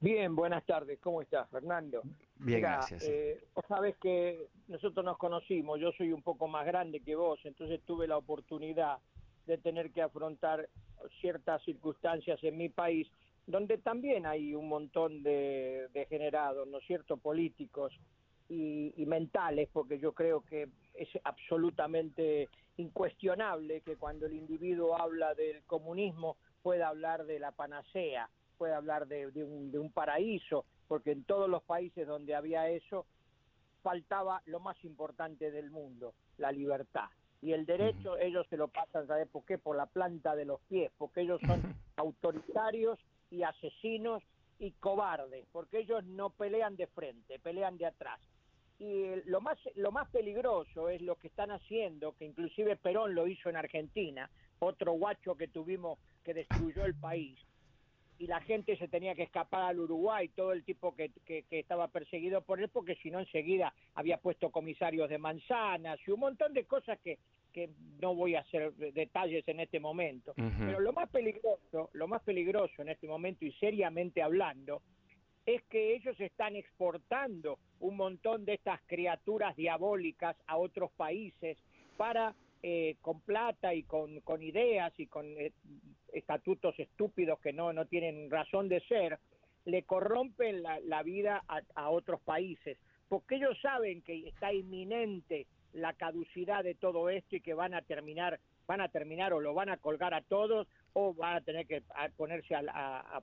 Bien, 0.00 0.36
buenas 0.36 0.66
tardes, 0.66 1.00
¿cómo 1.00 1.22
estás, 1.22 1.48
Fernando? 1.48 2.02
Bien, 2.36 2.60
gracias. 2.60 3.02
Eh, 3.08 3.42
vos 3.54 3.64
sabés 3.66 3.96
que 3.96 4.48
nosotros 4.68 5.02
nos 5.02 5.16
conocimos, 5.16 5.80
yo 5.80 5.92
soy 5.92 6.12
un 6.12 6.22
poco 6.22 6.46
más 6.46 6.66
grande 6.66 7.00
que 7.00 7.16
vos, 7.16 7.40
entonces 7.44 7.80
tuve 7.86 8.06
la 8.06 8.18
oportunidad 8.18 8.98
de 9.46 9.56
tener 9.56 9.92
que 9.92 10.02
afrontar 10.02 10.68
ciertas 11.22 11.64
circunstancias 11.64 12.38
en 12.44 12.58
mi 12.58 12.68
país, 12.68 13.10
donde 13.50 13.78
también 13.78 14.26
hay 14.26 14.54
un 14.54 14.68
montón 14.68 15.22
de 15.22 15.88
degenerados, 15.92 16.66
¿no 16.68 16.78
es 16.78 16.86
cierto?, 16.86 17.16
políticos 17.16 17.92
y, 18.48 18.92
y 18.96 19.06
mentales, 19.06 19.68
porque 19.72 19.98
yo 19.98 20.12
creo 20.12 20.42
que 20.42 20.68
es 20.94 21.08
absolutamente 21.24 22.48
incuestionable 22.76 23.82
que 23.82 23.96
cuando 23.96 24.26
el 24.26 24.34
individuo 24.34 25.00
habla 25.00 25.34
del 25.34 25.62
comunismo 25.64 26.36
pueda 26.62 26.88
hablar 26.88 27.24
de 27.26 27.38
la 27.38 27.52
panacea, 27.52 28.28
puede 28.58 28.74
hablar 28.74 29.06
de, 29.06 29.30
de, 29.30 29.44
un, 29.44 29.70
de, 29.70 29.78
un, 29.78 29.90
paraíso, 29.90 30.64
porque 30.88 31.12
en 31.12 31.24
todos 31.24 31.48
los 31.48 31.62
países 31.62 32.06
donde 32.06 32.34
había 32.34 32.68
eso 32.68 33.06
faltaba 33.82 34.42
lo 34.46 34.60
más 34.60 34.76
importante 34.84 35.50
del 35.50 35.70
mundo, 35.70 36.14
la 36.36 36.52
libertad. 36.52 37.08
Y 37.42 37.52
el 37.52 37.64
derecho 37.64 38.18
ellos 38.18 38.46
se 38.50 38.58
lo 38.58 38.68
pasan, 38.68 39.06
¿sabes 39.06 39.26
por 39.28 39.44
qué? 39.46 39.56
Por 39.56 39.76
la 39.76 39.86
planta 39.86 40.36
de 40.36 40.44
los 40.44 40.60
pies, 40.68 40.92
porque 40.98 41.22
ellos 41.22 41.40
son 41.46 41.62
autoritarios 41.96 42.98
y 43.30 43.42
asesinos 43.42 44.22
y 44.58 44.72
cobardes, 44.72 45.46
porque 45.52 45.78
ellos 45.78 46.04
no 46.04 46.30
pelean 46.30 46.76
de 46.76 46.86
frente, 46.88 47.38
pelean 47.38 47.78
de 47.78 47.86
atrás. 47.86 48.20
Y 48.78 49.06
lo 49.26 49.40
más 49.40 49.58
lo 49.74 49.92
más 49.92 50.08
peligroso 50.08 50.88
es 50.88 51.02
lo 51.02 51.16
que 51.16 51.28
están 51.28 51.50
haciendo 51.50 52.12
que 52.12 52.24
inclusive 52.24 52.76
Perón 52.76 53.14
lo 53.14 53.26
hizo 53.26 53.50
en 53.50 53.56
Argentina 53.56 54.30
otro 54.58 54.92
guacho 54.92 55.34
que 55.34 55.48
tuvimos 55.48 55.98
que 56.24 56.34
destruyó 56.34 56.84
el 56.84 56.94
país 56.94 57.38
y 58.18 58.26
la 58.26 58.40
gente 58.42 58.76
se 58.76 58.88
tenía 58.88 59.14
que 59.14 59.22
escapar 59.22 59.62
al 59.62 59.80
Uruguay 59.80 60.28
todo 60.28 60.52
el 60.52 60.64
tipo 60.64 60.94
que, 60.94 61.10
que, 61.24 61.44
que 61.44 61.58
estaba 61.58 61.88
perseguido 61.88 62.42
por 62.42 62.60
él 62.60 62.68
porque 62.68 62.96
si 62.96 63.10
no 63.10 63.20
enseguida 63.20 63.74
había 63.94 64.18
puesto 64.18 64.50
comisarios 64.50 65.08
de 65.08 65.18
manzanas 65.18 65.98
y 66.06 66.10
un 66.10 66.20
montón 66.20 66.52
de 66.52 66.64
cosas 66.64 66.98
que 67.00 67.18
que 67.50 67.70
no 68.00 68.14
voy 68.14 68.34
a 68.34 68.40
hacer 68.40 68.72
detalles 68.74 69.46
en 69.48 69.60
este 69.60 69.80
momento 69.80 70.32
uh 70.36 70.40
-huh. 70.42 70.66
pero 70.66 70.80
lo 70.80 70.92
más 70.92 71.08
peligroso 71.10 71.90
lo 71.92 72.08
más 72.08 72.22
peligroso 72.22 72.82
en 72.82 72.88
este 72.88 73.06
momento 73.06 73.44
y 73.44 73.52
seriamente 73.52 74.22
hablando 74.22 74.82
es 75.46 75.62
que 75.64 75.94
ellos 75.94 76.18
están 76.20 76.56
exportando 76.56 77.58
un 77.80 77.96
montón 77.96 78.44
de 78.44 78.54
estas 78.54 78.80
criaturas 78.86 79.56
diabólicas 79.56 80.36
a 80.46 80.56
otros 80.56 80.90
países 80.92 81.58
para 81.96 82.34
eh, 82.62 82.96
con 83.00 83.20
plata 83.20 83.72
y 83.74 83.84
con, 83.84 84.20
con 84.20 84.42
ideas 84.42 84.92
y 84.98 85.06
con 85.06 85.26
eh, 85.38 85.52
estatutos 86.12 86.78
estúpidos 86.78 87.40
que 87.40 87.52
no, 87.52 87.72
no 87.72 87.86
tienen 87.86 88.30
razón 88.30 88.68
de 88.68 88.80
ser, 88.82 89.18
le 89.64 89.82
corrompen 89.84 90.62
la, 90.62 90.78
la 90.80 91.02
vida 91.02 91.42
a, 91.48 91.62
a, 91.74 91.88
otros 91.88 92.20
países, 92.20 92.76
porque 93.08 93.36
ellos 93.36 93.58
saben 93.62 94.02
que 94.02 94.28
está 94.28 94.52
inminente 94.52 95.46
la 95.72 95.92
caducidad 95.94 96.64
de 96.64 96.74
todo 96.74 97.08
esto 97.08 97.36
y 97.36 97.40
que 97.40 97.54
van 97.54 97.74
a 97.74 97.82
terminar, 97.82 98.40
van 98.66 98.80
a 98.80 98.88
terminar 98.88 99.32
o 99.32 99.40
lo 99.40 99.54
van 99.54 99.68
a 99.68 99.76
colgar 99.76 100.14
a 100.14 100.22
todos 100.22 100.66
o 100.92 101.14
van 101.14 101.36
a 101.36 101.40
tener 101.40 101.66
que 101.66 101.82
ponerse 102.16 102.54
a, 102.54 102.62
a, 102.68 103.16
a, 103.18 103.22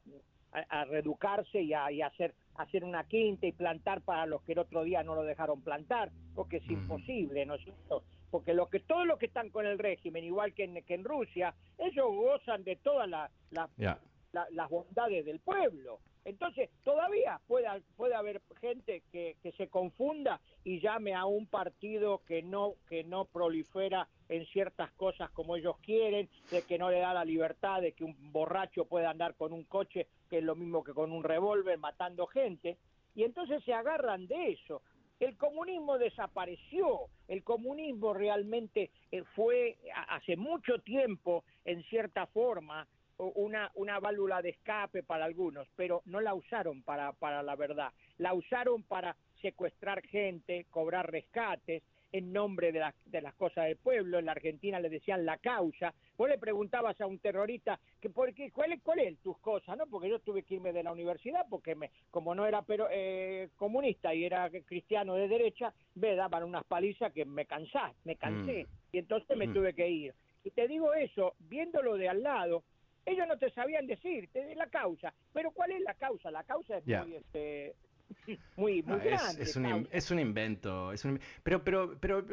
a 0.70 0.86
reeducarse 0.86 1.62
y 1.62 1.74
a, 1.74 1.92
y 1.92 2.02
hacer, 2.02 2.34
hacer 2.56 2.84
una 2.84 3.04
quinta 3.04 3.46
y 3.46 3.52
plantar 3.52 4.02
para 4.02 4.26
los 4.26 4.42
que 4.44 4.54
el 4.54 4.60
otro 4.60 4.84
día 4.84 5.04
no 5.04 5.16
lo 5.16 5.24
dejaron 5.24 5.62
plantar, 5.62 6.12
porque 6.36 6.58
es 6.58 6.64
-huh. 6.64 6.74
imposible, 6.74 7.46
¿no 7.46 7.56
es 7.56 7.64
cierto? 7.64 8.04
Porque 8.32 8.54
lo 8.54 8.68
que, 8.68 8.80
todos 8.82 9.06
los 9.06 9.18
que 9.20 9.28
están 9.28 9.50
con 9.50 9.66
el 9.66 9.80
régimen, 9.80 10.24
igual 10.24 10.54
que 10.54 10.66
en, 10.66 10.84
que 10.84 10.94
en 10.96 11.04
Rusia, 11.04 11.54
ellos 11.78 12.08
gozan 12.08 12.64
de 12.64 12.76
todas 12.78 13.08
la, 13.10 13.30
la, 13.52 13.70
yeah. 13.78 14.00
la, 14.34 14.48
las 14.52 14.70
bondades 14.70 15.26
del 15.26 15.40
pueblo. 15.40 16.00
Entonces, 16.26 16.70
todavía 16.84 17.40
puede, 17.48 17.68
puede 17.96 18.14
haber 18.14 18.42
gente 18.60 19.02
que, 19.14 19.38
que 19.42 19.54
se 19.54 19.70
confunda 19.70 20.42
y 20.68 20.82
llame 20.82 21.16
a 21.16 21.24
un 21.24 21.48
partido 21.48 22.24
que 22.28 22.44
no, 22.44 22.74
que 22.90 23.06
no 23.06 23.24
prolifera 23.24 24.10
en 24.28 24.46
ciertas 24.48 24.92
cosas 24.92 25.30
como 25.30 25.56
ellos 25.56 25.78
quieren, 25.78 26.28
de 26.52 26.62
que 26.64 26.78
no 26.78 26.92
le 26.92 27.00
da 27.00 27.14
la 27.14 27.24
libertad 27.24 27.82
de 27.82 27.94
que 27.94 28.04
un 28.04 28.34
borracho 28.34 28.84
pueda 28.84 29.10
andar 29.10 29.36
con 29.36 29.54
un 29.54 29.64
coche 29.64 30.08
que 30.30 30.40
es 30.40 30.44
lo 30.44 30.58
mismo 30.58 30.84
que 30.84 30.94
con 30.94 31.14
un 31.14 31.24
revólver 31.24 31.78
matando 31.78 32.28
gente, 32.28 32.78
y 33.16 33.24
entonces 33.24 33.64
se 33.64 33.74
agarran 33.74 34.28
de 34.28 34.52
eso. 34.52 34.82
El 35.22 35.38
comunismo 35.38 35.98
desapareció, 35.98 37.06
el 37.30 37.46
comunismo 37.46 38.14
realmente 38.14 38.92
eh, 39.10 39.24
fue 39.38 39.78
hace 40.10 40.36
mucho 40.36 40.80
tiempo, 40.80 41.46
en 41.64 41.82
cierta 41.84 42.26
forma, 42.26 42.86
una, 43.20 43.72
una 43.76 44.00
válvula 44.00 44.42
de 44.42 44.50
escape 44.50 45.02
para 45.02 45.24
algunos, 45.24 45.66
pero 45.78 46.02
no 46.06 46.20
la 46.20 46.34
usaron 46.34 46.84
para, 46.84 47.14
para 47.14 47.42
la 47.42 47.56
verdad, 47.56 47.94
la 48.18 48.34
usaron 48.34 48.84
para 48.84 49.16
secuestrar 49.42 50.02
gente, 50.04 50.66
cobrar 50.70 51.12
rescates, 51.12 51.84
en 52.12 52.32
nombre 52.32 52.72
de, 52.72 52.80
la, 52.80 52.96
de 53.06 53.22
las 53.22 53.34
cosas 53.36 53.66
del 53.66 53.78
pueblo, 53.78 54.20
en 54.20 54.26
la 54.26 54.32
Argentina 54.32 54.80
le 54.80 54.90
decían 54.90 55.26
la 55.26 55.38
causa, 55.38 55.94
vos 56.18 56.30
le 56.30 56.38
preguntabas 56.38 57.00
a 57.02 57.08
un 57.08 57.20
terrorista 57.20 57.80
que 58.00 58.10
por 58.10 58.34
qué, 58.34 58.52
cuál 58.52 58.72
es 58.72 58.82
cuál 58.82 59.00
es 59.00 59.18
tus 59.20 59.38
cosas, 59.40 59.78
¿no? 59.78 59.88
Porque 59.88 60.10
yo 60.10 60.20
tuve 60.20 60.44
que 60.44 60.56
irme 60.56 60.74
de 60.74 60.84
la 60.84 60.92
universidad 60.92 61.46
porque 61.50 61.76
me 61.76 61.92
como 62.10 62.34
no 62.34 62.46
era 62.46 62.62
pero 62.62 62.88
eh, 62.92 63.50
comunista 63.56 64.14
y 64.14 64.24
era 64.24 64.50
cristiano 64.66 65.16
de 65.16 65.28
derecha, 65.28 65.74
me 65.96 66.16
daban 66.16 66.44
unas 66.44 66.64
palizas 66.64 67.12
que 67.12 67.26
me 67.26 67.46
cansé, 67.46 67.80
me 68.06 68.16
cansé 68.16 68.64
mm. 68.64 68.96
y 68.96 68.98
entonces 69.00 69.38
me 69.38 69.48
mm. 69.48 69.54
tuve 69.54 69.74
que 69.74 69.90
ir. 69.90 70.14
Y 70.44 70.52
te 70.52 70.68
digo 70.68 70.94
eso, 70.94 71.34
viéndolo 71.40 71.98
de 71.98 72.08
al 72.08 72.24
lado, 72.24 72.64
ellos 73.06 73.28
no 73.28 73.38
te 73.38 73.50
sabían 73.52 73.86
decir 73.86 74.30
te 74.32 74.56
la 74.56 74.68
causa, 74.68 75.14
pero 75.34 75.52
¿cuál 75.52 75.72
es 75.72 75.82
la 75.82 75.94
causa? 75.94 76.32
La 76.32 76.44
causa 76.44 76.78
es 76.78 76.86
yeah. 76.86 77.04
muy 77.04 77.16
este 77.16 77.76
muy, 78.56 78.84
muy 78.84 78.98
no, 78.98 79.00
grande. 79.00 79.44
Es, 79.44 79.50
es, 79.50 79.56
un, 79.56 79.88
es, 79.92 80.12
un, 80.12 80.20
invento, 80.20 80.92
es 80.92 81.06
un, 81.06 81.20
pero, 81.44 81.64
pero, 81.64 81.98
pero, 82.00 82.26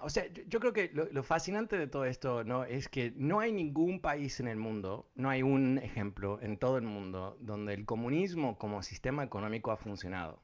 o 0.00 0.10
sea, 0.10 0.26
yo, 0.32 0.42
yo 0.48 0.60
creo 0.60 0.72
que 0.72 0.90
lo, 0.92 1.06
lo, 1.12 1.22
fascinante 1.22 1.76
de 1.78 1.86
todo 1.86 2.04
esto, 2.04 2.44
¿no? 2.44 2.64
Es 2.64 2.88
que 2.88 3.12
no 3.16 3.40
hay 3.40 3.52
ningún 3.52 4.00
país 4.00 4.40
en 4.40 4.48
el 4.48 4.56
mundo, 4.56 5.10
no 5.14 5.30
hay 5.30 5.42
un 5.42 5.78
ejemplo 5.78 6.38
en 6.42 6.56
todo 6.56 6.78
el 6.78 6.84
mundo 6.84 7.36
donde 7.40 7.74
el 7.74 7.84
comunismo 7.84 8.58
como 8.58 8.82
sistema 8.82 9.22
económico 9.24 9.70
ha 9.70 9.76
funcionado. 9.76 10.42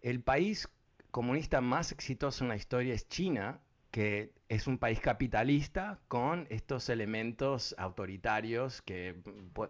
El 0.00 0.22
país 0.22 0.68
comunista 1.10 1.60
más 1.60 1.92
exitoso 1.92 2.44
en 2.44 2.48
la 2.48 2.56
historia 2.56 2.94
es 2.94 3.08
China, 3.08 3.60
que 3.90 4.32
es 4.48 4.66
un 4.66 4.78
país 4.78 5.00
capitalista 5.00 6.00
con 6.08 6.46
estos 6.50 6.88
elementos 6.88 7.74
autoritarios 7.78 8.82
que 8.82 9.16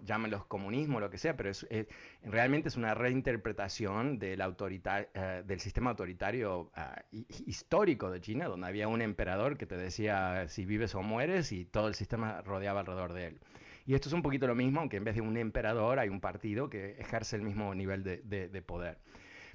llámenlos 0.04 0.44
comunismo, 0.46 1.00
lo 1.00 1.10
que 1.10 1.18
sea, 1.18 1.36
pero 1.36 1.50
es, 1.50 1.66
es, 1.70 1.86
realmente 2.22 2.68
es 2.68 2.76
una 2.76 2.94
reinterpretación 2.94 4.18
del, 4.18 4.40
autoritar, 4.40 5.08
uh, 5.14 5.46
del 5.46 5.60
sistema 5.60 5.90
autoritario 5.90 6.70
uh, 6.76 7.16
histórico 7.46 8.10
de 8.10 8.20
China, 8.20 8.46
donde 8.46 8.66
había 8.66 8.88
un 8.88 9.02
emperador 9.02 9.56
que 9.56 9.66
te 9.66 9.76
decía 9.76 10.48
si 10.48 10.64
vives 10.64 10.94
o 10.94 11.02
mueres 11.02 11.52
y 11.52 11.64
todo 11.64 11.88
el 11.88 11.94
sistema 11.94 12.42
rodeaba 12.42 12.80
alrededor 12.80 13.12
de 13.12 13.26
él. 13.28 13.40
Y 13.86 13.94
esto 13.94 14.08
es 14.08 14.12
un 14.12 14.22
poquito 14.22 14.46
lo 14.46 14.54
mismo, 14.54 14.80
aunque 14.80 14.98
en 14.98 15.04
vez 15.04 15.14
de 15.14 15.22
un 15.22 15.36
emperador 15.36 15.98
hay 15.98 16.10
un 16.10 16.20
partido 16.20 16.68
que 16.68 16.92
ejerce 16.98 17.36
el 17.36 17.42
mismo 17.42 17.74
nivel 17.74 18.02
de, 18.04 18.18
de, 18.18 18.48
de 18.48 18.62
poder. 18.62 18.98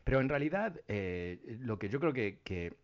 Pero 0.03 0.21
en 0.21 0.29
realidad, 0.29 0.79
eh, 0.87 1.39
lo 1.59 1.79
que 1.79 1.89
yo 1.89 1.99
creo 1.99 2.13
que, 2.13 2.39
que 2.43 2.75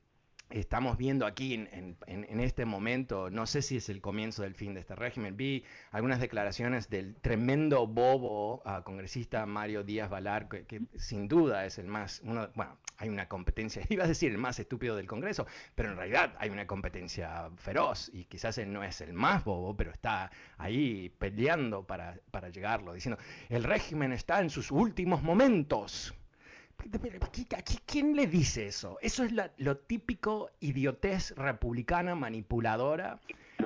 estamos 0.51 0.97
viendo 0.97 1.25
aquí 1.25 1.53
en, 1.53 1.69
en, 1.71 1.97
en, 2.05 2.39
este 2.39 2.65
momento, 2.65 3.29
no 3.29 3.45
sé 3.45 3.61
si 3.61 3.77
es 3.77 3.89
el 3.89 4.01
comienzo 4.01 4.43
del 4.43 4.55
fin 4.55 4.73
de 4.73 4.81
este 4.81 4.95
régimen, 4.95 5.37
vi 5.37 5.63
algunas 5.91 6.19
declaraciones 6.19 6.89
del 6.89 7.15
tremendo 7.15 7.87
bobo 7.87 8.61
uh, 8.65 8.83
congresista 8.83 9.45
Mario 9.45 9.83
Díaz 9.83 10.09
Valar, 10.09 10.47
que, 10.49 10.65
que, 10.65 10.81
sin 10.95 11.27
duda 11.27 11.65
es 11.65 11.77
el 11.77 11.87
más, 11.87 12.21
uno, 12.23 12.49
bueno, 12.55 12.77
hay 12.97 13.09
una 13.09 13.27
competencia, 13.27 13.81
iba 13.89 14.03
a 14.03 14.07
decir 14.07 14.31
el 14.31 14.37
más 14.37 14.59
estúpido 14.59 14.95
del 14.95 15.07
Congreso, 15.07 15.47
pero 15.75 15.89
en 15.89 15.97
realidad 15.97 16.35
hay 16.37 16.49
una 16.49 16.67
competencia 16.67 17.49
feroz 17.57 18.11
y 18.13 18.25
quizás 18.25 18.57
él 18.57 18.71
no 18.71 18.83
es 18.83 19.01
el 19.01 19.13
más 19.13 19.43
bobo, 19.43 19.75
pero 19.75 19.91
está 19.91 20.31
ahí 20.57 21.09
peleando 21.17 21.85
para, 21.85 22.19
para 22.31 22.49
llegarlo, 22.49 22.93
diciendo, 22.93 23.19
el 23.49 23.63
régimen 23.63 24.11
está 24.11 24.41
en 24.41 24.49
sus 24.49 24.71
últimos 24.71 25.23
momentos 25.23 26.13
¿Quién 27.85 28.15
le 28.15 28.27
dice 28.27 28.67
eso? 28.67 28.97
Eso 29.01 29.23
es 29.23 29.33
lo 29.57 29.77
típico 29.77 30.49
idiotez 30.59 31.31
republicana 31.35 32.15
manipuladora. 32.15 33.19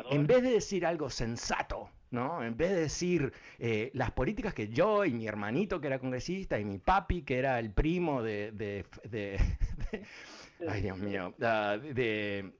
En 0.09 0.27
vez 0.27 0.43
de 0.43 0.51
decir 0.51 0.85
algo 0.85 1.09
sensato, 1.09 1.89
¿no? 2.11 2.43
En 2.43 2.57
vez 2.57 2.71
de 2.71 2.79
decir 2.81 3.33
eh, 3.59 3.91
las 3.93 4.11
políticas 4.11 4.53
que 4.53 4.69
yo 4.69 5.05
y 5.05 5.13
mi 5.13 5.27
hermanito 5.27 5.79
que 5.79 5.87
era 5.87 5.99
congresista 5.99 6.59
y 6.59 6.65
mi 6.65 6.79
papi 6.79 7.21
que 7.21 7.37
era 7.37 7.59
el 7.59 7.71
primo 7.71 8.21
de, 8.21 8.85
ay 10.67 10.81
Dios 10.81 10.97
mío, 10.97 11.33
ah, 11.41 11.77
de, 11.77 12.53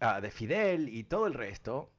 ah, 0.00 0.20
de 0.20 0.30
Fidel 0.30 0.88
y 0.88 1.04
todo 1.04 1.26
el 1.26 1.34
resto, 1.34 1.90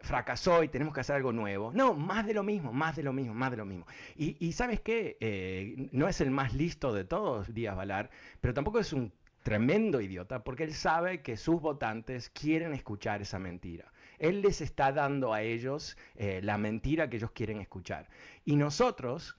fracasó 0.00 0.62
y 0.62 0.68
tenemos 0.68 0.94
que 0.94 1.00
hacer 1.00 1.16
algo 1.16 1.32
nuevo. 1.32 1.72
No, 1.72 1.94
más 1.94 2.26
de 2.26 2.34
lo 2.34 2.42
mismo, 2.42 2.72
más 2.72 2.96
de 2.96 3.02
lo 3.02 3.12
mismo, 3.12 3.34
más 3.34 3.50
de 3.50 3.56
lo 3.56 3.64
mismo. 3.64 3.86
Y, 4.16 4.52
sabes 4.52 4.80
qué, 4.80 5.16
eh, 5.20 5.88
no 5.92 6.08
es 6.08 6.20
el 6.20 6.30
más 6.30 6.54
listo 6.54 6.92
de 6.92 7.04
todos, 7.04 7.52
Díaz 7.52 7.76
Valar, 7.76 8.10
pero 8.40 8.54
tampoco 8.54 8.78
es 8.78 8.92
un 8.92 9.12
tremendo 9.42 10.00
idiota 10.00 10.42
porque 10.42 10.64
él 10.64 10.72
sabe 10.72 11.20
que 11.20 11.36
sus 11.36 11.60
votantes 11.60 12.30
quieren 12.30 12.72
escuchar 12.72 13.22
esa 13.22 13.38
mentira. 13.38 13.92
Él 14.18 14.42
les 14.42 14.60
está 14.60 14.90
dando 14.90 15.34
a 15.34 15.42
ellos 15.42 15.96
eh, 16.14 16.40
la 16.42 16.56
mentira 16.56 17.10
que 17.10 17.16
ellos 17.16 17.32
quieren 17.32 17.60
escuchar. 17.60 18.08
Y 18.44 18.56
nosotros, 18.56 19.36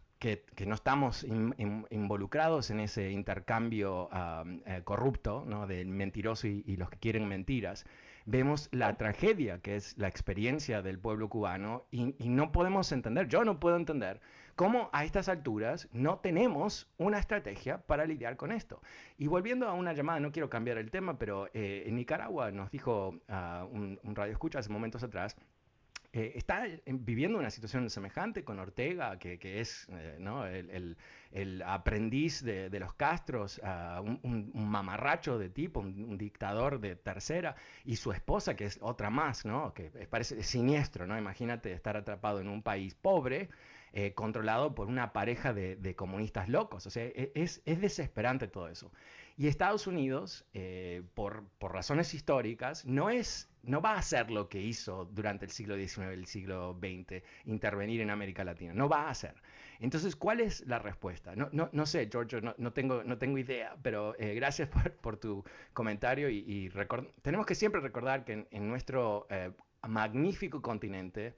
que, 0.56 0.66
no 0.66 0.74
estamos 0.74 1.24
involucrados 1.24 2.72
en 2.72 2.80
ese 2.80 3.12
intercambio 3.12 4.10
eh, 4.66 4.82
corrupto 4.84 5.44
¿no? 5.46 5.68
del 5.68 5.90
mentiroso 5.90 6.48
y, 6.48 6.64
y, 6.66 6.78
los 6.78 6.90
que 6.90 6.98
quieren 6.98 7.28
mentiras, 7.28 7.86
vemos 8.26 8.70
la 8.72 8.98
tragedia 8.98 9.60
que 9.60 9.76
es 9.76 9.96
la 9.98 10.08
experiencia 10.08 10.82
del 10.82 10.98
pueblo 10.98 11.30
cubano 11.30 11.86
y, 11.92 12.16
y 12.18 12.30
no 12.30 12.52
podemos 12.52 12.92
entender, 12.92 13.28
yo 13.28 13.46
no 13.46 13.60
puedo 13.60 13.76
entender 13.76 14.20
cómo 14.56 14.90
a 14.94 15.04
estas 15.04 15.30
alturas 15.30 15.90
no 15.92 16.20
tenemos 16.20 16.88
una 16.98 17.20
estrategia 17.20 17.80
para 17.80 18.06
lidiar 18.06 18.38
con 18.38 18.52
esto. 18.52 18.82
Y 19.18 19.28
volviendo 19.28 19.68
a 19.68 19.74
una 19.74 19.94
llamada, 19.94 20.20
no 20.20 20.32
quiero 20.32 20.50
cambiar 20.50 20.78
el 20.78 20.92
tema, 20.92 21.20
pero 21.20 21.48
eh, 21.54 21.84
en 21.86 21.96
Nicaragua 21.96 22.52
nos 22.52 22.72
dijo 22.72 23.20
ah, 23.28 23.68
un, 23.70 24.00
radio 24.16 24.32
escucha 24.32 24.60
hace 24.60 24.70
momentos 24.70 25.04
atrás, 25.04 25.36
eh, 26.18 26.32
está 26.38 26.66
viviendo 26.86 27.38
una 27.38 27.50
situación 27.50 27.90
semejante 27.90 28.46
con 28.46 28.58
Ortega, 28.58 29.20
que, 29.20 29.60
es 29.60 29.86
eh, 29.92 30.96
el, 31.34 31.62
aprendiz 31.64 32.42
de, 32.42 32.70
los 32.80 32.94
Castros, 32.94 33.60
ah, 33.66 34.02
un, 34.02 34.50
mamarracho 34.54 35.38
de 35.38 35.50
tipo, 35.50 35.82
un, 35.82 36.18
dictador 36.18 36.80
de 36.80 36.96
tercera, 36.96 37.58
y 37.84 37.98
su 37.98 38.14
esposa, 38.14 38.56
que 38.56 38.64
es 38.64 38.78
otra 38.82 39.10
más, 39.10 39.44
¿no? 39.44 39.74
que 39.74 39.90
parece 40.10 40.42
siniestro, 40.42 41.06
¿no? 41.06 41.18
imagínate 41.18 41.74
estar 41.74 41.98
atrapado 41.98 42.40
en 42.40 42.48
un 42.48 42.64
país 42.64 42.96
pobre, 42.96 43.50
eh, 43.98 44.14
controlado 44.14 44.76
por 44.76 44.88
una 44.88 45.14
pareja 45.14 45.54
de, 45.54 45.96
comunistas 45.96 46.50
locos. 46.50 46.86
O 46.86 46.90
sea, 46.90 47.06
e, 47.06 47.32
es, 47.34 47.64
desesperante 47.64 48.50
todo 48.50 48.68
eso. 48.68 48.92
Y 49.38 49.48
Estados 49.48 49.86
Unidos, 49.86 50.46
eh, 50.54 51.04
por, 51.14 51.46
razones 51.60 52.14
históricas, 52.14 52.86
no, 52.86 53.10
es, 53.10 53.50
no 53.64 53.82
va 53.82 53.94
a 53.94 53.98
hacer 53.98 54.32
lo 54.32 54.48
que 54.48 54.62
hizo 54.62 55.06
durante 55.06 55.44
el 55.46 55.52
siglo 55.52 55.76
XIX, 55.76 56.08
el 56.08 56.26
siglo 56.26 56.78
XX, 56.80 57.22
intervenir 57.44 58.00
en 58.00 58.12
América 58.12 58.46
Latina. 58.46 58.74
No 58.74 58.88
va 58.88 59.08
a 59.08 59.10
hacer. 59.10 59.36
Entonces, 59.80 60.16
¿cuál 60.16 60.40
es 60.40 60.66
la 60.68 60.80
respuesta? 60.80 61.36
No, 61.36 61.50
no, 61.52 61.86
sé, 61.86 62.08
Giorgio, 62.10 62.40
no, 62.58 62.72
tengo, 62.72 63.04
no 63.04 63.18
tengo 63.18 63.38
idea, 63.38 63.76
pero 63.82 64.16
eh, 64.18 64.34
gracias 64.36 64.70
por, 65.02 65.18
tu 65.18 65.44
comentario 65.74 66.30
y, 66.30 66.72
tenemos 67.22 67.46
que 67.46 67.56
siempre 67.56 67.82
recordar 67.82 68.24
que 68.24 68.48
en, 68.50 68.68
nuestro 68.70 69.28
magnífico 69.88 70.62
continente, 70.62 71.36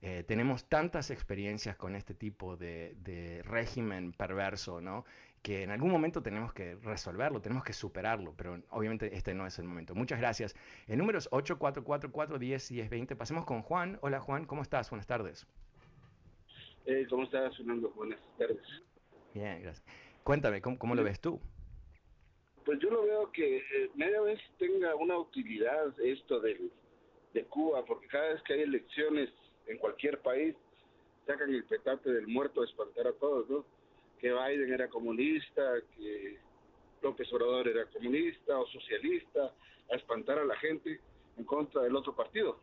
eh, 0.00 0.24
tenemos 0.28 0.68
tantas 0.68 1.10
experiencias 1.10 1.76
con 1.76 1.96
este 1.96 2.14
tipo 2.14 2.56
de, 2.56 3.42
régimen 3.44 4.12
perverso, 4.12 4.80
¿no? 4.80 5.04
Que 5.42 5.62
en 5.62 5.70
algún 5.70 5.90
momento 5.90 6.22
tenemos 6.22 6.52
que 6.52 6.76
resolverlo, 6.76 7.40
tenemos 7.40 7.64
que 7.64 7.72
superarlo, 7.72 8.34
pero 8.36 8.60
obviamente 8.70 9.14
este 9.16 9.34
no 9.34 9.46
es 9.46 9.58
el 9.58 9.64
momento. 9.66 9.94
Muchas 9.94 10.18
gracias. 10.18 10.54
El 10.86 10.98
número 10.98 11.18
es 11.18 11.30
844-410-1020. 11.30 13.16
Pasemos 13.16 13.44
con 13.44 13.62
Juan. 13.62 13.98
Hola 14.02 14.20
Juan, 14.20 14.44
¿cómo 14.44 14.62
estás? 14.62 14.90
Buenas 14.90 15.06
tardes. 15.06 15.46
Eh, 16.86 17.06
¿Cómo 17.08 17.24
estás, 17.24 17.56
Fernando? 17.56 17.90
Buenas 17.90 18.20
tardes. 18.38 18.62
Bien, 19.34 19.62
gracias. 19.62 19.84
Cuéntame, 20.24 20.60
¿cómo, 20.60 20.94
lo 20.94 21.04
ves 21.04 21.20
tú? 21.20 21.40
Pues 22.64 22.78
yo 22.80 22.90
lo 22.90 23.02
veo 23.02 23.32
que 23.32 23.58
eh, 23.58 23.90
media 23.94 24.20
vez 24.20 24.38
tenga 24.58 24.94
una 24.94 25.16
utilidad 25.18 25.98
esto 26.00 26.40
de 26.40 26.70
Cuba, 27.48 27.84
porque 27.84 28.08
cada 28.08 28.34
vez 28.34 28.42
que 28.42 28.54
hay 28.54 28.62
elecciones 28.62 29.30
en 29.66 29.78
cualquier 29.78 30.20
país 30.20 30.54
sacan 31.26 31.50
el 31.50 31.64
petate 31.64 32.10
del 32.10 32.26
muerto 32.26 32.62
a 32.62 32.64
espantar 32.64 33.06
a 33.06 33.12
todos, 33.12 33.48
¿no? 33.48 33.64
Que 34.18 34.32
Biden 34.32 34.72
era 34.72 34.88
comunista, 34.88 35.80
que 35.96 36.38
López 37.02 37.32
Obrador 37.32 37.68
era 37.68 37.86
comunista 37.86 38.58
o 38.58 38.66
socialista, 38.66 39.52
a 39.90 39.96
espantar 39.96 40.38
a 40.38 40.44
la 40.44 40.56
gente 40.56 41.00
en 41.36 41.44
contra 41.44 41.82
del 41.82 41.96
otro 41.96 42.14
partido. 42.14 42.58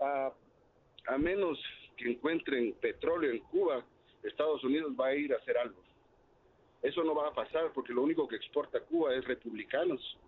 A, 0.00 0.32
menos 1.18 1.58
que 1.96 2.10
encuentren 2.10 2.74
petróleo 2.74 3.32
en 3.32 3.40
Cuba, 3.40 3.84
Estados 4.22 4.62
Unidos 4.62 4.92
va 4.98 5.08
a 5.08 5.14
ir 5.14 5.32
a 5.32 5.38
hacer 5.38 5.58
algo. 5.58 5.82
Eso 6.82 7.02
no 7.02 7.14
va 7.14 7.28
a 7.28 7.34
pasar 7.34 7.72
porque 7.72 7.92
lo 7.92 8.02
único 8.02 8.28
que 8.28 8.36
exporta 8.36 8.80
Cuba 8.80 9.14
es 9.14 9.24
republicanos. 9.24 10.18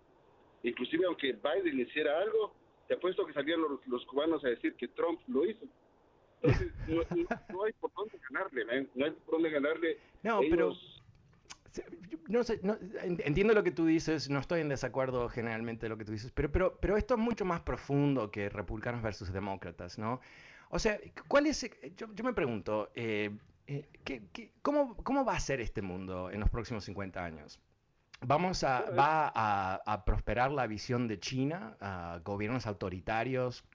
Inclusive 0.63 1.05
aunque 1.05 1.33
Biden 1.33 1.79
hiciera 1.79 2.19
algo, 2.19 2.53
te 2.87 2.95
apuesto 2.95 3.25
que 3.25 3.33
salían 3.33 3.61
los, 3.61 4.05
cubanos 4.05 4.43
a 4.43 4.49
decir 4.49 4.75
que 4.75 4.89
Trump 4.89 5.21
lo 5.27 5.45
hizo. 5.45 5.65
Entonces, 6.41 6.71
no, 6.87 7.63
hay 7.63 7.73
por 7.73 7.91
dónde 7.93 8.19
ganarle, 8.29 8.87
no 8.95 9.05
hay 9.05 9.11
por 9.11 9.35
dónde 9.35 9.49
ganarle. 9.49 9.97
No, 10.23 10.41
pero 10.49 10.73
no 12.27 12.43
sé, 12.43 12.59
entiendo 13.03 13.53
lo 13.53 13.63
que 13.63 13.71
tú 13.71 13.85
dices, 13.85 14.29
no 14.29 14.39
estoy 14.39 14.61
en 14.61 14.69
desacuerdo 14.69 15.29
generalmente 15.29 15.85
de 15.85 15.89
lo 15.89 15.97
que 15.97 16.05
tú 16.05 16.11
dices, 16.11 16.31
pero, 16.31 16.51
pero, 16.51 16.77
pero 16.79 16.97
esto 16.97 17.15
es 17.15 17.19
mucho 17.19 17.45
más 17.45 17.61
profundo 17.61 18.31
que 18.31 18.49
republicanos 18.49 19.01
versus 19.01 19.31
demócratas, 19.31 19.97
¿no? 19.97 20.21
O 20.69 20.79
sea, 20.79 20.99
¿cuál 21.27 21.47
es, 21.47 21.69
yo, 21.97 22.07
me 22.23 22.33
pregunto, 22.33 22.91
eh, 22.95 23.31
eh, 23.67 23.85
cómo, 24.61 24.95
¿cómo 24.97 25.25
va 25.25 25.35
a 25.35 25.39
ser 25.39 25.59
este 25.59 25.81
mundo 25.81 26.31
en 26.31 26.39
los 26.39 26.49
próximos 26.49 26.85
50 26.85 27.23
años? 27.23 27.59
Vamos 28.21 28.63
a, 28.63 28.89
va 28.91 29.31
a, 29.33 30.05
prosperar 30.05 30.51
la 30.51 30.67
visión 30.67 31.07
de 31.07 31.19
China, 31.19 31.75
a 31.81 32.21
gobiernos 32.23 32.67
autoritarios 32.67 33.65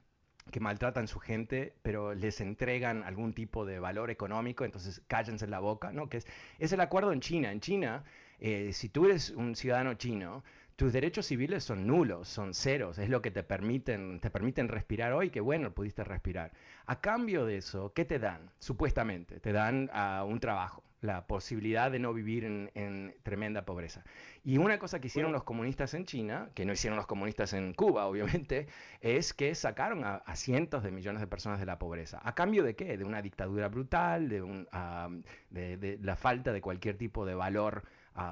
que 0.51 0.61
maltratan 0.61 1.09
su 1.09 1.19
gente, 1.19 1.75
pero 1.83 2.15
les 2.15 2.41
entregan 2.41 3.03
algún 3.03 3.33
tipo 3.33 3.67
de 3.67 3.79
valor 3.81 4.11
económico, 4.11 4.65
entonces 4.65 5.03
cállense 5.09 5.47
la 5.47 5.59
boca, 5.59 5.93
¿no? 5.93 6.09
Que 6.09 6.19
es, 6.19 6.27
es 6.59 6.73
el 6.73 6.81
acuerdo 6.81 7.13
en 7.13 7.21
China. 7.21 7.51
En 7.51 7.61
China, 7.61 8.05
eh, 8.39 8.73
si 8.73 8.89
tú 8.89 9.07
eres 9.07 9.31
un 9.31 9.57
ciudadano 9.57 9.95
chino, 9.95 10.45
tus 10.77 10.93
derechos 10.93 11.27
civiles 11.27 11.65
son 11.65 11.87
nulos, 11.87 12.29
son 12.29 12.53
ceros, 12.53 12.99
es 12.99 13.09
lo 13.09 13.23
que 13.23 13.31
te 13.31 13.43
permiten, 13.43 14.21
te 14.21 14.31
permiten 14.31 14.69
respirar 14.69 15.15
hoy, 15.15 15.31
que 15.31 15.41
bueno, 15.41 15.73
pudiste 15.73 16.05
respirar. 16.05 16.53
A 16.85 17.01
cambio 17.01 17.47
de 17.47 17.57
eso, 17.57 17.95
¿qué 17.95 18.05
te 18.05 18.19
dan? 18.19 18.51
Supuestamente, 18.59 19.41
te 19.41 19.53
dan 19.53 19.91
uh, 19.91 20.27
un 20.27 20.39
trabajo, 20.39 20.85
la 21.01 21.27
posibilidad 21.27 21.91
de 21.91 21.99
no 21.99 22.13
vivir 22.13 22.45
en, 22.45 23.15
tremenda 23.23 23.65
pobreza. 23.65 24.05
Y 24.45 24.59
una 24.59 24.79
cosa 24.79 25.01
que 25.01 25.07
hicieron 25.07 25.33
los 25.33 25.45
comunistas 25.45 25.95
en 25.95 26.05
China, 26.05 26.51
que 26.55 26.67
no 26.67 26.75
hicieron 26.75 26.99
los 26.99 27.07
comunistas 27.07 27.55
en 27.55 27.73
Cuba, 27.73 28.07
obviamente, 28.07 28.67
es 29.01 29.33
que 29.33 29.55
sacaron 29.55 30.05
a, 30.05 30.23
cientos 30.37 30.83
de 30.83 30.91
millones 30.91 31.23
de 31.23 31.27
personas 31.27 31.59
de 31.59 31.65
la 31.65 31.79
pobreza. 31.79 32.21
¿A 32.23 32.35
cambio 32.35 32.63
de 32.63 32.77
qué? 32.77 32.99
De 32.99 33.05
una 33.05 33.23
dictadura 33.23 33.69
brutal, 33.69 34.29
de, 34.29 34.43
un, 34.43 34.69
uh, 34.75 35.23
de, 35.49 35.79
de 35.79 35.99
la 36.03 36.17
falta 36.17 36.53
de 36.53 36.61
cualquier 36.61 36.99
tipo 36.99 37.25
de 37.25 37.35
valor 37.35 37.85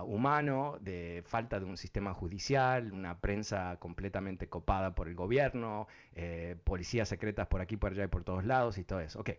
humano, 0.04 0.78
de 0.80 1.22
falta 1.26 1.60
de 1.60 1.66
un 1.66 1.76
sistema 1.76 2.14
judicial, 2.14 2.92
una 2.92 3.18
prensa 3.20 3.76
completamente 3.78 4.48
copada 4.48 4.94
por 4.94 5.08
el 5.08 5.14
gobierno, 5.14 5.86
eh, 6.14 6.56
policías 6.64 7.08
secretas 7.08 7.46
por 7.46 7.60
aquí, 7.60 7.76
por 7.76 7.92
allá 7.92 8.04
y 8.04 8.08
por 8.08 8.24
todos 8.24 8.44
lados 8.44 8.78
y 8.78 8.84
todo 8.84 9.00
eso. 9.00 9.20
Okay. 9.20 9.36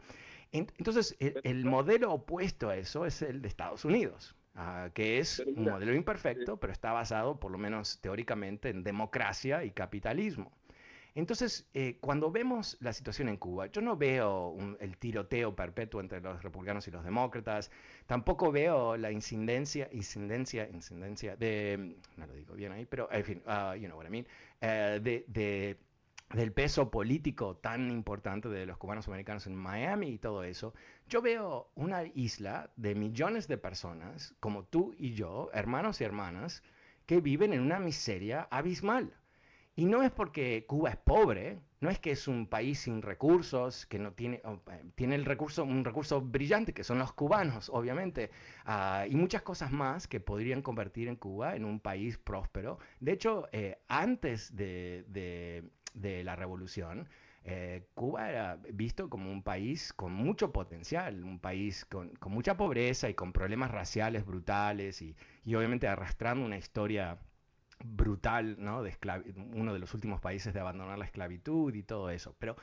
Entonces, 0.51 1.17
el, 1.19 1.65
modelo 1.65 2.13
opuesto 2.13 2.69
a 2.69 2.77
eso 2.77 3.05
es 3.05 3.21
el 3.21 3.41
de 3.41 3.47
Estados 3.47 3.83
Unidos. 3.85 4.35
Ah, 4.57 4.89
que 4.93 5.19
es 5.19 5.39
un 5.39 5.65
modelo 5.65 5.93
imperfecto, 5.93 6.57
pero 6.57 6.71
está 6.71 6.93
basado, 6.93 7.37
por 7.41 7.51
lo 7.51 7.57
menos 7.57 7.99
teóricamente, 7.99 8.69
en 8.69 8.83
democracia 8.83 9.65
y 9.65 9.71
capitalismo. 9.71 10.53
Entonces, 11.15 11.65
eh, 11.73 11.97
cuando 12.01 12.29
vemos 12.29 12.77
la 12.81 12.91
situación 12.91 13.29
en 13.29 13.37
Cuba, 13.37 13.67
yo 13.67 13.81
no 13.81 13.95
veo 13.95 14.53
el 14.81 14.97
tiroteo 14.97 15.55
perpetuo 15.55 16.01
entre 16.01 16.19
los 16.19 16.43
republicanos 16.43 16.85
y 16.89 16.91
los 16.91 17.05
demócratas, 17.05 17.71
tampoco 18.05 18.51
veo 18.51 18.97
la 18.97 19.11
incidencia, 19.11 19.87
incidencia, 19.93 20.69
incidencia 20.69 21.37
de, 21.37 21.95
no 22.17 22.27
lo 22.27 22.33
digo 22.33 22.53
bien 22.55 22.73
ahí, 22.73 22.85
pero 22.85 23.09
en 23.13 23.23
fin, 23.23 23.41
uh, 23.47 23.75
you 23.75 23.87
know 23.87 23.97
what 23.97 24.05
I 24.05 24.09
mean, 24.09 24.27
eh, 24.59 24.99
de, 25.01 25.77
del 26.33 26.51
peso 26.51 26.91
político 26.91 27.55
tan 27.55 27.89
importante 27.91 28.49
de 28.49 28.65
los 28.65 28.77
cubanos 28.77 29.07
americanos 29.07 29.47
en 29.47 29.55
Miami 29.55 30.09
y 30.09 30.17
todo 30.17 30.43
eso, 30.43 30.73
yo 31.07 31.21
veo 31.21 31.71
una 31.75 32.03
isla 32.03 32.71
de 32.75 32.93
millones 32.93 33.47
de 33.47 33.57
personas 33.57 34.35
como 34.41 34.65
tú 34.65 34.93
y 34.97 35.13
yo, 35.13 35.49
hermanos 35.53 36.01
y 36.01 36.03
hermanas, 36.03 36.61
que 37.05 37.21
viven 37.21 37.53
en 37.53 37.61
una 37.61 37.79
miseria 37.79 38.49
abismal 38.51 39.13
Y 39.77 39.85
no 39.85 40.03
es 40.03 40.11
porque 40.11 40.65
Cuba 40.67 40.91
es 40.91 40.95
pobre, 40.95 41.59
no 41.81 41.89
es 41.89 41.99
que 41.99 42.11
es 42.11 42.29
un 42.29 42.47
país 42.47 42.79
sin 42.79 43.01
recursos, 43.01 43.85
que 43.85 43.99
no 43.99 44.13
tiene, 44.13 44.37
eh, 44.37 44.83
tiene 44.95 45.15
el 45.15 45.25
recurso, 45.25 45.65
un 45.65 45.83
recurso 45.83 46.21
brillante, 46.21 46.73
que 46.73 46.85
son 46.85 46.97
los 46.97 47.11
cubanos, 47.11 47.69
obviamente, 47.69 48.31
ah, 48.63 49.05
y 49.09 49.15
muchas 49.15 49.41
cosas 49.41 49.71
más 49.71 50.07
que 50.07 50.21
podrían 50.21 50.61
convertir 50.61 51.09
en 51.09 51.17
Cuba 51.17 51.57
en 51.57 51.65
un 51.65 51.81
país 51.81 52.17
próspero. 52.17 52.79
De 53.01 53.11
hecho, 53.11 53.49
eh, 53.51 53.79
antes 53.89 54.55
de, 54.55 55.63
la 55.93 56.35
revolución, 56.37 57.09
eh, 57.43 57.85
Cuba 57.95 58.29
era 58.29 58.55
visto 58.71 59.09
como 59.09 59.29
un 59.29 59.43
país 59.43 59.91
con 59.91 60.13
mucho 60.13 60.53
potencial, 60.53 61.21
un 61.23 61.39
país 61.39 61.83
con, 61.83 62.13
mucha 62.27 62.55
pobreza 62.55 63.09
y 63.09 63.13
con 63.13 63.33
problemas 63.33 63.71
raciales 63.71 64.25
brutales 64.25 65.01
y, 65.01 65.17
y 65.43 65.55
obviamente 65.55 65.87
arrastrando 65.87 66.45
una 66.45 66.57
historia 66.57 67.19
brutal, 67.83 68.55
¿no? 68.59 68.83
De 68.83 68.93
uno 69.53 69.73
de 69.73 69.79
los 69.79 69.93
últimos 69.93 70.21
países 70.21 70.53
de 70.53 70.59
abandonar 70.59 70.97
la 70.97 71.05
esclavitud 71.05 71.73
y 71.73 71.83
todo 71.83 72.09
eso, 72.09 72.35
pero, 72.39 72.55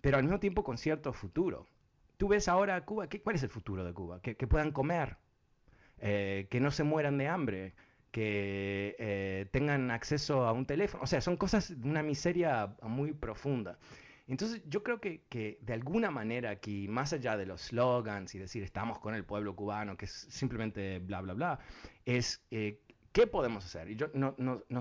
pero 0.00 0.16
al 0.16 0.22
mismo 0.22 0.40
tiempo 0.40 0.64
con 0.64 0.78
cierto 0.78 1.12
futuro. 1.12 1.66
Tú 2.16 2.28
ves 2.28 2.48
ahora 2.48 2.84
Cuba, 2.84 3.08
¿qué, 3.08 3.22
¿cuál 3.22 3.36
es 3.36 3.42
el 3.44 3.50
futuro 3.50 3.84
de 3.84 3.92
Cuba? 3.92 4.20
Que, 4.20 4.34
puedan 4.34 4.72
comer, 4.72 5.16
eh, 5.98 6.48
que 6.50 6.60
no 6.60 6.70
se 6.70 6.82
mueran 6.82 7.16
de 7.16 7.28
hambre, 7.28 7.74
que 8.10 8.96
eh, 8.98 9.46
tengan 9.52 9.90
acceso 9.90 10.46
a 10.46 10.52
un 10.52 10.66
teléfono. 10.66 11.04
O 11.04 11.06
sea, 11.06 11.20
son 11.20 11.36
cosas 11.36 11.80
de 11.80 11.88
una 11.88 12.02
miseria 12.02 12.74
muy 12.82 13.12
profunda. 13.12 13.78
Entonces 14.28 14.62
yo 14.66 14.82
creo 14.82 15.00
que, 15.00 15.22
que, 15.30 15.58
de 15.62 15.72
alguna 15.72 16.10
manera 16.10 16.50
aquí, 16.50 16.86
más 16.86 17.14
allá 17.14 17.36
de 17.36 17.46
los 17.46 17.62
slogans 17.62 18.34
y 18.34 18.38
decir 18.38 18.62
estamos 18.62 18.98
con 18.98 19.14
el 19.14 19.24
pueblo 19.24 19.56
cubano, 19.56 19.96
que 19.96 20.04
es 20.04 20.26
simplemente 20.28 20.98
bla, 20.98 21.22
bla, 21.22 21.32
bla, 21.32 21.58
es 22.04 22.44
eh, 22.50 22.82
¿Qué 23.12 23.26
podemos 23.26 23.64
hacer? 23.64 23.90
Y 23.90 23.96
yo 23.96 24.08
no, 24.14 24.34
no, 24.38 24.62
no, 24.68 24.80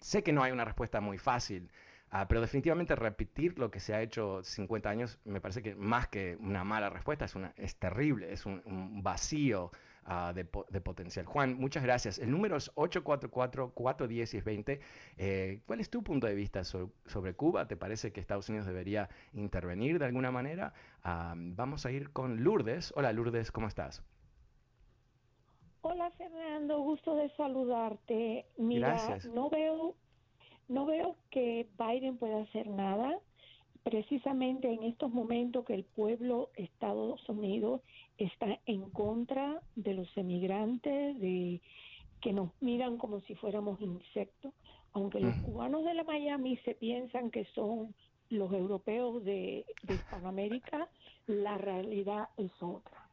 sé 0.00 0.22
que 0.22 0.32
no 0.32 0.42
hay 0.42 0.52
una 0.52 0.64
respuesta 0.64 1.00
muy 1.00 1.18
fácil, 1.18 1.70
uh, 2.12 2.24
pero 2.28 2.40
definitivamente 2.40 2.94
repetir 2.94 3.58
lo 3.58 3.70
que 3.70 3.80
se 3.80 3.94
ha 3.94 4.02
hecho 4.02 4.42
50 4.42 4.88
años 4.88 5.18
me 5.24 5.40
parece 5.40 5.62
que 5.62 5.74
más 5.74 6.08
que 6.08 6.36
una 6.40 6.64
mala 6.64 6.90
respuesta 6.90 7.24
es, 7.24 7.34
una, 7.34 7.52
es 7.56 7.76
terrible, 7.76 8.32
es 8.32 8.46
un, 8.46 9.02
vacío 9.02 9.72
uh, 10.06 10.32
de, 10.32 10.46
de, 10.70 10.80
potencial. 10.80 11.26
Juan, 11.26 11.56
muchas 11.58 11.82
gracias. 11.82 12.18
El 12.18 12.30
número 12.30 12.56
es 12.56 12.72
844-410-20. 12.74 14.78
Eh, 15.18 15.60
¿Cuál 15.66 15.80
es 15.80 15.90
tu 15.90 16.04
punto 16.04 16.28
de 16.28 16.34
vista 16.34 16.62
sobre, 16.64 17.34
Cuba? 17.34 17.66
¿Te 17.66 17.76
parece 17.76 18.12
que 18.12 18.20
Estados 18.20 18.48
Unidos 18.48 18.66
debería 18.66 19.08
intervenir 19.32 19.98
de 19.98 20.04
alguna 20.06 20.30
manera? 20.30 20.72
Uh, 21.04 21.34
vamos 21.34 21.84
a 21.84 21.90
ir 21.90 22.10
con 22.10 22.44
Lourdes. 22.44 22.92
Hola 22.96 23.12
Lourdes, 23.12 23.50
¿cómo 23.50 23.66
estás? 23.66 24.04
Hola 25.82 26.10
Fernando, 26.10 26.82
gusto 26.82 27.16
de 27.16 27.30
saludarte. 27.36 28.44
Mira, 28.58 29.18
no 29.32 29.48
veo 29.48 29.94
no 30.68 30.84
veo 30.86 31.16
que 31.30 31.66
Biden 31.78 32.18
pueda 32.18 32.42
hacer 32.42 32.68
nada. 32.68 33.18
Precisamente 33.82 34.70
en 34.70 34.82
estos 34.82 35.10
momentos 35.10 35.64
que 35.64 35.74
el 35.74 35.84
pueblo 35.84 36.50
Estados 36.54 37.26
Unidos 37.30 37.80
está 38.18 38.60
en 38.66 38.90
contra 38.90 39.62
de 39.74 39.94
los 39.94 40.14
emigrantes, 40.18 41.18
de 41.18 41.62
que 42.20 42.34
nos 42.34 42.50
miran 42.60 42.98
como 42.98 43.20
si 43.22 43.34
fuéramos 43.34 43.80
insectos, 43.80 44.52
aunque 44.92 45.18
los 45.18 45.34
cubanos 45.36 45.84
de 45.84 45.94
la 45.94 46.04
Miami 46.04 46.58
se 46.58 46.74
piensan 46.74 47.30
que 47.30 47.46
son 47.54 47.94
los 48.28 48.52
europeos 48.52 49.24
de, 49.24 49.64
de 49.82 49.94
Hispanoamérica, 49.94 50.88
la 51.26 51.56
realidad 51.56 52.28
es 52.36 52.52
otra. 52.60 53.08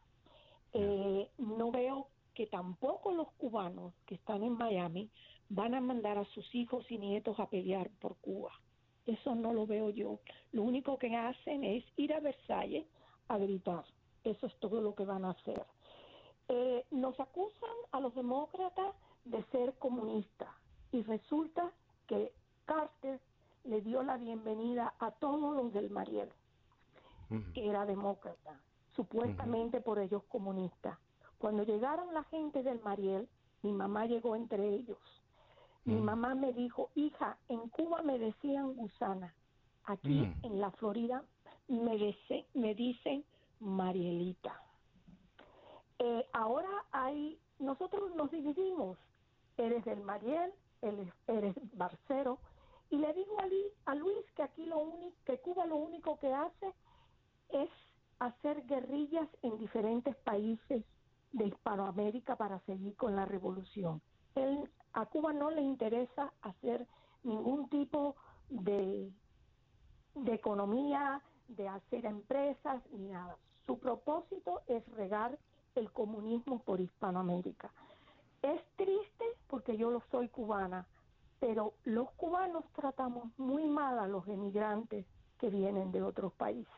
Eh, 0.74 1.30
no 1.38 1.72
veo 1.72 2.08
que 2.38 2.46
tampoco 2.46 3.12
los 3.14 3.32
cubanos 3.32 3.96
que 4.06 4.14
están 4.14 4.44
en 4.44 4.56
Miami 4.56 5.10
van 5.50 5.74
a 5.74 5.82
mandar 5.82 6.20
a 6.20 6.26
sus 6.26 6.54
hijos 6.54 6.86
y 6.92 7.00
nietos 7.00 7.40
a 7.40 7.50
pelear 7.50 7.90
por 8.00 8.16
Cuba. 8.18 8.52
Eso 9.08 9.34
no 9.34 9.54
lo 9.54 9.66
veo 9.66 9.90
yo. 9.90 10.20
Lo 10.52 10.62
único 10.62 11.00
que 11.00 11.16
hacen 11.16 11.64
es 11.64 11.84
ir 11.96 12.14
a 12.14 12.20
Versalles 12.20 12.86
a 13.28 13.40
gritar. 13.40 13.86
Eso 14.24 14.46
es 14.46 14.56
todo 14.60 14.82
lo 14.82 14.94
que 14.94 15.04
van 15.04 15.26
a 15.26 15.32
hacer. 15.32 15.66
Eh, 16.50 16.86
nos 16.92 17.20
acusan 17.20 17.78
a 17.92 18.00
los 18.02 18.14
demócratas 18.14 18.94
de 19.26 19.44
ser 19.46 19.74
comunistas 19.80 20.50
y 20.92 21.02
resulta 21.02 21.72
que 22.06 22.32
Carter 22.66 23.20
le 23.64 23.82
dio 23.82 24.04
la 24.04 24.18
bienvenida 24.18 24.94
a 25.00 25.10
todos 25.10 25.56
los 25.56 25.74
del 25.74 25.90
Mariel, 25.90 26.30
que 27.56 27.68
era 27.68 27.88
demócrata, 27.88 28.62
supuestamente 28.96 29.82
por 29.82 29.98
ellos 29.98 30.22
comunistas. 30.26 31.00
Cuando 31.38 31.64
llegaron 31.64 32.14
la 32.14 32.24
gente 32.26 32.64
del 32.64 32.82
Mariel, 32.82 33.28
mi 33.62 33.72
mamá 33.72 34.06
llegó 34.06 34.36
entre 34.36 34.68
ellos. 34.68 34.98
Mi 35.86 35.96
mm. 35.96 36.04
mamá 36.04 36.36
me 36.36 36.52
dijo, 36.54 36.90
hija, 36.96 37.38
en 37.48 37.70
Cuba 37.70 38.02
me 38.02 38.18
decían 38.18 38.76
gusana, 38.76 39.34
aquí 39.86 40.22
mm. 40.22 40.46
en 40.46 40.60
la 40.60 40.72
Florida 40.72 41.24
me, 41.68 42.16
me 42.54 42.76
dicen 42.76 43.24
Marielita. 43.60 44.62
Eh, 46.00 46.28
ahora 46.34 46.70
hay, 46.92 47.40
nosotros 47.60 48.14
nos 48.16 48.32
dividimos, 48.32 48.98
eres 49.58 49.84
del 49.86 50.02
Mariel, 50.02 50.52
eres, 50.82 51.14
eres 51.28 51.56
Barcero, 51.78 52.40
y 52.90 52.98
le 52.98 53.14
digo 53.14 53.38
a, 53.40 53.92
a 53.92 53.96
Luis 53.96 54.26
que 54.36 54.44
aquí 54.44 54.66
lo 54.66 54.80
único, 54.80 55.16
que 55.26 55.40
Cuba 55.40 55.66
lo 55.66 55.78
único 55.78 56.20
que 56.20 56.34
hace 56.34 56.74
es 57.50 57.70
hacer 58.20 58.66
guerrillas 58.66 59.28
en 59.42 59.58
diferentes 59.58 60.16
países 60.18 60.84
de 61.32 61.46
Hispanoamérica 61.46 62.36
para 62.36 62.60
seguir 62.62 62.96
con 62.96 63.16
la 63.16 63.26
revolución. 63.26 64.02
Él, 64.36 64.70
a 64.94 65.06
Cuba 65.06 65.34
no 65.34 65.52
le 65.52 65.62
interesa 65.62 66.34
hacer 66.42 66.88
ningún 67.24 67.70
tipo 67.70 68.16
de, 68.50 69.12
de 70.16 70.34
economía, 70.34 71.22
de 71.48 71.68
hacer 71.68 72.06
empresas, 72.06 72.82
ni 72.92 73.08
nada. 73.08 73.38
Su 73.66 73.80
propósito 73.80 74.62
es 74.68 74.88
regar 74.94 75.38
el 75.76 75.92
comunismo 75.92 76.60
por 76.60 76.80
Hispanoamérica. 76.80 77.72
Es 78.42 78.62
triste 78.76 79.26
porque 79.48 79.78
yo 79.78 79.92
lo 79.92 80.02
soy 80.12 80.30
cubana, 80.30 80.88
pero 81.40 81.74
los 81.84 82.10
cubanos 82.12 82.64
tratamos 82.74 83.26
muy 83.38 83.66
mal 83.66 84.00
a 84.00 84.08
los 84.08 84.28
emigrantes 84.28 85.06
que 85.40 85.50
vienen 85.50 85.92
de 85.92 86.02
otros 86.02 86.34
países. 86.34 86.74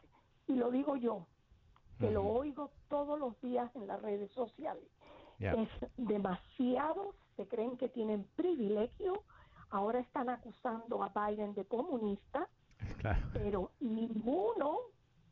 Y 0.47 0.55
lo 0.55 0.71
digo 0.71 0.95
yo, 0.95 1.27
que 1.99 2.11
lo 2.11 2.23
oigo 2.23 2.71
todos 2.87 3.19
los 3.19 3.39
días 3.41 3.69
en 3.75 3.87
las 3.87 4.01
redes 4.01 4.31
sociales. 4.31 4.83
Es 5.39 5.69
demasiado, 5.97 7.15
se 7.35 7.47
creen 7.47 7.77
que 7.77 7.87
tienen 7.87 8.25
privilegio, 8.35 9.23
ahora 9.69 9.99
están 9.99 10.29
acusando 10.29 11.03
a 11.03 11.09
Biden 11.09 11.53
de 11.53 11.65
comunista, 11.65 12.49
pero 13.33 13.71
ninguno 13.79 14.79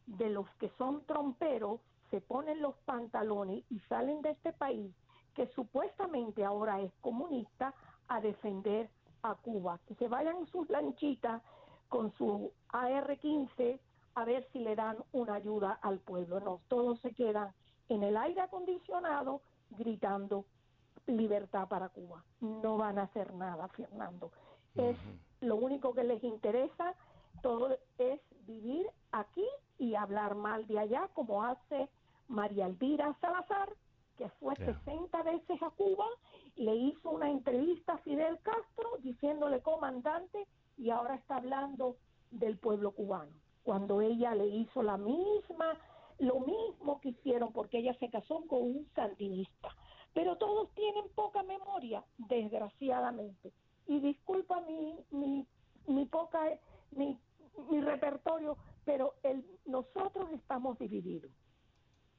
de 0.05 0.29
los 0.29 0.49
que 0.55 0.69
son 0.77 1.03
tromperos 1.05 1.81
se 2.09 2.21
ponen 2.21 2.61
los 2.61 2.75
pantalones 2.85 3.65
y 3.69 3.79
salen 3.81 4.21
de 4.21 4.31
este 4.31 4.53
país 4.53 4.93
que 5.37 5.47
supuestamente 5.47 6.43
ahora 6.43 6.81
es 6.81 6.91
comunista 7.01 7.73
a 8.07 8.19
defender 8.21 8.89
a 9.21 9.35
Cuba, 9.35 9.79
que 9.87 9.93
se 9.95 10.07
vayan 10.07 10.47
sus 10.47 10.69
lanchitas 10.69 11.43
con 11.89 12.11
su 12.17 12.51
AR-15 12.69 13.79
a 14.17 14.25
ver 14.25 14.47
si 14.51 14.59
le 14.59 14.75
dan 14.75 14.97
una 15.11 15.35
ayuda 15.35 15.77
al 15.79 15.99
pueblo. 15.99 16.39
No, 16.39 16.61
todos 16.67 16.99
se 17.01 17.13
quedan 17.13 17.53
en 17.87 18.01
el 18.01 18.17
aire 18.17 18.41
acondicionado 18.41 19.43
gritando 19.69 20.45
libertad 21.05 21.67
para 21.67 21.89
Cuba. 21.89 22.23
No 22.41 22.77
van 22.77 22.97
a 22.97 23.03
hacer 23.03 23.31
nada, 23.35 23.67
Fernando. 23.67 24.31
Es 24.73 24.97
lo 25.39 25.55
único 25.55 25.93
que 25.93 26.03
les 26.03 26.23
interesa, 26.23 26.95
todo 27.43 27.77
es 27.99 28.19
vivir 28.47 28.87
aquí 29.11 29.45
y 29.77 29.93
hablar 29.93 30.33
mal 30.33 30.65
de 30.65 30.79
allá, 30.79 31.09
como 31.13 31.43
hace 31.43 31.87
María 32.27 32.65
Elvira 32.65 33.15
Salazar, 33.21 33.69
que 34.17 34.29
fue 34.39 34.55
60 34.55 35.21
veces 35.21 35.61
a 35.61 35.69
Cuba, 35.69 36.07
le 36.55 36.75
hizo 36.75 37.11
una 37.11 37.29
entrevista 37.29 37.93
a 37.93 37.97
Fidel 37.99 38.39
Castro 38.41 38.97
diciéndole 39.03 39.61
comandante 39.61 40.47
y 40.75 40.89
ahora 40.89 41.13
está 41.13 41.35
hablando 41.35 41.97
del 42.31 42.57
pueblo 42.57 42.91
cubano 42.93 43.46
cuando 43.67 43.99
ella 43.99 44.33
le 44.33 44.47
hizo 44.47 44.81
la 44.81 44.95
misma, 44.95 45.77
lo 46.19 46.39
mismo 46.39 47.01
que 47.01 47.09
hicieron, 47.09 47.51
porque 47.51 47.79
ella 47.79 47.93
se 47.99 48.09
casó 48.09 48.41
con 48.47 48.61
un 48.61 48.87
sandinista. 48.95 49.75
Pero 50.13 50.37
todos 50.37 50.73
tienen 50.73 51.03
poca 51.13 51.43
memoria, 51.43 52.01
desgraciadamente. 52.17 53.51
Y 53.85 53.99
disculpa 53.99 54.61
mi, 54.61 54.97
mi, 55.11 55.45
mi 55.85 56.05
poca, 56.05 56.39
mi, 56.91 57.19
mi 57.69 57.81
repertorio, 57.81 58.55
pero 58.85 59.15
el, 59.23 59.45
nosotros 59.65 60.31
estamos 60.31 60.79
divididos. 60.79 61.29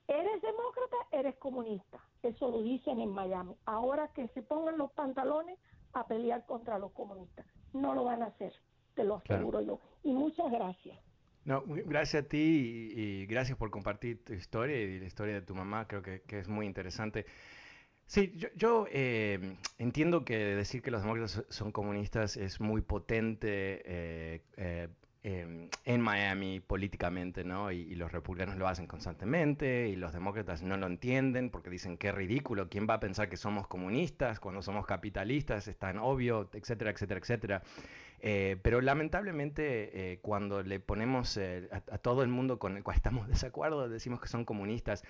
Eres 0.06 0.42
demócrata, 0.42 0.96
eres 1.12 1.36
comunista. 1.36 1.98
Eso 2.22 2.50
lo 2.50 2.60
dicen 2.60 3.00
en 3.00 3.08
Miami. 3.08 3.56
Ahora 3.64 4.08
que 4.08 4.28
se 4.28 4.42
pongan 4.42 4.76
los 4.76 4.92
pantalones 4.92 5.58
a 5.94 6.06
pelear 6.06 6.44
contra 6.44 6.78
los 6.78 6.92
comunistas. 6.92 7.46
No 7.72 7.94
lo 7.94 8.04
van 8.04 8.22
a 8.22 8.26
hacer, 8.26 8.52
te 8.94 9.02
lo 9.02 9.14
aseguro 9.14 9.62
yo. 9.62 9.80
Y 10.02 10.12
muchas 10.12 10.50
gracias. 10.52 11.07
No, 11.44 11.64
gracias 11.66 12.24
a 12.24 12.28
ti 12.28 12.92
y, 12.94 13.26
gracias 13.26 13.56
por 13.56 13.70
compartir 13.70 14.22
tu 14.24 14.34
historia 14.34 14.76
y 14.80 14.98
la 14.98 15.06
historia 15.06 15.34
de 15.34 15.42
tu 15.42 15.54
mamá, 15.54 15.86
creo 15.88 16.02
que, 16.02 16.22
es 16.28 16.48
muy 16.48 16.66
interesante. 16.66 17.26
Sí, 18.06 18.32
yo, 18.56 18.86
eh, 18.90 19.56
entiendo 19.78 20.24
que 20.24 20.36
decir 20.36 20.82
que 20.82 20.90
los 20.90 21.02
demócratas 21.02 21.44
son 21.50 21.72
comunistas 21.72 22.36
es 22.38 22.60
muy 22.60 22.80
potente 22.80 23.82
eh, 23.84 24.42
eh, 24.56 24.88
em, 25.22 25.68
en 25.84 26.00
Miami 26.00 26.60
políticamente, 26.60 27.44
¿no? 27.44 27.70
Y, 27.70 27.94
los 27.96 28.10
republicanos 28.12 28.56
lo 28.56 28.66
hacen 28.66 28.86
constantemente 28.86 29.88
y 29.88 29.96
los 29.96 30.12
demócratas 30.12 30.62
no 30.62 30.76
lo 30.76 30.86
entienden 30.86 31.50
porque 31.50 31.70
dicen 31.70 31.98
es 32.00 32.14
ridículo, 32.14 32.68
¿quién 32.70 32.86
va 32.88 32.94
a 32.94 33.00
pensar 33.00 33.28
que 33.28 33.36
somos 33.36 33.66
comunistas 33.66 34.40
cuando 34.40 34.62
somos 34.62 34.86
capitalistas? 34.86 35.68
Es 35.68 35.76
tan 35.78 35.98
obvio, 35.98 36.48
etcétera, 36.52 36.90
etcétera, 36.90 37.20
etcétera. 37.20 37.62
Eh, 38.20 38.56
pero 38.62 38.80
lamentablemente 38.80 40.12
eh, 40.12 40.18
cuando 40.20 40.62
le 40.62 40.80
ponemos 40.80 41.36
eh, 41.36 41.68
a, 41.70 41.98
todo 41.98 42.22
el 42.22 42.28
mundo 42.28 42.58
con 42.58 42.76
el 42.76 42.82
cual 42.82 42.96
estamos 42.96 43.26
de 43.26 43.34
desacuerdo, 43.34 43.88
decimos 43.88 44.20
que 44.20 44.28
son 44.28 44.44
comunistas, 44.44 45.04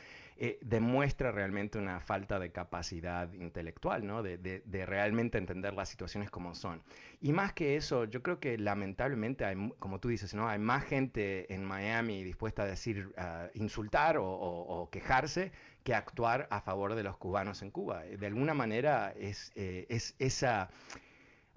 demuestra 0.60 1.32
realmente 1.32 1.78
una 1.78 1.98
falta 1.98 2.38
de 2.38 2.52
capacidad 2.52 3.32
intelectual, 3.32 4.06
¿no? 4.06 4.22
de, 4.22 4.38
de, 4.38 4.86
realmente 4.86 5.36
entender 5.36 5.74
las 5.74 5.88
situaciones 5.88 6.30
como 6.30 6.54
son. 6.54 6.80
Y 7.20 7.32
más 7.32 7.52
que 7.54 7.74
eso, 7.74 8.04
yo 8.04 8.22
creo 8.22 8.38
que 8.38 8.56
lamentablemente, 8.56 9.44
hay, 9.44 9.56
como 9.80 9.98
tú 9.98 10.08
dices, 10.08 10.34
¿no? 10.34 10.48
hay 10.48 10.60
más 10.60 10.84
gente 10.84 11.52
en 11.52 11.64
Miami 11.64 12.22
dispuesta 12.22 12.62
a 12.62 12.66
decir, 12.66 13.12
insultar 13.54 14.16
o, 14.18 14.30
o, 14.30 14.88
quejarse 14.90 15.50
que 15.82 15.92
actuar 15.92 16.46
a 16.50 16.60
favor 16.60 16.94
de 16.94 17.02
los 17.02 17.16
cubanos 17.16 17.62
en 17.62 17.72
Cuba. 17.72 18.02
De 18.02 18.26
alguna 18.26 18.54
manera 18.54 19.12
es, 19.16 19.50
es 19.56 20.14
esa 20.20 20.70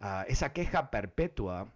Ah, 0.02 0.26
esa 0.28 0.52
queja 0.52 0.89
perpetua 0.89 1.68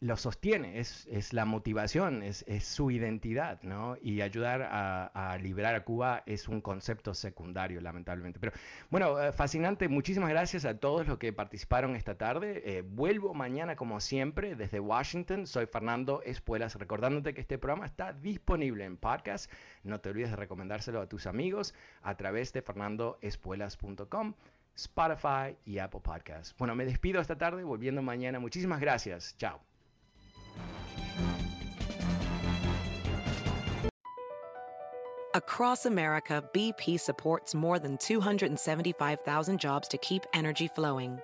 lo 0.00 0.16
sostiene, 0.16 0.78
es, 0.78 1.08
es 1.10 1.32
la 1.32 1.44
motivación, 1.44 2.22
es, 2.22 2.44
es, 2.46 2.64
su 2.64 2.92
identidad, 2.92 3.60
¿no? 3.62 3.96
Y 4.00 4.20
ayudar 4.20 4.62
a, 4.70 5.36
liberar 5.42 5.74
a 5.74 5.82
Cuba 5.84 6.22
es 6.26 6.46
un 6.46 6.60
concepto 6.60 7.14
secundario, 7.14 7.80
lamentablemente. 7.80 8.38
Pero 8.38 8.52
bueno, 8.90 9.20
eh, 9.20 9.32
fascinante, 9.32 9.88
muchísimas 9.88 10.30
gracias 10.30 10.64
a 10.64 10.78
todos 10.78 11.06
los 11.08 11.18
que 11.18 11.32
participaron 11.32 11.96
esta 11.96 12.16
tarde. 12.16 12.62
Eh, 12.64 12.82
vuelvo 12.82 13.34
mañana 13.34 13.74
como 13.74 14.00
siempre 14.00 14.54
desde 14.54 14.78
Washington, 14.78 15.48
soy 15.48 15.66
Fernando 15.66 16.22
Espuelas, 16.22 16.76
recordándote 16.76 17.34
que 17.34 17.40
este 17.40 17.58
programa 17.58 17.86
está 17.86 18.12
disponible 18.12 18.84
en 18.84 18.96
podcast, 18.96 19.50
no 19.82 20.00
te 20.00 20.10
olvides 20.10 20.30
de 20.30 20.36
recomendárselo 20.36 21.00
a 21.00 21.08
tus 21.08 21.26
amigos 21.26 21.74
a 22.02 22.16
través 22.16 22.52
de 22.52 22.62
fernandoespuelas.com. 22.62 24.34
Spotify 24.78 25.56
y 25.66 25.78
Apple 25.78 26.00
Podcasts. 26.00 26.54
Bueno, 26.56 26.74
me 26.74 26.84
despido 26.84 27.20
esta 27.20 27.36
tarde, 27.36 27.64
volviendo 27.64 28.00
mañana. 28.00 28.38
Muchísimas 28.38 28.80
gracias. 28.80 29.34
Chao. 29.36 29.60
Across 35.34 35.86
America, 35.86 36.42
BP 36.52 36.98
supports 36.98 37.54
more 37.54 37.78
than 37.78 37.98
275,000 37.98 39.60
jobs 39.60 39.86
to 39.88 39.98
keep 39.98 40.24
energy 40.32 40.68
flowing. 40.68 41.20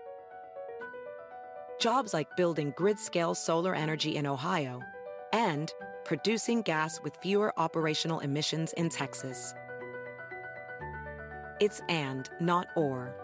Jobs 1.80 2.12
like 2.12 2.28
building 2.36 2.72
grid-scale 2.76 3.34
solar 3.34 3.74
energy 3.74 4.16
in 4.16 4.26
Ohio 4.26 4.80
and 5.32 5.72
producing 6.04 6.62
gas 6.62 7.00
with 7.02 7.16
fewer 7.22 7.52
operational 7.58 8.20
emissions 8.20 8.72
in 8.74 8.88
Texas. 8.88 9.54
It's 11.60 11.80
and, 11.88 12.28
not 12.40 12.66
or. 12.76 13.23